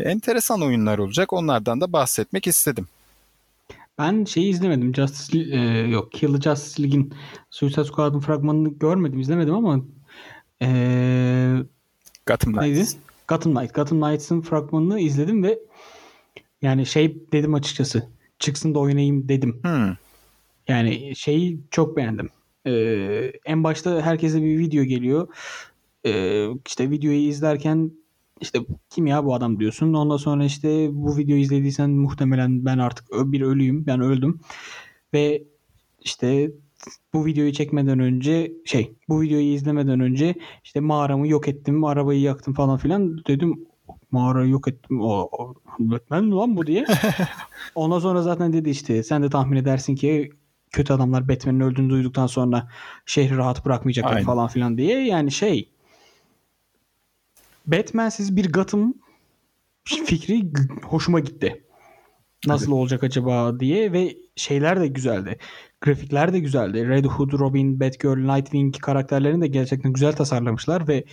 enteresan 0.05 0.63
oyunlar 0.63 0.99
olacak. 0.99 1.33
Onlardan 1.33 1.81
da 1.81 1.93
bahsetmek 1.93 2.47
istedim. 2.47 2.89
Ben 3.99 4.25
şeyi 4.25 4.51
izlemedim. 4.51 4.95
Justice 4.95 5.57
e, 5.57 5.59
yok 5.89 6.13
Kill 6.13 6.41
Justice 6.41 6.83
League'in 6.83 7.15
Suicide 7.51 7.85
Squad'ın 7.85 8.21
fragmanını 8.21 8.69
görmedim, 8.69 9.21
izlemedim 9.21 9.55
ama 9.55 9.81
e, 10.63 10.69
Gotham? 12.27 12.53
Knights. 12.53 12.97
Gotham 13.29 13.55
Knight. 13.55 13.75
Gotham 13.75 14.01
Knights'ın 14.01 14.41
fragmanını 14.41 15.01
izledim 15.01 15.43
ve 15.43 15.59
yani 16.63 16.87
şey 16.87 17.23
dedim 17.33 17.55
açıkçası. 17.55 18.09
Çıksın 18.39 18.75
da 18.75 18.79
oynayayım 18.79 19.29
dedim. 19.29 19.61
Hmm. 19.63 19.97
Yani 20.69 21.17
şeyi 21.17 21.61
çok 21.71 21.97
beğendim. 21.97 22.29
Ee, 22.67 23.33
en 23.45 23.65
başta 23.65 24.03
herkese 24.03 24.43
bir 24.43 24.59
video 24.59 24.85
geliyor. 24.85 25.29
Ee, 26.07 26.47
işte 26.67 26.91
videoyu 26.91 27.19
izlerken 27.19 27.91
işte 28.41 28.59
kim 28.91 29.07
ya 29.07 29.25
bu 29.25 29.35
adam 29.35 29.61
diyorsun. 29.61 29.95
Ondan 29.95 30.17
sonra 30.17 30.45
işte 30.45 30.89
bu 30.93 31.17
videoyu 31.17 31.43
izlediysen 31.43 31.91
muhtemelen 31.91 32.65
ben 32.65 32.79
artık 32.79 33.09
bir 33.13 33.41
ölüyüm. 33.41 33.87
Ben 33.87 34.01
öldüm. 34.01 34.41
Ve 35.15 35.45
işte 36.01 36.51
bu 37.15 37.27
videoyu 37.27 37.53
çekmeden 37.53 37.99
önce 37.99 38.53
şey 38.65 38.97
bu 39.09 39.21
videoyu 39.21 39.45
izlemeden 39.45 40.01
önce 40.01 40.35
işte 40.65 40.81
mağaramı 40.81 41.29
yok 41.29 41.49
ettim. 41.49 41.85
Arabayı 41.85 42.21
yaktım 42.21 42.55
falan 42.55 42.79
filan. 42.79 43.25
Dedim 43.27 43.67
mağarayı 44.11 44.51
yok 44.51 44.69
ettim. 44.69 45.01
O, 45.01 45.29
o 45.33 45.55
Batman 45.79 46.25
mi 46.25 46.35
lan 46.35 46.57
bu 46.57 46.67
diye. 46.67 46.87
Ondan 47.75 47.99
sonra 47.99 48.23
zaten 48.23 48.53
dedi 48.53 48.71
işte 48.71 49.03
sen 49.03 49.23
de 49.23 49.31
tahmin 49.31 49.57
edersin 49.57 49.95
ki 49.95 50.31
kötü 50.71 50.93
adamlar 50.93 51.29
Batman'in 51.29 51.61
öldüğünü 51.61 51.91
duyduktan 51.91 52.27
sonra 52.27 52.69
şehri 53.07 53.37
rahat 53.37 53.65
bırakmayacaklar 53.65 54.13
Aynen. 54.13 54.27
falan 54.27 54.49
filan 54.49 54.79
diye. 54.79 55.07
Yani 55.07 55.31
şey 55.31 55.69
Batman'siz 57.67 58.37
bir 58.37 58.53
Gotham 58.53 58.95
fikri 59.85 60.51
hoşuma 60.83 61.21
gitti. 61.21 61.65
Nasıl 62.47 62.73
olacak 62.73 63.05
acaba 63.05 63.61
diye 63.61 63.93
ve 63.93 64.17
şeyler 64.39 64.81
de 64.81 64.87
güzeldi. 64.87 65.39
Grafikler 65.81 66.33
de 66.33 66.39
güzeldi. 66.39 66.89
Red 66.89 67.05
Hood, 67.05 67.33
Robin, 67.33 67.81
Batgirl, 67.81 68.35
Nightwing 68.35 68.79
karakterlerini 68.79 69.43
de 69.43 69.47
gerçekten 69.47 69.93
güzel 69.93 70.13
tasarlamışlar 70.13 70.89
ve 70.89 71.05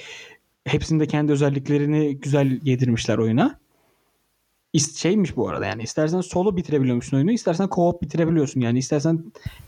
hepsinin 0.65 0.99
de 0.99 1.07
kendi 1.07 1.31
özelliklerini 1.31 2.17
güzel 2.17 2.59
yedirmişler 2.63 3.17
oyuna. 3.17 3.59
Şeymiş 4.95 5.37
bu 5.37 5.49
arada 5.49 5.65
yani 5.65 5.83
istersen 5.83 6.21
solo 6.21 6.57
bitirebiliyormuşsun 6.57 7.17
oyunu 7.17 7.31
istersen 7.31 7.65
co-op 7.65 8.01
bitirebiliyorsun 8.01 8.61
yani 8.61 8.79
istersen 8.79 9.23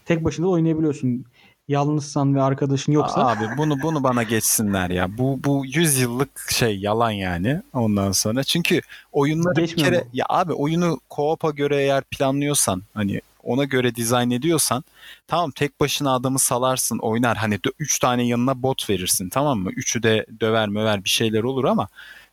tek 0.05 0.23
başına 0.23 0.45
da 0.45 0.49
oynayabiliyorsun. 0.49 1.25
Yalnızsan 1.67 2.35
ve 2.35 2.41
arkadaşın 2.41 2.91
yoksa 2.91 3.27
Abi 3.27 3.43
bunu 3.57 3.81
bunu 3.81 4.03
bana 4.03 4.23
geçsinler 4.23 4.89
ya. 4.89 5.17
Bu 5.17 5.39
bu 5.43 5.65
100 5.65 5.99
yıllık 5.99 6.51
şey 6.51 6.79
yalan 6.79 7.11
yani 7.11 7.61
ondan 7.73 8.11
sonra. 8.11 8.43
Çünkü 8.43 8.81
oyunları 9.11 9.55
bir 9.55 9.61
Geçmiyor 9.61 9.89
kere 9.89 9.99
mu? 9.99 10.09
ya 10.13 10.25
abi 10.29 10.53
oyunu 10.53 10.99
co-op'a 11.09 11.55
göre 11.55 11.75
eğer 11.77 12.03
planlıyorsan 12.03 12.81
hani 12.93 13.21
ona 13.47 13.63
göre 13.63 13.95
dizayn 13.95 14.31
ediyorsan 14.31 14.83
tamam 15.27 15.51
tek 15.51 15.79
başına 15.79 16.15
adamı 16.15 16.39
salarsın 16.39 16.97
oynar 16.97 17.37
hani 17.37 17.59
3 17.79 17.99
tane 17.99 18.23
yanına 18.27 18.63
bot 18.63 18.89
verirsin 18.89 19.29
tamam 19.29 19.59
mı? 19.59 19.71
Üçü 19.71 20.03
de 20.03 20.25
döver 20.39 20.69
möver 20.69 21.03
bir 21.03 21.09
şeyler 21.09 21.43
olur 21.43 21.65
ama 21.65 21.87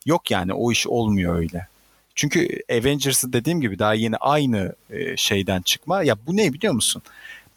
yok 0.07 0.31
yani 0.31 0.53
o 0.53 0.73
iş 0.73 0.87
olmuyor 0.87 1.39
öyle. 1.39 1.67
Çünkü 2.15 2.49
Avengers'ı 2.73 3.33
dediğim 3.33 3.61
gibi 3.61 3.79
daha 3.79 3.95
yeni 3.95 4.17
aynı 4.17 4.75
e, 4.91 5.17
şeyden 5.17 5.63
çıkma. 5.63 6.03
Ya 6.03 6.17
bu 6.27 6.37
ne 6.37 6.53
biliyor 6.53 6.73
musun? 6.75 7.03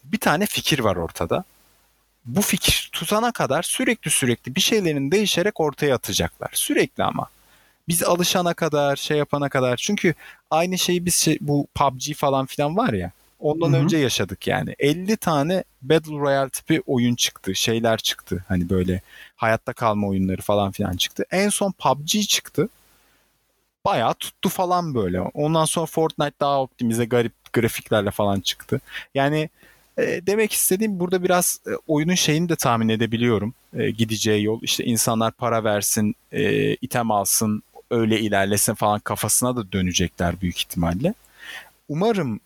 Bir 0.03 0.18
tane 0.18 0.45
fikir 0.45 0.80
var 0.80 0.95
ortada 0.95 1.43
bu 2.26 2.41
fikir 2.41 2.89
tutana 2.91 3.32
kadar 3.32 3.64
sürekli 3.64 4.12
sürekli 4.12 4.55
bir 4.55 4.62
şeylerin 4.62 5.12
değişerek 5.12 5.60
ortaya 5.60 5.95
atacaklar. 5.95 6.49
Sürekli 6.53 7.03
ama. 7.03 7.28
Biz 7.88 8.03
alışana 8.03 8.53
kadar, 8.53 8.95
şey 8.95 9.18
yapana 9.18 9.49
kadar. 9.49 9.78
Çünkü 9.78 10.14
aynı 10.51 10.78
şeyi 10.78 11.05
biz 11.05 11.16
şey- 11.16 11.38
bu 11.41 11.68
PUBG 11.76 12.14
falan 12.14 12.45
filan 12.45 12.78
var 12.78 12.93
ya. 12.93 13.12
Ondan 13.39 13.73
Hı 13.73 13.77
hı. 13.77 13.81
önce 13.83 13.97
yaşadık 13.97 14.47
yani. 14.47 14.75
50 14.79 15.17
tane 15.17 15.63
Battle 15.81 16.17
Royale 16.17 16.49
tipi 16.49 16.81
oyun 16.88 17.15
çıktı. 17.15 17.55
Şeyler 17.55 17.97
çıktı. 17.97 18.45
Hani 18.47 18.69
böyle 18.69 19.01
hayatta 19.35 19.73
kalma 19.73 20.07
oyunları 20.07 20.41
falan 20.41 20.71
filan 20.71 20.95
çıktı. 20.95 21.25
En 21.31 21.49
son 21.49 21.71
PUBG 21.71 22.27
çıktı. 22.27 22.69
Bayağı 23.85 24.13
tuttu 24.13 24.49
falan 24.49 24.95
böyle. 24.95 25.21
Ondan 25.21 25.65
sonra 25.65 25.85
Fortnite 25.85 26.35
daha 26.39 26.61
optimize 26.61 27.05
garip 27.05 27.33
grafiklerle 27.53 28.11
falan 28.11 28.39
çıktı. 28.39 28.81
Yani 29.15 29.49
e, 29.97 30.21
demek 30.27 30.53
istediğim 30.53 30.99
burada 30.99 31.23
biraz 31.23 31.59
e, 31.67 31.69
oyunun 31.88 32.15
şeyini 32.15 32.49
de 32.49 32.55
tahmin 32.55 32.89
edebiliyorum. 32.89 33.53
E, 33.73 33.89
gideceği 33.91 34.43
yol 34.43 34.59
işte 34.61 34.83
insanlar 34.83 35.31
para 35.31 35.63
versin, 35.63 36.15
e, 36.31 36.73
item 36.75 37.11
alsın, 37.11 37.63
öyle 37.91 38.19
ilerlesin 38.19 38.73
falan 38.73 38.99
kafasına 38.99 39.55
da 39.55 39.71
dönecekler 39.71 40.41
büyük 40.41 40.57
ihtimalle. 40.57 41.13
Umarım 41.89 42.39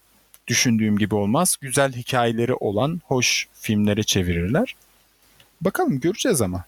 düşündüğüm 0.52 0.98
gibi 0.98 1.16
olmaz. 1.16 1.58
Güzel 1.62 1.94
hikayeleri 1.94 2.54
olan 2.54 3.02
hoş 3.06 3.48
filmlere 3.54 4.04
çevirirler. 4.04 4.76
Bakalım 5.62 6.00
göreceğiz 6.00 6.42
ama. 6.42 6.64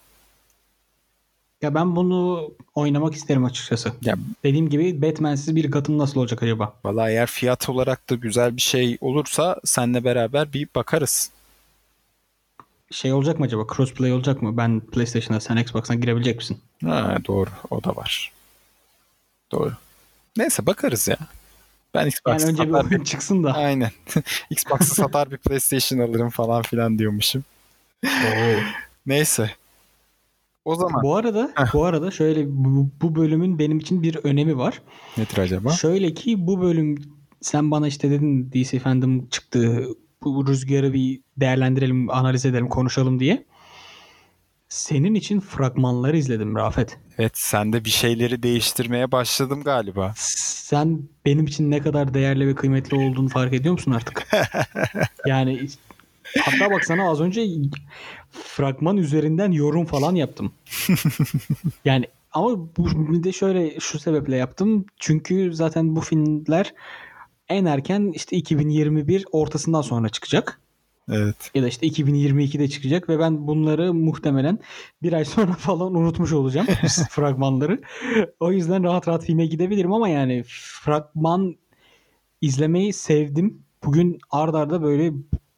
ya 1.62 1.74
ben 1.76 1.96
bunu 1.96 2.52
oynamak 2.76 3.14
isterim 3.16 3.46
açıkçası. 3.46 3.94
Ya 4.02 4.16
Dediğim 4.44 4.70
gibi 4.70 5.02
Batman'siz 5.02 5.56
bir 5.56 5.72
Gotham 5.72 5.98
nasıl 5.98 6.20
olacak 6.20 6.44
acaba? 6.44 6.74
vallahi 6.84 7.12
eğer 7.12 7.28
fiyat 7.28 7.70
olarak 7.70 8.10
da 8.10 8.16
güzel 8.16 8.56
bir 8.58 8.62
şey 8.62 8.98
olursa 9.02 9.60
seninle 9.66 10.04
beraber 10.04 10.54
bir 10.54 10.68
bakarız. 10.76 11.30
Şey 12.92 13.14
olacak 13.14 13.40
mı 13.40 13.46
acaba? 13.46 13.64
Crossplay 13.76 14.14
olacak 14.14 14.42
mı? 14.42 14.58
Ben 14.58 14.80
PlayStation'a 14.80 15.40
sen 15.40 15.58
Xbox'tan 15.58 16.02
girebilecek 16.02 16.38
misin? 16.38 16.58
Ha, 16.86 17.18
doğru 17.28 17.50
o 17.70 17.84
da 17.84 17.96
var. 17.96 18.32
Doğru. 19.52 19.74
Neyse 20.38 20.66
bakarız 20.66 21.08
ya. 21.08 21.18
Ben 21.94 22.08
Xbox 22.08 22.42
Yani 22.42 22.52
önce 22.52 22.90
bir 22.92 23.04
çıksın 23.04 23.44
da. 23.44 23.54
Aynen. 23.54 23.92
Xbox'ı 24.50 24.96
satar 24.96 25.32
bir 25.32 25.38
PlayStation 25.38 26.00
alırım 26.00 26.30
falan 26.30 26.62
filan 26.62 27.00
diyormuşum. 27.00 27.44
Neyse. 29.06 29.52
O 30.66 30.76
zaman 30.76 31.04
Bu 31.04 31.16
arada 31.16 31.52
bu 31.74 31.86
arada 31.86 32.12
şöyle 32.12 32.46
bu, 32.48 32.90
bu 33.02 33.16
bölümün 33.16 33.60
benim 33.60 33.80
için 33.80 34.04
bir 34.04 34.16
önemi 34.16 34.58
var. 34.58 34.82
nedir 35.18 35.38
acaba? 35.38 35.72
Şöyle 35.72 36.14
ki 36.14 36.48
bu 36.48 36.62
bölüm 36.62 36.98
sen 37.42 37.72
bana 37.72 37.88
işte 37.88 38.10
dedin 38.10 38.52
DC 38.52 38.80
Fandom 38.80 39.28
çıktı. 39.28 39.88
Bu 40.24 40.48
rüzgarı 40.48 40.94
bir 40.94 41.22
değerlendirelim, 41.38 42.10
analiz 42.10 42.46
edelim, 42.46 42.70
konuşalım 42.70 43.20
diye. 43.20 43.46
Senin 44.74 45.14
için 45.14 45.40
fragmanları 45.40 46.18
izledim 46.18 46.56
Rafet. 46.56 46.98
Evet 47.18 47.38
sen 47.38 47.74
de 47.74 47.86
bir 47.86 47.90
şeyleri 47.90 48.44
değiştirmeye 48.44 49.12
başladım 49.12 49.64
galiba. 49.64 50.14
Sen 50.18 51.00
benim 51.26 51.46
için 51.46 51.72
ne 51.72 51.82
kadar 51.82 52.14
değerli 52.14 52.48
ve 52.48 52.56
kıymetli 52.56 52.98
olduğunu 52.98 53.30
fark 53.30 53.54
ediyor 53.54 53.74
musun 53.74 53.92
artık? 53.92 54.28
Yani 55.28 55.68
hatta 56.40 56.72
bak 56.72 56.86
sana 56.86 57.10
az 57.10 57.22
önce 57.22 57.48
fragman 58.32 58.98
üzerinden 58.98 59.52
yorum 59.52 59.86
falan 59.86 60.16
yaptım. 60.16 60.54
Yani 61.86 62.08
ama 62.32 62.58
bu 62.78 63.14
bir 63.14 63.24
de 63.24 63.32
şöyle 63.32 63.80
şu 63.80 64.00
sebeple 64.00 64.36
yaptım. 64.36 64.86
Çünkü 65.00 65.54
zaten 65.54 65.96
bu 65.96 66.02
filmler 66.02 66.74
en 67.50 67.66
erken 67.66 68.12
işte 68.16 68.38
2021 68.38 69.26
ortasından 69.32 69.82
sonra 69.82 70.10
çıkacak. 70.10 70.60
Evet. 71.12 71.52
Ya 71.56 71.64
da 71.64 71.68
işte 71.68 71.88
2022'de 71.88 72.70
çıkacak 72.70 73.10
ve 73.10 73.20
ben 73.20 73.48
bunları 73.48 73.94
muhtemelen 73.94 74.60
bir 75.04 75.14
ay 75.14 75.26
sonra 75.26 75.54
falan 75.58 75.96
unutmuş 75.96 76.34
olacağım 76.34 76.68
fragmanları. 77.10 77.82
O 78.40 78.52
yüzden 78.52 78.84
rahat 78.84 79.08
rahat 79.08 79.26
filme 79.26 79.46
gidebilirim 79.46 79.94
ama 79.94 80.10
yani 80.10 80.44
fragman 80.48 81.56
izlemeyi 82.42 82.94
sevdim. 82.94 83.64
Bugün 83.86 84.20
ard 84.32 84.54
arda 84.54 84.82
böyle 84.82 85.12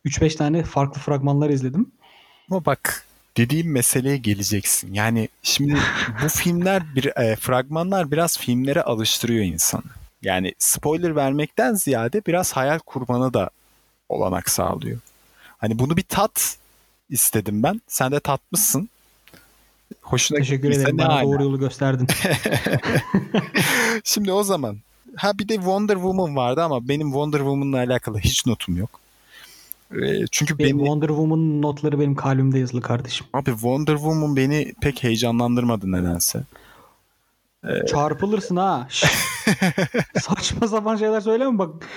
3-5 0.05 0.35
tane 0.35 0.63
farklı 0.63 1.01
fragmanlar 1.01 1.49
izledim. 1.49 1.91
Ama 2.51 2.65
bak 2.65 3.05
dediğim 3.37 3.71
meseleye 3.71 4.17
geleceksin. 4.17 4.93
Yani 4.93 5.29
şimdi 5.43 5.77
bu 6.23 6.27
filmler 6.35 6.95
bir 6.95 7.17
e, 7.17 7.35
fragmanlar 7.35 8.11
biraz 8.11 8.37
filmlere 8.37 8.81
alıştırıyor 8.81 9.43
insanı. 9.43 9.83
Yani 10.21 10.53
spoiler 10.57 11.15
vermekten 11.15 11.73
ziyade 11.73 12.25
biraz 12.25 12.53
hayal 12.53 12.79
kurmanı 12.79 13.33
da 13.33 13.49
olanak 14.09 14.49
sağlıyor. 14.49 14.99
Hani 15.57 15.79
bunu 15.79 15.97
bir 15.97 16.03
tat 16.03 16.57
istedim 17.09 17.63
ben. 17.63 17.81
Sen 17.87 18.11
de 18.11 18.19
tatmışsın. 18.19 18.89
Hoşuna 20.01 20.37
Teşekkür 20.37 20.71
ederim. 20.71 20.97
Bana 20.97 21.23
doğru 21.23 21.43
yolu 21.43 21.59
gösterdin. 21.59 22.07
Şimdi 24.03 24.31
o 24.31 24.43
zaman 24.43 24.77
ha 25.15 25.37
bir 25.39 25.47
de 25.47 25.55
Wonder 25.55 25.95
Woman 25.95 26.35
vardı 26.35 26.63
ama 26.63 26.87
benim 26.87 27.07
Wonder 27.07 27.37
Woman'la 27.37 27.77
alakalı 27.77 28.19
hiç 28.19 28.45
notum 28.45 28.77
yok. 28.77 28.99
Ee, 29.91 30.25
çünkü 30.31 30.59
benim 30.59 30.77
beni, 30.77 30.85
Wonder 30.85 31.07
Woman 31.07 31.61
notları 31.61 31.99
benim 31.99 32.15
kalbimde 32.15 32.59
yazılı 32.59 32.81
kardeşim. 32.81 33.27
abi 33.33 33.51
Wonder 33.51 33.95
Woman 33.95 34.35
beni 34.35 34.73
pek 34.81 35.03
heyecanlandırmadı 35.03 35.91
nedense. 35.91 36.43
Çarpılırsın 37.87 38.55
ha. 38.55 38.87
Saçma 40.21 40.67
sapan 40.67 40.95
şeyler 40.95 41.21
söyleme 41.21 41.59
bak. 41.59 41.87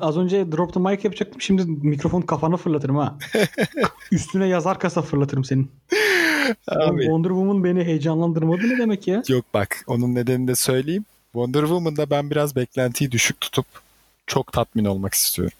Az 0.00 0.16
önce 0.16 0.52
drop 0.52 0.74
the 0.74 0.80
mic 0.80 1.00
yapacaktım. 1.04 1.40
Şimdi 1.40 1.64
mikrofon 1.66 2.20
kafana 2.20 2.56
fırlatırım 2.56 2.96
ha. 2.96 3.18
Üstüne 4.12 4.46
yazar 4.46 4.78
kasa 4.78 5.02
fırlatırım 5.02 5.44
senin. 5.44 5.70
Abi 6.68 7.00
Wonder 7.02 7.28
Woman 7.28 7.64
beni 7.64 7.84
heyecanlandırmadı 7.84 8.68
ne 8.68 8.78
demek 8.78 9.08
ya? 9.08 9.22
yok 9.28 9.44
bak 9.54 9.84
onun 9.86 10.14
nedenini 10.14 10.48
de 10.48 10.54
söyleyeyim. 10.54 11.04
Wonder 11.32 11.60
Woman'da 11.60 12.10
ben 12.10 12.30
biraz 12.30 12.56
beklentiyi 12.56 13.12
düşük 13.12 13.40
tutup 13.40 13.66
çok 14.26 14.52
tatmin 14.52 14.84
olmak 14.84 15.14
istiyorum. 15.14 15.54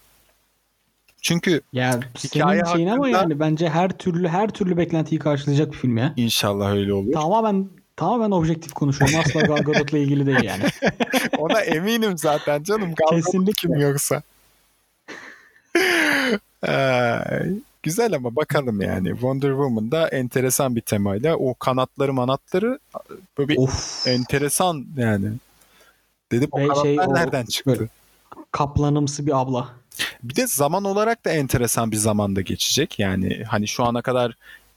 Çünkü 1.23 1.61
Ya 1.73 2.01
Hikaye 2.25 2.61
senin 2.65 2.75
şeyin 2.75 2.89
ama 2.89 3.05
hakkında- 3.05 3.19
yani 3.19 3.41
bence 3.41 3.69
her 3.69 3.99
türlü 3.99 4.29
her 4.29 4.51
türlü 4.51 4.77
beklentiyi 4.77 5.19
karşılayacak 5.19 5.73
bir 5.73 5.77
film 5.79 5.97
ya. 5.97 6.15
inşallah 6.17 6.73
öyle 6.73 6.93
olur. 6.93 7.13
Tamamen 7.13 7.69
tamamen 7.97 8.31
objektif 8.31 8.73
konuşuyorum. 8.73 9.19
Asla 9.21 9.41
Gal 9.41 9.57
Gadot'la 9.63 9.99
ilgili 9.99 10.27
değil 10.27 10.43
yani. 10.43 10.65
Ona 11.39 11.61
eminim 11.61 12.19
zaten 12.19 12.63
canım. 12.63 12.95
Gal 12.95 13.17
Kesinlikle. 13.17 13.53
kim 13.53 13.81
yoksa. 13.81 14.23
Güzel 17.83 18.15
ama 18.15 18.37
bakalım 18.37 18.81
yani. 18.81 19.09
Wonder 19.09 19.51
Woman 19.51 19.91
da 19.91 20.09
enteresan 20.09 20.77
bir 20.77 20.81
temayla. 20.81 21.37
O 21.37 21.55
kanatları 21.55 22.13
manatları 22.13 22.79
böyle 23.39 23.49
bir 23.49 23.57
Of. 23.57 24.07
enteresan 24.07 24.87
yani. 24.97 25.29
Dedim 26.33 26.49
o 26.53 26.59
Ve 26.61 26.63
kanatlar 26.67 26.83
şey, 26.83 27.01
o- 27.01 27.15
nereden 27.15 27.45
çıktı? 27.45 27.89
Kaplanımsı 28.51 29.27
bir 29.27 29.41
abla. 29.41 29.69
Bir 30.23 30.37
de 30.37 30.47
zaman 30.47 30.85
olarak 30.85 31.25
da 31.25 31.31
enteresan 31.31 31.91
bir 31.91 31.97
zamanda 31.97 32.41
geçecek. 32.41 32.99
Yani 32.99 33.45
hani 33.49 33.69
şu 33.69 33.85
ana 33.85 34.03
kadar 34.03 34.35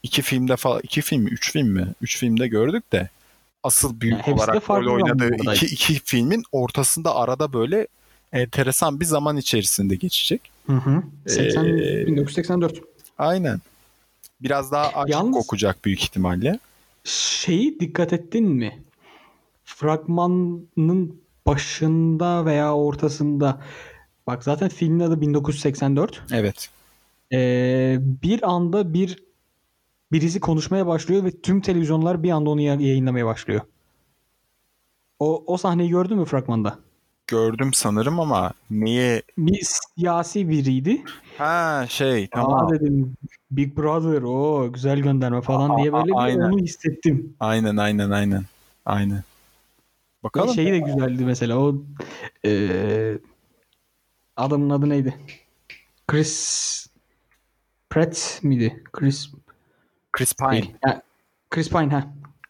iki 0.08 0.22
filmde 0.22 0.56
falan 0.56 0.80
iki 0.82 1.00
film 1.02 1.22
mi? 1.22 1.30
Üç 1.30 1.52
film 1.52 1.68
mi? 1.68 1.86
Üç 2.02 2.18
filmde 2.18 2.48
gördük 2.48 2.92
de 2.92 3.08
asıl 3.62 4.00
büyük 4.00 4.28
Yani 4.28 4.34
olarak 4.36 4.70
rol 4.70 4.92
oynadığı 4.94 5.34
iki, 5.52 5.66
iki 5.66 6.00
filmin 6.04 6.42
ortasında 6.52 7.14
arada 7.16 7.52
böyle 7.52 7.86
enteresan 8.32 9.00
bir 9.00 9.04
zaman 9.04 9.36
içerisinde 9.36 9.96
geçecek. 9.96 10.50
Hı 10.66 10.72
hı. 10.72 11.02
80, 11.26 11.64
Ee, 11.64 12.06
1984. 12.06 12.80
Aynen. 13.18 13.60
Biraz 14.40 14.72
daha 14.72 14.88
aşk 15.00 15.10
Yalnız- 15.10 15.34
kokacak 15.34 15.84
büyük 15.84 16.02
ihtimalle. 16.02 16.58
Şeyi 17.04 17.80
dikkat 17.80 18.12
ettin 18.12 18.44
mi? 18.48 18.78
Fragmanın 19.64 21.20
başında 21.46 22.46
veya 22.46 22.74
ortasında 22.74 23.60
bak 24.26 24.44
zaten 24.44 24.68
filmin 24.68 25.00
adı 25.00 25.20
1984. 25.20 26.22
Evet. 26.32 26.68
Ee, 27.32 27.96
bir 28.22 28.48
anda 28.50 28.94
bir 28.94 29.18
birisi 30.12 30.40
konuşmaya 30.40 30.86
başlıyor 30.86 31.24
ve 31.24 31.30
tüm 31.40 31.60
televizyonlar 31.60 32.22
bir 32.22 32.30
anda 32.30 32.50
onu 32.50 32.60
ya- 32.60 32.74
yayınlamaya 32.74 33.26
başlıyor. 33.26 33.60
O, 35.18 35.44
o 35.46 35.56
sahneyi 35.56 35.90
gördün 35.90 36.18
mü 36.18 36.24
fragmanda? 36.24 36.78
Gördüm 37.26 37.74
sanırım 37.74 38.20
ama 38.20 38.52
neye? 38.70 39.22
Bir 39.38 39.60
siyasi 39.64 40.48
biriydi. 40.48 41.02
Ha 41.38 41.86
şey 41.88 42.24
Aa 42.24 42.28
tamam. 42.30 42.70
dedim 42.70 43.14
Big 43.50 43.76
Brother 43.76 44.22
o 44.22 44.72
güzel 44.72 44.98
gönderme 45.00 45.40
falan 45.40 45.76
diye 45.78 45.92
Aa, 45.92 45.92
böyle 45.92 46.12
bir 46.12 46.16
aynen. 46.18 46.40
onu 46.52 46.58
hissettim. 46.58 47.36
Aynen 47.40 47.76
aynen 47.76 48.10
aynen. 48.10 48.44
Aynen. 48.86 49.16
Ve 49.18 49.22
Bakalım. 50.22 50.54
şey 50.54 50.72
de 50.72 50.78
güzeldi 50.78 51.24
mesela 51.24 51.58
o 51.58 51.76
eee, 52.44 53.18
adamın 54.36 54.70
adı 54.70 54.88
neydi? 54.88 55.14
Chris 56.06 56.86
Pratt 57.90 58.40
miydi? 58.42 58.82
Chris 58.92 59.32
Chris 60.18 60.34
Pine. 60.34 60.64
Yani 60.86 61.00
Chris 61.50 61.70
Pine 61.70 61.88
ha. 61.88 62.06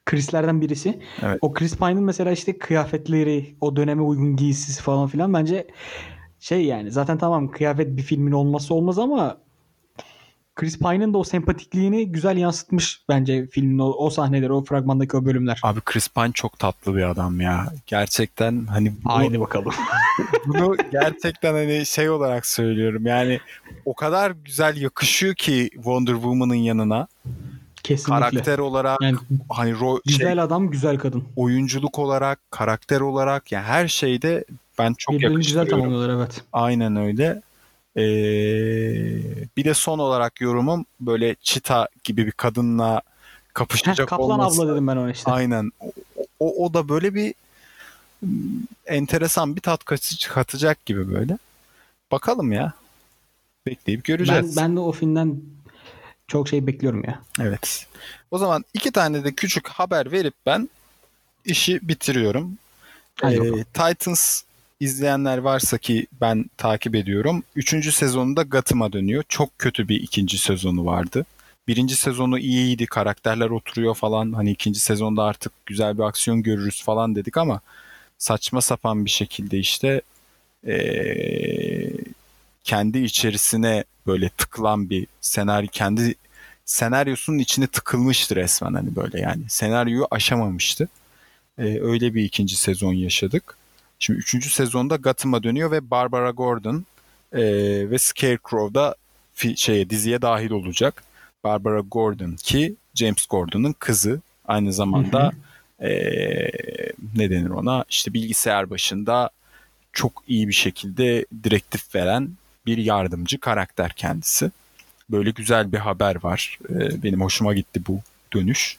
Chris'lerden 0.06 0.60
birisi. 0.60 1.02
Evet. 1.22 1.38
O 1.40 1.52
Chris 1.52 1.76
Pine'ın 1.76 2.02
mesela 2.02 2.32
işte 2.32 2.58
kıyafetleri, 2.58 3.56
o 3.60 3.76
döneme 3.76 4.02
uygun 4.02 4.36
giysisi 4.36 4.82
falan 4.82 5.08
filan 5.08 5.34
bence 5.34 5.66
şey 6.40 6.64
yani 6.64 6.90
zaten 6.90 7.18
tamam 7.18 7.50
kıyafet 7.50 7.96
bir 7.96 8.02
filmin 8.02 8.32
olması 8.32 8.74
olmaz 8.74 8.98
ama 8.98 9.38
Chris 10.54 10.78
Pine'ın 10.78 11.14
da 11.14 11.18
o 11.18 11.24
sempatikliğini 11.24 12.12
güzel 12.12 12.36
yansıtmış 12.36 13.02
bence 13.08 13.46
filmin 13.46 13.78
o, 13.78 13.86
o 13.86 14.10
sahneleri, 14.10 14.52
o 14.52 14.64
fragmandaki 14.64 15.16
o 15.16 15.24
bölümler. 15.24 15.60
Abi 15.62 15.80
Chris 15.80 16.08
Pine 16.08 16.32
çok 16.32 16.58
tatlı 16.58 16.96
bir 16.96 17.02
adam 17.02 17.40
ya. 17.40 17.72
Gerçekten 17.86 18.66
hani 18.66 18.92
bunu, 19.04 19.14
Haydi 19.14 19.40
bakalım. 19.40 19.72
bunu 20.46 20.76
gerçekten 20.92 21.52
hani 21.52 21.86
şey 21.86 22.10
olarak 22.10 22.46
söylüyorum. 22.46 23.06
Yani 23.06 23.40
o 23.84 23.94
kadar 23.94 24.30
güzel 24.30 24.76
yakışıyor 24.76 25.34
ki 25.34 25.70
Wonder 25.74 26.14
Woman'ın 26.14 26.54
yanına. 26.54 27.08
Kesinlikle. 27.89 28.20
Karakter 28.20 28.59
olarak 28.59 29.01
Yani 29.03 29.16
hani 29.49 29.70
ro- 29.70 30.11
şey, 30.11 30.18
güzel 30.18 30.43
adam, 30.43 30.70
güzel 30.70 30.99
kadın. 30.99 31.24
oyunculuk 31.36 31.99
olarak, 31.99 32.39
karakter 32.51 33.01
olarak 33.01 33.53
yani 33.53 33.64
her 33.64 33.89
şeyde 33.89 34.45
ben 34.78 34.95
çok 34.99 35.14
Birbirini 35.14 35.36
güzel 35.36 35.68
tamamlıyorlar 35.68 36.16
evet. 36.16 36.43
Aynen 36.53 36.97
öyle. 36.97 37.43
Ee, 37.97 38.03
bir 39.57 39.64
de 39.64 39.74
son 39.74 39.99
olarak 39.99 40.41
yorumum 40.41 40.86
böyle 41.01 41.36
çita 41.41 41.89
gibi 42.05 42.26
bir 42.26 42.32
kadınla 42.32 42.95
Heh, 42.95 43.01
kapışacak 43.55 44.09
Kaplan 44.09 44.30
olması. 44.30 44.62
abla 44.62 44.72
dedim 44.72 44.86
ben 44.86 44.97
ona 44.97 45.11
işte. 45.11 45.30
Aynen. 45.30 45.70
O, 46.41 46.64
o, 46.64 46.74
da 46.74 46.89
böyle 46.89 47.14
bir 47.14 47.34
mm, 48.22 48.28
enteresan 48.86 49.57
bir 49.57 49.61
tat 49.61 49.84
katacak 50.28 50.86
gibi 50.86 51.12
böyle. 51.12 51.39
Bakalım 52.12 52.53
ya. 52.53 52.72
Bekleyip 53.66 54.01
Ben, 54.01 54.14
göreceğiz. 54.14 54.57
ben 54.57 54.76
de 54.76 54.80
o 54.80 54.93
filmden 54.93 55.41
çok 56.28 56.48
şey 56.48 56.66
bekliyorum 56.66 57.04
ya. 57.04 57.22
Evet. 57.40 57.86
O 58.30 58.38
zaman 58.38 58.64
iki 58.74 58.92
tane 58.92 59.24
de 59.24 59.32
küçük 59.32 59.68
haber 59.68 60.12
verip 60.12 60.34
ben 60.46 60.68
işi 61.44 61.88
bitiriyorum. 61.88 62.58
Ee. 63.24 63.64
Titans 63.74 64.42
izleyenler 64.80 65.38
varsa 65.38 65.78
ki 65.78 66.06
ben 66.20 66.50
takip 66.56 66.94
ediyorum. 66.94 67.42
Üçüncü 67.56 67.92
sezonunda 67.92 68.42
Gotham'a 68.42 68.92
dönüyor. 68.92 69.24
Çok 69.28 69.58
kötü 69.58 69.88
bir 69.88 70.00
ikinci 70.00 70.38
sezonu 70.38 70.86
vardı. 70.86 71.26
Birinci 71.68 71.96
sezonu 71.96 72.38
iyiydi. 72.38 72.86
Karakterler 72.86 73.50
oturuyor 73.50 73.94
falan. 73.94 74.32
Hani 74.32 74.50
ikinci 74.50 74.80
sezonda 74.80 75.22
artık 75.22 75.52
güzel 75.66 75.98
bir 75.98 76.02
aksiyon 76.02 76.42
görürüz 76.42 76.82
falan 76.82 77.14
dedik 77.14 77.36
ama 77.36 77.60
saçma 78.18 78.60
sapan 78.60 79.04
bir 79.04 79.10
şekilde 79.10 79.58
işte 79.58 80.02
ee, 80.66 81.90
kendi 82.68 82.98
içerisine 82.98 83.84
böyle 84.06 84.28
tıkılan 84.28 84.90
bir 84.90 85.06
senaryo 85.20 85.68
kendi 85.72 86.14
senaryosunun 86.64 87.38
içine 87.38 87.66
tıkılmıştı 87.66 88.36
resmen 88.36 88.74
hani 88.74 88.96
böyle 88.96 89.20
yani 89.20 89.42
senaryoyu 89.48 90.06
aşamamıştı. 90.10 90.88
Ee, 91.58 91.80
öyle 91.80 92.14
bir 92.14 92.22
ikinci 92.24 92.56
sezon 92.56 92.92
yaşadık. 92.92 93.56
Şimdi 93.98 94.18
üçüncü 94.18 94.50
sezonda 94.50 94.96
Gotham'a 94.96 95.42
dönüyor 95.42 95.70
ve 95.70 95.90
Barbara 95.90 96.30
Gordon 96.30 96.84
e, 97.32 97.42
ve 97.90 97.98
Scarecrow 97.98 98.74
da 98.74 98.94
fi- 99.36 99.56
şeye 99.56 99.90
diziye 99.90 100.22
dahil 100.22 100.50
olacak. 100.50 101.04
Barbara 101.44 101.80
Gordon 101.80 102.36
ki 102.36 102.74
James 102.94 103.26
Gordon'ın 103.26 103.74
kızı 103.78 104.20
aynı 104.44 104.72
zamanda 104.72 105.32
e, 105.80 105.90
ne 107.16 107.30
denir 107.30 107.50
ona 107.50 107.84
işte 107.90 108.14
bilgisayar 108.14 108.70
başında 108.70 109.30
çok 109.92 110.22
iyi 110.28 110.48
bir 110.48 110.52
şekilde 110.52 111.26
direktif 111.44 111.94
veren 111.94 112.30
bir 112.68 112.78
yardımcı 112.78 113.40
karakter 113.40 113.92
kendisi. 113.92 114.50
Böyle 115.10 115.30
güzel 115.30 115.72
bir 115.72 115.78
haber 115.78 116.24
var. 116.24 116.58
E, 116.70 117.02
benim 117.02 117.20
hoşuma 117.20 117.54
gitti 117.54 117.82
bu 117.88 118.00
dönüş. 118.32 118.78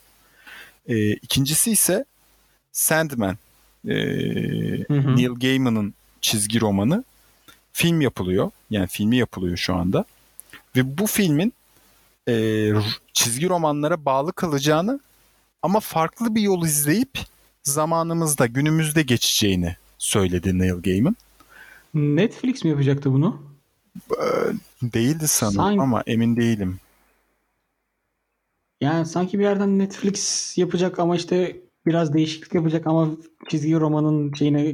E, 0.88 1.12
ikincisi 1.14 1.72
ise 1.72 2.06
Sandman. 2.72 3.38
E, 3.88 3.94
Hı 4.88 4.94
hı. 4.94 5.16
Neil 5.16 5.30
Gaiman'ın 5.30 5.94
çizgi 6.22 6.62
romanı 6.62 7.04
film 7.74 8.02
yapılıyor. 8.02 8.52
Yani 8.70 8.88
filmi 8.88 9.18
yapılıyor 9.18 9.58
şu 9.58 9.76
anda. 9.76 10.06
Ve 10.76 10.98
bu 10.98 11.08
filmin 11.08 11.54
e, 12.28 12.34
çizgi 13.14 13.50
romanlara 13.50 14.06
bağlı 14.06 14.34
kalacağını 14.34 15.00
ama 15.62 15.80
farklı 15.80 16.36
bir 16.36 16.42
yol 16.42 16.66
izleyip 16.66 17.20
zamanımızda, 17.64 18.46
günümüzde 18.46 19.02
geçeceğini 19.02 19.76
söyledi 19.98 20.60
Neil 20.60 20.82
Gaiman. 20.82 21.16
Netflix 21.94 22.64
mi 22.64 22.70
yapacaktı 22.70 23.14
bunu? 23.14 23.49
Değildi 24.84 25.28
sanırım 25.28 25.56
Sanki- 25.56 25.82
ama 25.82 26.04
emin 26.08 26.36
değilim. 26.36 26.80
Yani 28.82 29.06
sanki 29.06 29.40
bir 29.40 29.44
yerden 29.44 29.80
Netflix 29.80 30.54
yapacak 30.58 31.00
ama 31.00 31.16
işte 31.16 31.58
biraz 31.86 32.14
değişiklik 32.14 32.54
yapacak 32.56 32.88
ama 32.88 33.10
çizgi 33.50 33.76
romanın 33.80 34.34
şeyine 34.34 34.66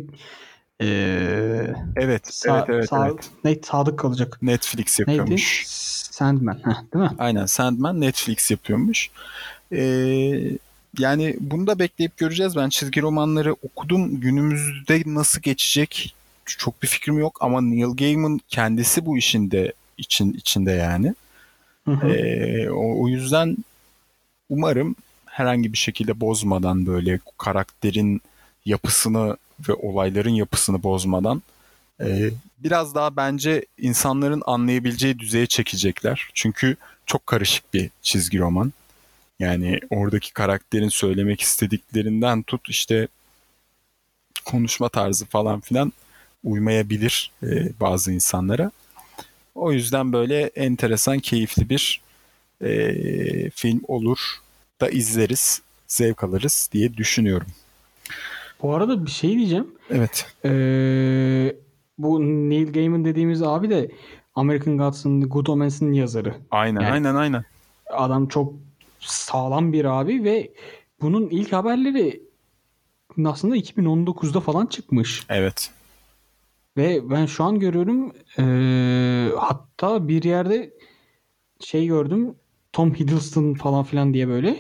eee 0.79 1.75
Evet, 1.95 2.27
sa- 2.27 2.51
evet, 2.57 2.65
evet, 2.69 2.89
sa- 2.91 3.05
evet. 3.11 3.29
ne 3.43 3.55
sadık 3.63 3.99
kalacak. 3.99 4.37
Netflix 4.41 4.99
Neydi? 4.99 5.11
yapıyormuş. 5.11 5.63
Sandman. 6.11 6.53
Heh, 6.63 6.93
değil 6.93 7.05
mi? 7.05 7.11
Aynen 7.17 7.45
Sandman 7.45 8.01
Netflix 8.01 8.51
yapıyormuş. 8.51 9.09
Ee, 9.71 10.57
yani 10.97 11.37
bunu 11.39 11.67
da 11.67 11.79
bekleyip 11.79 12.17
göreceğiz. 12.17 12.55
Ben 12.55 12.69
çizgi 12.69 13.01
romanları 13.01 13.53
okudum. 13.53 14.19
Günümüzde 14.19 15.03
nasıl 15.05 15.41
geçecek 15.41 16.15
çok 16.45 16.83
bir 16.83 16.87
fikrim 16.87 17.19
yok 17.19 17.37
ama 17.41 17.61
Neil 17.61 17.95
Gaiman 17.97 18.39
kendisi 18.47 19.05
bu 19.05 19.17
işin 19.17 19.51
de 19.51 19.73
için 19.97 20.33
içinde 20.33 20.71
yani. 20.71 21.15
Hı 21.85 21.91
hı. 21.91 22.07
Ee, 22.07 22.69
o, 22.69 23.03
o 23.03 23.07
yüzden 23.07 23.57
umarım 24.49 24.95
herhangi 25.25 25.73
bir 25.73 25.77
şekilde 25.77 26.19
bozmadan 26.19 26.85
böyle 26.85 27.19
karakterin 27.37 28.21
yapısını 28.65 29.37
ve 29.69 29.73
olayların 29.73 30.29
yapısını 30.29 30.83
bozmadan 30.83 31.41
e, 32.01 32.29
biraz 32.59 32.95
daha 32.95 33.15
bence 33.15 33.65
insanların 33.77 34.43
anlayabileceği 34.45 35.19
düzeye 35.19 35.47
çekecekler. 35.47 36.29
Çünkü 36.33 36.75
çok 37.05 37.27
karışık 37.27 37.73
bir 37.73 37.89
çizgi 38.01 38.39
roman. 38.39 38.73
Yani 39.39 39.79
oradaki 39.89 40.33
karakterin 40.33 40.89
söylemek 40.89 41.41
istediklerinden 41.41 42.43
tut 42.43 42.69
işte 42.69 43.07
konuşma 44.45 44.89
tarzı 44.89 45.25
falan 45.25 45.59
filan 45.59 45.93
uymayabilir 46.45 47.31
e, 47.43 47.79
bazı 47.79 48.11
insanlara. 48.11 48.71
O 49.55 49.71
yüzden 49.71 50.13
böyle 50.13 50.41
enteresan, 50.41 51.19
keyifli 51.19 51.69
bir 51.69 52.01
e, 52.61 53.49
film 53.49 53.81
olur 53.87 54.19
da 54.81 54.89
izleriz, 54.89 55.61
zevk 55.87 56.23
alırız 56.23 56.69
diye 56.71 56.97
düşünüyorum. 56.97 57.47
Bu 58.61 58.73
arada 58.73 59.05
bir 59.05 59.11
şey 59.11 59.37
diyeceğim. 59.37 59.67
Evet. 59.89 60.25
Ee, 60.45 61.55
bu 61.97 62.21
Neil 62.21 62.73
Gaiman 62.73 63.05
dediğimiz 63.05 63.43
abi 63.43 63.69
de 63.69 63.91
American 64.35 64.77
Gods'ın 64.77 65.21
Good 65.21 65.47
Omens'in 65.47 65.93
yazarı. 65.93 66.35
Aynen 66.51 66.81
Yani- 66.81 66.91
aynen 66.91 67.15
aynen. 67.15 67.45
Adam 67.91 68.27
çok 68.27 68.53
sağlam 68.99 69.73
bir 69.73 69.85
abi 69.85 70.23
ve 70.23 70.51
bunun 71.01 71.29
ilk 71.29 71.53
haberleri 71.53 72.21
aslında 73.25 73.57
2019'da 73.57 74.39
falan 74.39 74.65
çıkmış. 74.65 75.25
Evet. 75.29 75.71
Ve 76.77 77.09
ben 77.09 77.25
şu 77.25 77.43
an 77.43 77.59
görüyorum 77.59 78.11
eee, 78.37 79.31
hatta 79.39 80.07
bir 80.07 80.23
yerde 80.23 80.73
şey 81.59 81.87
gördüm 81.87 82.35
Tom 82.73 82.93
Hiddleston 82.95 83.53
falan 83.53 83.83
filan 83.83 84.13
diye 84.13 84.27
böyle. 84.27 84.59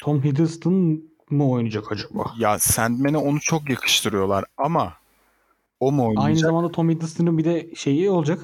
Tom 0.00 0.24
Hiddleston 0.24 1.02
mu 1.30 1.50
oynayacak 1.52 1.92
acaba? 1.92 2.32
Ya 2.38 2.58
Sandman'e 2.58 3.16
onu 3.16 3.40
çok 3.40 3.70
yakıştırıyorlar 3.70 4.44
ama 4.56 4.92
o 5.80 5.92
mu 5.92 6.02
Aynı 6.02 6.20
oynayacak? 6.20 6.46
zamanda 6.50 6.72
Tom 6.72 6.90
Hiddleston'ın 6.90 7.38
bir 7.38 7.44
de 7.44 7.74
şeyi 7.74 8.10
olacak. 8.10 8.38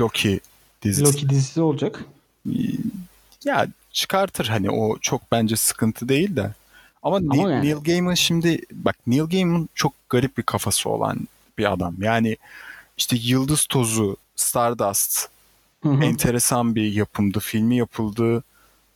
Loki 0.00 0.40
dizisi. 0.82 1.04
Loki 1.04 1.28
dizisi 1.28 1.60
olacak. 1.60 2.04
Ya 3.44 3.66
çıkartır 3.92 4.46
hani 4.46 4.70
o 4.70 4.98
çok 5.00 5.20
bence 5.32 5.56
sıkıntı 5.56 6.08
değil 6.08 6.36
de. 6.36 6.54
Ama, 7.02 7.20
Neil, 7.20 7.48
yani- 7.48 7.66
Neil 7.66 7.76
Gaiman 7.84 8.14
şimdi 8.14 8.62
bak 8.72 8.96
Neil 9.06 9.22
Gaiman 9.24 9.68
çok 9.74 9.92
garip 10.10 10.38
bir 10.38 10.42
kafası 10.42 10.90
olan 10.90 11.18
bir 11.58 11.72
adam. 11.72 11.94
Yani 12.00 12.36
işte 12.96 13.16
Yıldız 13.20 13.66
Tozu, 13.66 14.16
Stardust 14.36 15.28
Hı 15.82 15.88
hı. 15.88 16.04
enteresan 16.04 16.74
bir 16.74 16.92
yapımdı. 16.92 17.40
Filmi 17.40 17.76
yapıldı. 17.76 18.44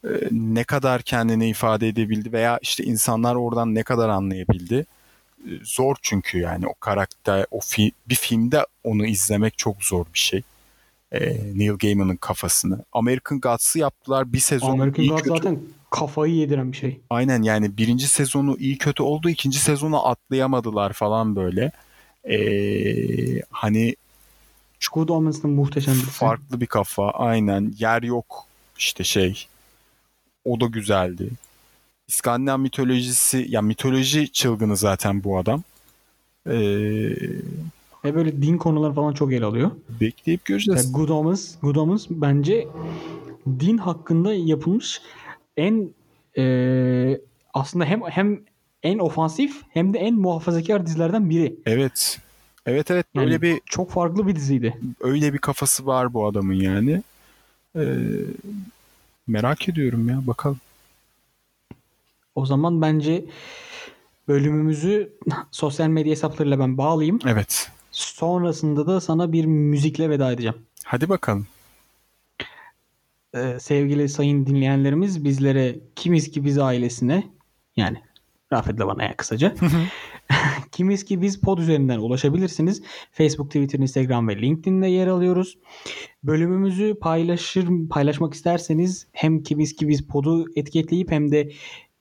Ee, 0.05 0.09
ne 0.31 0.65
kadar 0.65 1.03
kendini 1.03 1.49
ifade 1.49 1.89
edebildi 1.89 2.33
veya 2.33 2.59
işte 2.63 2.85
insanlar 2.85 3.35
oradan 3.35 3.75
ne 3.75 3.83
kadar 3.83 4.09
anlayabildi. 4.09 4.87
Ee, 5.47 5.51
Zor 5.65 5.97
çünkü 6.03 6.39
yani 6.39 6.67
o 6.67 6.75
karakter, 6.81 7.47
o 7.51 7.59
fi- 7.59 7.93
bir 8.09 8.15
filmde 8.15 8.67
onu 8.85 9.07
izlemek 9.07 9.59
çok 9.59 9.83
zor 9.85 10.05
bir 10.15 10.19
şey. 10.19 10.43
Ee, 11.13 11.37
Neil 11.55 11.73
Gaiman'ın 11.73 12.17
kafasını. 12.17 12.85
American 12.93 13.41
Gods'ı 13.41 13.79
yaptılar. 13.79 14.33
Bir 14.33 14.41
sezon 14.41 14.73
American 14.73 15.07
Gods 15.07 15.23
kötü. 15.23 15.37
zaten 15.37 15.59
kafayı 15.91 16.35
yediren 16.35 16.73
bir 16.73 16.77
şey. 16.77 17.01
Aynen 17.11 17.43
yani 17.43 17.77
birinci 17.77 18.09
sezonu 18.09 18.57
iyi 18.59 18.79
kötü 18.79 19.03
oldu. 19.03 19.29
ikinci 19.31 19.59
sezonu 19.59 20.07
atlayamadılar 20.07 20.93
falan 20.93 21.37
böyle. 21.37 21.73
Ee, 22.31 23.43
hani 23.51 23.97
Good 24.93 25.09
Omens'ın 25.09 25.51
muhteşem 25.51 25.95
bir 25.95 26.01
farklı 26.01 26.61
bir 26.61 26.67
kafa. 26.67 27.11
Aynen. 27.11 27.75
Yer 27.79 28.03
yok 28.03 28.47
işte 28.79 29.05
şey. 29.05 29.47
O 30.45 30.61
da 30.61 30.67
güzeldi. 30.67 31.29
İskandinav 32.09 32.59
mitolojisi 32.59 33.47
ya 33.49 33.63
mitoloji 33.63 34.33
çılgını 34.33 34.77
zaten 34.77 35.25
bu 35.25 35.39
adam. 35.39 35.63
Ee, 36.47 36.53
Ve 38.05 38.15
böyle 38.15 38.43
din 38.43 38.59
konuları 38.59 38.93
falan 38.93 39.13
çok 39.13 39.33
ele 39.33 39.45
alıyor. 39.45 39.71
bekleyip 40.01 40.45
göreceğiz. 40.45 40.93
Good 40.93 41.09
Omens, 41.09 41.55
Good 41.63 41.77
Omens 41.77 42.07
bence 42.11 42.69
din 43.61 43.79
hakkında 43.79 44.35
yapılmış 44.35 45.01
en 45.57 45.91
e, 46.39 47.21
aslında 47.55 47.85
hem 47.85 48.03
hem 48.03 48.41
en 48.83 48.99
ofansif 48.99 49.63
hem 49.71 49.95
de 49.95 49.99
en 49.99 50.15
muhafazakar 50.15 50.87
dizilerden 50.87 51.31
biri. 51.31 51.57
Evet. 51.67 52.19
Evet 52.67 52.91
evet 52.91 53.07
Yani 53.15 53.25
öyle 53.25 53.43
bir 53.43 53.61
çok 53.67 53.91
farklı 53.91 54.27
bir 54.27 54.37
diziydi. 54.37 54.79
öyle 55.01 55.33
bir 55.33 55.39
kafası 55.39 55.87
var 55.87 56.15
bu 56.15 56.27
adamın 56.27 56.55
yani. 56.55 57.03
Ee, 57.77 57.83
merak 59.27 59.69
ediyorum 59.69 60.09
ya 60.09 60.27
bakalım. 60.27 60.61
O 62.35 62.47
zaman 62.47 62.83
bence 62.83 63.25
bölümümüzü 64.29 65.13
sosyal 65.51 65.89
medya 65.89 66.11
hesaplarıyla 66.11 66.59
ben 66.59 66.79
bağlayayım. 66.79 67.19
Evet. 67.27 67.71
Sonrasında 67.93 68.87
da 68.87 69.01
sana 69.01 69.33
bir 69.33 69.45
müzikle 69.45 70.11
veda 70.11 70.33
edeceğim. 70.33 70.57
Hadi 70.85 71.09
bakalım. 71.09 71.47
Ee, 73.35 73.57
sevgili 73.61 74.09
sayın 74.09 74.47
dinleyenlerimiz 74.47 75.25
bizlere 75.25 75.79
kimiz 75.97 76.31
ki 76.31 76.45
biz 76.45 76.59
ailesine 76.59 77.29
yani 77.77 78.03
Rafet'le 78.53 78.81
bana 78.81 79.03
ya 79.03 79.17
kısaca 79.17 79.55
kimiz 80.73 81.05
ki 81.05 81.23
biz 81.23 81.41
pod 81.41 81.59
üzerinden 81.59 81.99
ulaşabilirsiniz. 81.99 82.83
Facebook, 83.13 83.47
Twitter, 83.47 83.79
Instagram 83.79 84.29
ve 84.29 84.37
LinkedIn'de 84.37 84.87
yer 84.87 85.07
alıyoruz. 85.07 85.59
Bölümümüzü 86.25 86.95
paylaşır 87.01 87.89
paylaşmak 87.91 88.35
isterseniz 88.35 89.07
hem 89.13 89.43
kimiz 89.43 89.77
ki 89.77 89.89
biz 89.89 90.07
podu 90.07 90.45
etiketleyip 90.57 91.11
hem 91.11 91.33
de 91.33 91.53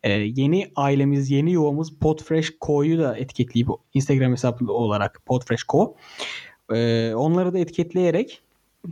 e, 0.04 0.12
yeni 0.12 0.72
ailemiz, 0.76 1.32
yeni 1.32 1.52
yuvamız 1.52 1.94
Podfresh 2.00 2.54
Co'yu 2.62 3.00
da 3.00 3.18
etiketleyip 3.18 3.68
Instagram 3.94 4.32
hesabı 4.32 4.74
olarak 4.74 5.22
Podfresh 5.26 5.68
Co. 5.68 5.96
E, 6.74 7.14
onları 7.16 7.54
da 7.54 7.60
etiketleyerek 7.60 8.42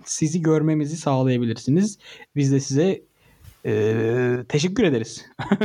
sizi 0.05 0.41
görmemizi 0.41 0.97
sağlayabilirsiniz. 0.97 1.97
Biz 2.35 2.51
de 2.51 2.59
size 2.59 3.01
teşekkür 4.49 4.83
ederiz. 4.83 5.25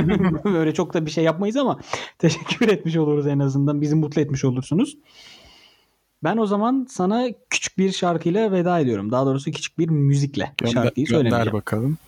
Böyle 0.45 0.75
çok 0.75 0.95
da 0.95 1.07
bir 1.07 1.11
şey 1.11 1.25
yapmayız 1.25 1.57
ama 1.57 1.81
teşekkür 2.19 2.69
etmiş 2.69 2.97
oluruz 2.97 3.27
en 3.27 3.39
azından. 3.39 3.81
Bizi 3.81 3.95
mutlu 3.95 4.21
etmiş 4.21 4.45
olursunuz. 4.45 4.97
Ben 6.25 6.37
o 6.37 6.47
zaman 6.47 6.87
sana 6.91 7.27
küçük 7.51 7.79
bir 7.79 7.93
şarkıyla 7.93 8.53
veda 8.53 8.81
ediyorum. 8.81 9.13
Daha 9.13 9.27
doğrusu 9.27 9.51
küçük 9.51 9.79
bir 9.79 9.89
müzikle 9.89 10.53
Gönder, 10.59 10.73
şarkıyı 10.73 11.07
gönder 11.07 11.17
söylemeyeceğim. 11.21 11.53
bakalım. 11.53 11.99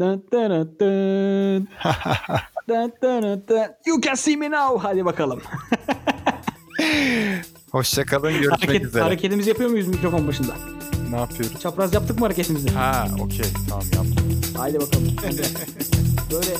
Dun 0.00 0.24
dun. 0.32 1.68
You 3.86 4.00
can 4.00 4.14
see 4.14 4.36
me 4.36 4.50
now. 4.50 4.88
Hadi 4.88 5.04
bakalım. 5.04 5.40
Hoşçakalın. 7.70 8.32
Görüşmek 8.32 8.68
Hareket, 8.68 8.86
üzere. 8.86 9.02
hareketimizi 9.02 9.50
yapıyor 9.50 9.70
muyuz 9.70 9.88
mikrofon 9.88 10.28
başında? 10.28 10.54
Ne 11.14 11.20
yapıyoruz? 11.20 11.60
Çapraz 11.60 11.94
yaptık 11.94 12.18
mı 12.18 12.24
hareketimizi? 12.24 12.68
Ha, 12.70 13.08
okey. 13.20 13.46
Tamam 13.68 13.84
yaptım. 13.84 14.40
Haydi 14.56 14.80
bakalım. 14.80 15.16
Böyle 16.32 16.50